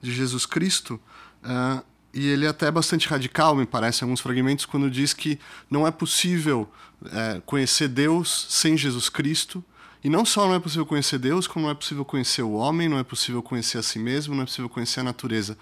de 0.00 0.12
Jesus 0.12 0.46
Cristo. 0.46 1.00
Uh, 1.44 1.82
e 2.12 2.26
ele 2.26 2.44
é 2.44 2.48
até 2.48 2.70
bastante 2.70 3.08
radical, 3.08 3.54
me 3.54 3.64
parece, 3.64 4.02
em 4.02 4.04
alguns 4.04 4.20
fragmentos, 4.20 4.66
quando 4.66 4.90
diz 4.90 5.14
que 5.14 5.38
não 5.70 5.86
é 5.86 5.90
possível 5.90 6.68
é, 7.10 7.40
conhecer 7.44 7.88
Deus 7.88 8.46
sem 8.48 8.76
Jesus 8.76 9.08
Cristo. 9.08 9.64
E 10.04 10.10
não 10.10 10.24
só 10.24 10.46
não 10.46 10.54
é 10.54 10.60
possível 10.60 10.84
conhecer 10.84 11.18
Deus, 11.18 11.46
como 11.46 11.66
não 11.66 11.70
é 11.70 11.74
possível 11.74 12.04
conhecer 12.04 12.42
o 12.42 12.52
homem, 12.52 12.88
não 12.88 12.98
é 12.98 13.04
possível 13.04 13.42
conhecer 13.42 13.78
a 13.78 13.82
si 13.82 13.98
mesmo, 13.98 14.34
não 14.34 14.42
é 14.42 14.46
possível 14.46 14.68
conhecer 14.68 15.00
a 15.00 15.04
natureza. 15.04 15.56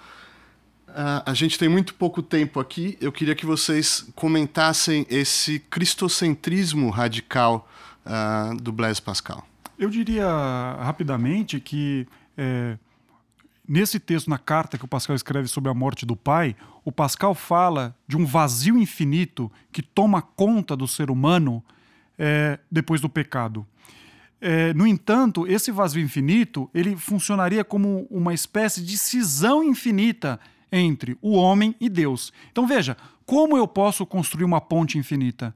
Uh, 0.89 1.23
a 1.25 1.35
gente 1.35 1.59
tem 1.59 1.69
muito 1.69 1.95
pouco 1.95 2.23
tempo 2.23 2.59
aqui. 2.59 2.97
Eu 3.01 3.13
queria 3.13 3.35
que 3.35 3.47
vocês 3.47 4.07
comentassem 4.15 5.07
esse 5.09 5.59
cristocentrismo 5.59 6.91
radical 6.91 7.69
uh, 8.05 8.57
do 8.57 8.73
Blaise 8.73 9.01
Pascal. 9.01 9.47
Eu 9.79 9.89
diria 9.89 10.27
rapidamente 10.81 11.61
que 11.61 12.07
é, 12.37 12.77
Nesse 13.73 14.01
texto, 14.01 14.29
na 14.29 14.37
carta 14.37 14.77
que 14.77 14.85
o 14.85 14.89
Pascal 14.89 15.15
escreve 15.15 15.47
sobre 15.47 15.71
a 15.71 15.75
morte 15.75 16.05
do 16.05 16.17
pai, 16.17 16.57
o 16.85 16.91
Pascal 16.91 17.37
fala 17.37 17.97
de 18.05 18.17
um 18.17 18.27
vazio 18.27 18.77
infinito 18.77 19.49
que 19.71 19.81
toma 19.81 20.21
conta 20.21 20.77
do 20.77 20.89
ser 20.89 21.09
humano 21.09 21.63
é, 22.19 22.59
depois 22.69 23.01
do 23.01 23.09
pecado. 23.09 23.65
É, 24.41 24.75
no 24.75 24.85
entanto, 24.89 25.47
esse 25.47 25.71
vazio 25.71 26.03
infinito 26.03 26.69
ele 26.75 26.97
funcionaria 26.97 27.63
como 27.63 28.09
uma 28.11 28.35
espécie 28.35 28.83
de 28.83 28.99
cisão 28.99 29.63
infinita 29.63 30.41
entre 30.73 31.17
o 31.23 31.37
homem 31.37 31.73
e 31.81 31.89
Deus. 31.89 32.33
Então 32.51 32.67
veja, 32.67 32.97
como 33.25 33.57
eu 33.57 33.69
posso 33.69 34.05
construir 34.05 34.43
uma 34.43 34.61
ponte 34.61 34.99
infinita? 34.99 35.55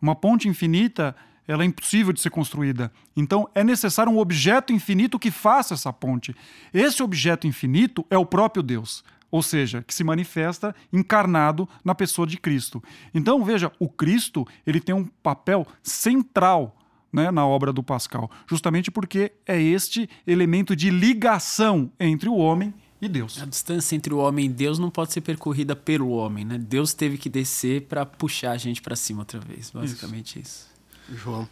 Uma 0.00 0.16
ponte 0.16 0.48
infinita 0.48 1.14
ela 1.52 1.62
é 1.62 1.66
impossível 1.66 2.12
de 2.12 2.20
ser 2.20 2.30
construída. 2.30 2.90
Então 3.14 3.48
é 3.54 3.62
necessário 3.62 4.10
um 4.10 4.18
objeto 4.18 4.72
infinito 4.72 5.18
que 5.18 5.30
faça 5.30 5.74
essa 5.74 5.92
ponte. 5.92 6.34
Esse 6.72 7.02
objeto 7.02 7.46
infinito 7.46 8.06
é 8.08 8.16
o 8.16 8.24
próprio 8.24 8.62
Deus, 8.62 9.04
ou 9.30 9.42
seja, 9.42 9.82
que 9.82 9.94
se 9.94 10.02
manifesta 10.02 10.74
encarnado 10.90 11.68
na 11.84 11.94
pessoa 11.94 12.26
de 12.26 12.38
Cristo. 12.38 12.82
Então 13.12 13.44
veja, 13.44 13.70
o 13.78 13.88
Cristo 13.88 14.46
ele 14.66 14.80
tem 14.80 14.94
um 14.94 15.04
papel 15.22 15.66
central 15.82 16.74
né, 17.12 17.30
na 17.30 17.46
obra 17.46 17.70
do 17.70 17.82
Pascal, 17.82 18.30
justamente 18.48 18.90
porque 18.90 19.32
é 19.46 19.60
este 19.60 20.08
elemento 20.26 20.74
de 20.74 20.88
ligação 20.88 21.92
entre 22.00 22.30
o 22.30 22.36
homem 22.36 22.72
e 22.98 23.08
Deus. 23.08 23.42
A 23.42 23.44
distância 23.44 23.94
entre 23.94 24.14
o 24.14 24.18
homem 24.18 24.46
e 24.46 24.48
Deus 24.48 24.78
não 24.78 24.88
pode 24.88 25.12
ser 25.12 25.20
percorrida 25.20 25.76
pelo 25.76 26.08
homem, 26.10 26.44
né? 26.44 26.56
Deus 26.56 26.94
teve 26.94 27.18
que 27.18 27.28
descer 27.28 27.82
para 27.82 28.06
puxar 28.06 28.52
a 28.52 28.56
gente 28.56 28.80
para 28.80 28.96
cima 28.96 29.20
outra 29.20 29.40
vez, 29.40 29.70
basicamente 29.70 30.40
isso. 30.40 30.62
isso. 30.64 30.71
João. 31.16 31.48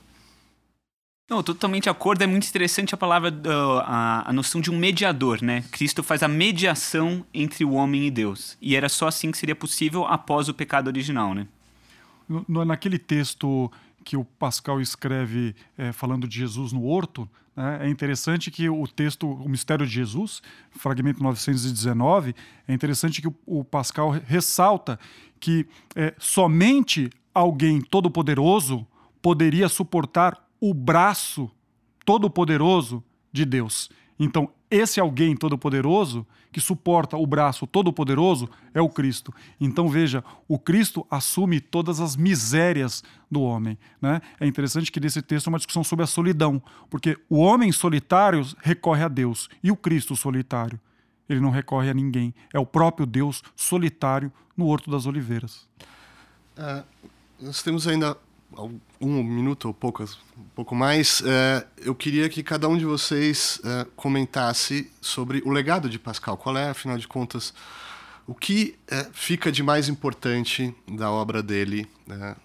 Não, 1.30 1.44
totalmente 1.44 1.84
de 1.84 1.88
acordo. 1.88 2.22
É 2.22 2.26
muito 2.26 2.48
interessante 2.48 2.92
a 2.92 2.98
palavra, 2.98 3.32
a, 3.84 4.30
a 4.30 4.32
noção 4.32 4.60
de 4.60 4.68
um 4.68 4.76
mediador, 4.76 5.40
né? 5.40 5.62
Cristo 5.70 6.02
faz 6.02 6.24
a 6.24 6.28
mediação 6.28 7.24
entre 7.32 7.64
o 7.64 7.72
homem 7.72 8.06
e 8.06 8.10
Deus. 8.10 8.58
E 8.60 8.74
era 8.74 8.88
só 8.88 9.06
assim 9.06 9.30
que 9.30 9.38
seria 9.38 9.54
possível 9.54 10.04
após 10.04 10.48
o 10.48 10.54
pecado 10.54 10.88
original, 10.88 11.32
né? 11.32 11.46
No, 12.28 12.64
naquele 12.64 12.98
texto 12.98 13.70
que 14.04 14.16
o 14.16 14.24
Pascal 14.24 14.80
escreve 14.80 15.54
é, 15.78 15.92
falando 15.92 16.26
de 16.26 16.36
Jesus 16.36 16.72
no 16.72 16.84
horto, 16.84 17.28
né, 17.54 17.80
é 17.82 17.88
interessante 17.88 18.50
que 18.50 18.68
o 18.68 18.86
texto, 18.88 19.28
o 19.28 19.48
mistério 19.48 19.86
de 19.86 19.92
Jesus, 19.92 20.42
fragmento 20.70 21.22
919, 21.22 22.34
é 22.66 22.72
interessante 22.72 23.20
que 23.20 23.28
o, 23.28 23.34
o 23.46 23.64
Pascal 23.64 24.10
ressalta 24.10 24.98
que 25.38 25.66
é, 25.94 26.14
somente 26.18 27.10
alguém 27.34 27.80
todo-poderoso 27.80 28.86
poderia 29.22 29.68
suportar 29.68 30.48
o 30.60 30.74
braço 30.74 31.50
todo-poderoso 32.04 33.02
de 33.32 33.44
Deus. 33.44 33.90
Então, 34.18 34.50
esse 34.70 35.00
alguém 35.00 35.34
todo-poderoso 35.34 36.26
que 36.52 36.60
suporta 36.60 37.16
o 37.16 37.26
braço 37.26 37.66
todo-poderoso 37.66 38.48
é 38.74 38.80
o 38.80 38.88
Cristo. 38.88 39.32
Então, 39.60 39.88
veja, 39.88 40.22
o 40.46 40.58
Cristo 40.58 41.06
assume 41.10 41.60
todas 41.60 42.00
as 42.00 42.16
misérias 42.16 43.02
do 43.30 43.40
homem. 43.40 43.78
Né? 44.00 44.20
É 44.38 44.46
interessante 44.46 44.92
que 44.92 45.00
nesse 45.00 45.22
texto 45.22 45.46
é 45.46 45.50
uma 45.50 45.58
discussão 45.58 45.82
sobre 45.82 46.04
a 46.04 46.06
solidão, 46.06 46.62
porque 46.88 47.16
o 47.28 47.38
homem 47.38 47.72
solitário 47.72 48.46
recorre 48.60 49.02
a 49.02 49.08
Deus 49.08 49.48
e 49.62 49.70
o 49.70 49.76
Cristo 49.76 50.14
solitário. 50.16 50.78
Ele 51.28 51.40
não 51.40 51.50
recorre 51.50 51.88
a 51.88 51.94
ninguém. 51.94 52.34
É 52.52 52.58
o 52.58 52.66
próprio 52.66 53.06
Deus 53.06 53.42
solitário 53.54 54.32
no 54.56 54.66
Horto 54.66 54.90
das 54.90 55.06
Oliveiras. 55.06 55.68
Uh, 56.58 56.84
nós 57.40 57.62
temos 57.62 57.86
ainda 57.86 58.16
um 59.00 59.22
minuto 59.22 59.66
ou 59.66 59.74
poucas, 59.74 60.18
um 60.36 60.44
pouco 60.54 60.74
mais, 60.74 61.22
é, 61.24 61.66
eu 61.78 61.94
queria 61.94 62.28
que 62.28 62.42
cada 62.42 62.68
um 62.68 62.76
de 62.76 62.84
vocês 62.84 63.60
é, 63.64 63.86
comentasse 63.96 64.90
sobre 65.00 65.42
o 65.44 65.50
legado 65.50 65.88
de 65.88 65.98
Pascal. 65.98 66.36
Qual 66.36 66.56
é, 66.56 66.70
afinal 66.70 66.98
de 66.98 67.08
contas, 67.08 67.54
o 68.26 68.34
que 68.34 68.76
é, 68.88 69.06
fica 69.12 69.50
de 69.50 69.62
mais 69.62 69.88
importante 69.88 70.74
da 70.86 71.10
obra 71.10 71.42
dele 71.42 71.86
é, 72.08 72.36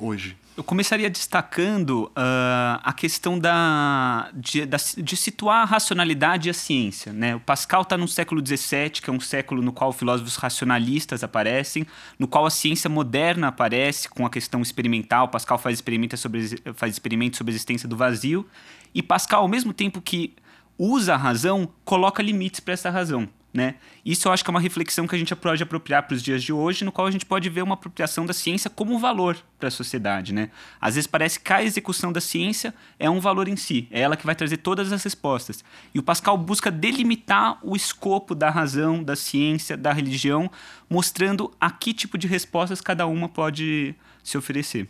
hoje? 0.00 0.36
Eu 0.56 0.64
começaria 0.64 1.08
destacando 1.08 2.06
uh, 2.08 2.80
a 2.82 2.92
questão 2.92 3.38
da 3.38 4.30
de, 4.34 4.66
da 4.66 4.76
de, 4.98 5.16
situar 5.16 5.62
a 5.62 5.64
racionalidade 5.64 6.48
e 6.48 6.50
a 6.50 6.54
ciência. 6.54 7.12
Né? 7.12 7.34
O 7.34 7.40
Pascal 7.40 7.82
está 7.82 7.96
no 7.96 8.06
século 8.06 8.44
XVII, 8.44 8.90
que 8.90 9.08
é 9.08 9.12
um 9.12 9.20
século 9.20 9.62
no 9.62 9.72
qual 9.72 9.92
filósofos 9.92 10.36
racionalistas 10.36 11.24
aparecem, 11.24 11.86
no 12.18 12.28
qual 12.28 12.44
a 12.44 12.50
ciência 12.50 12.90
moderna 12.90 13.48
aparece 13.48 14.08
com 14.08 14.26
a 14.26 14.30
questão 14.30 14.60
experimental. 14.60 15.28
Pascal 15.28 15.56
faz 15.56 15.78
experimentos 15.78 16.20
sobre, 16.20 16.60
faz 16.74 16.92
experimentos 16.92 17.38
sobre 17.38 17.52
a 17.52 17.54
existência 17.54 17.88
do 17.88 17.96
vazio. 17.96 18.46
E 18.94 19.02
Pascal, 19.02 19.42
ao 19.42 19.48
mesmo 19.48 19.72
tempo 19.72 20.02
que 20.02 20.34
usa 20.76 21.14
a 21.14 21.16
razão, 21.16 21.70
coloca 21.84 22.22
limites 22.22 22.60
para 22.60 22.74
essa 22.74 22.90
razão. 22.90 23.28
Né? 23.52 23.74
Isso 24.04 24.28
eu 24.28 24.32
acho 24.32 24.44
que 24.44 24.50
é 24.50 24.52
uma 24.52 24.60
reflexão 24.60 25.08
que 25.08 25.14
a 25.14 25.18
gente 25.18 25.34
pode 25.34 25.60
apropriar 25.60 26.04
para 26.04 26.14
os 26.14 26.22
dias 26.22 26.40
de 26.40 26.52
hoje, 26.52 26.84
no 26.84 26.92
qual 26.92 27.08
a 27.08 27.10
gente 27.10 27.26
pode 27.26 27.48
ver 27.48 27.62
uma 27.62 27.74
apropriação 27.74 28.24
da 28.24 28.32
ciência 28.32 28.70
como 28.70 28.96
valor 28.96 29.36
para 29.58 29.66
a 29.66 29.70
sociedade. 29.72 30.32
Né? 30.32 30.50
Às 30.80 30.94
vezes 30.94 31.08
parece 31.08 31.40
que 31.40 31.52
a 31.52 31.60
execução 31.60 32.12
da 32.12 32.20
ciência 32.20 32.72
é 32.96 33.10
um 33.10 33.18
valor 33.18 33.48
em 33.48 33.56
si, 33.56 33.88
é 33.90 34.00
ela 34.00 34.16
que 34.16 34.24
vai 34.24 34.36
trazer 34.36 34.58
todas 34.58 34.92
as 34.92 35.02
respostas. 35.02 35.64
E 35.92 35.98
o 35.98 36.02
Pascal 36.02 36.38
busca 36.38 36.70
delimitar 36.70 37.58
o 37.60 37.74
escopo 37.74 38.36
da 38.36 38.50
razão, 38.50 39.02
da 39.02 39.16
ciência, 39.16 39.76
da 39.76 39.92
religião, 39.92 40.48
mostrando 40.88 41.52
a 41.60 41.72
que 41.72 41.92
tipo 41.92 42.16
de 42.16 42.28
respostas 42.28 42.80
cada 42.80 43.04
uma 43.06 43.28
pode 43.28 43.96
se 44.22 44.38
oferecer. 44.38 44.88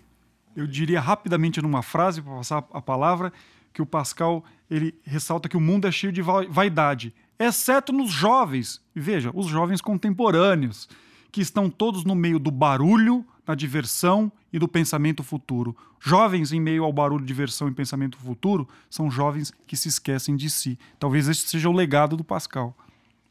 Eu 0.54 0.66
diria 0.66 1.00
rapidamente 1.00 1.62
numa 1.62 1.82
frase, 1.82 2.20
para 2.20 2.34
passar 2.34 2.64
a 2.74 2.82
palavra, 2.82 3.32
que 3.72 3.80
o 3.80 3.86
Pascal 3.86 4.44
ele 4.70 4.94
ressalta 5.02 5.48
que 5.48 5.56
o 5.56 5.60
mundo 5.60 5.88
é 5.88 5.92
cheio 5.92 6.12
de 6.12 6.20
vaidade 6.20 7.14
exceto 7.40 7.92
nos 7.92 8.10
jovens. 8.10 8.80
Veja, 8.94 9.30
os 9.34 9.46
jovens 9.46 9.80
contemporâneos, 9.80 10.88
que 11.32 11.40
estão 11.40 11.70
todos 11.70 12.04
no 12.04 12.14
meio 12.14 12.38
do 12.38 12.50
barulho, 12.50 13.24
da 13.46 13.54
diversão 13.54 14.30
e 14.52 14.58
do 14.58 14.68
pensamento 14.68 15.22
futuro. 15.22 15.76
Jovens 15.98 16.52
em 16.52 16.60
meio 16.60 16.84
ao 16.84 16.92
barulho, 16.92 17.24
diversão 17.24 17.68
e 17.68 17.72
pensamento 17.72 18.16
futuro 18.18 18.68
são 18.88 19.10
jovens 19.10 19.52
que 19.66 19.76
se 19.76 19.88
esquecem 19.88 20.36
de 20.36 20.50
si. 20.50 20.78
Talvez 20.98 21.28
este 21.28 21.48
seja 21.48 21.68
o 21.68 21.72
legado 21.72 22.16
do 22.16 22.24
Pascal. 22.24 22.76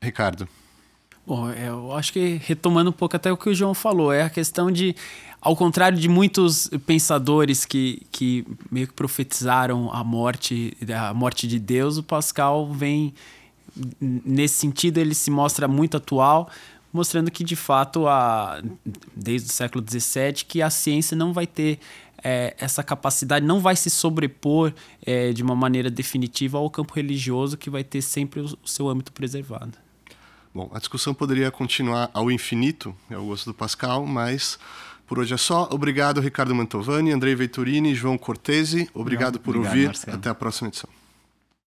Ricardo. 0.02 0.48
Bom, 1.26 1.50
é, 1.50 1.70
eu 1.70 1.94
acho 1.94 2.12
que 2.12 2.42
retomando 2.44 2.90
um 2.90 2.94
pouco 2.94 3.16
até 3.16 3.32
o 3.32 3.38
que 3.38 3.50
o 3.50 3.54
João 3.54 3.74
falou, 3.74 4.12
é 4.12 4.24
a 4.24 4.30
questão 4.30 4.72
de, 4.72 4.96
ao 5.40 5.56
contrário 5.56 5.98
de 5.98 6.10
muitos 6.10 6.68
pensadores 6.88 7.66
que, 7.66 8.02
que 8.12 8.46
meio 8.72 8.88
que 8.88 8.94
profetizaram 8.94 9.94
a 9.94 10.04
morte, 10.04 10.76
a 10.92 11.14
morte 11.14 11.48
de 11.48 11.60
Deus, 11.60 11.98
o 11.98 12.04
Pascal 12.04 12.72
vem 12.74 13.14
nesse 14.00 14.56
sentido, 14.56 14.98
ele 14.98 15.14
se 15.14 15.30
mostra 15.32 15.68
muito 15.68 15.98
atual, 15.98 16.50
mostrando 16.92 17.30
que, 17.30 17.44
de 17.44 17.56
fato, 17.56 18.08
a, 18.08 18.62
desde 19.16 19.50
o 19.50 19.54
século 19.54 19.84
XVII, 19.88 20.46
que 20.48 20.62
a 20.62 20.70
ciência 20.70 21.16
não 21.16 21.34
vai 21.34 21.46
ter 21.46 21.80
é, 22.24 22.56
essa 22.58 22.84
capacidade, 22.84 23.46
não 23.46 23.60
vai 23.60 23.76
se 23.76 23.90
sobrepor 23.90 24.74
é, 25.06 25.32
de 25.32 25.44
uma 25.44 25.56
maneira 25.56 25.90
definitiva 25.90 26.58
ao 26.58 26.70
campo 26.70 26.94
religioso, 26.94 27.58
que 27.58 27.70
vai 27.70 27.84
ter 27.84 28.02
sempre 28.02 28.42
o, 28.42 28.58
seu 28.66 28.90
âmbito 28.90 29.12
preservado. 29.12 29.74
Bom, 30.54 30.70
a 30.74 30.80
discussão 30.80 31.14
poderia 31.14 31.52
continuar 31.52 32.10
ao 32.14 32.32
infinito, 32.32 32.96
é 33.10 33.18
o 33.18 33.26
gosto 33.26 33.46
do 33.46 33.54
Pascal, 33.54 34.06
mas 34.06 34.58
por 35.06 35.20
hoje 35.20 35.34
é 35.34 35.38
só. 35.38 35.70
Obrigado, 35.72 36.20
Ricardo 36.20 36.54
Mantovani, 36.56 37.12
Andrei 37.12 37.36
Venturini, 37.36 37.94
João 37.94 38.18
Cortese. 38.18 38.90
Obrigado 38.94 39.40
por 39.40 39.56
Obrigado, 39.56 39.74
ouvir. 39.74 39.86
Marcelo. 39.88 40.18
Até 40.18 40.30
a 40.30 40.36
próxima 40.36 40.70
edição. 40.70 40.90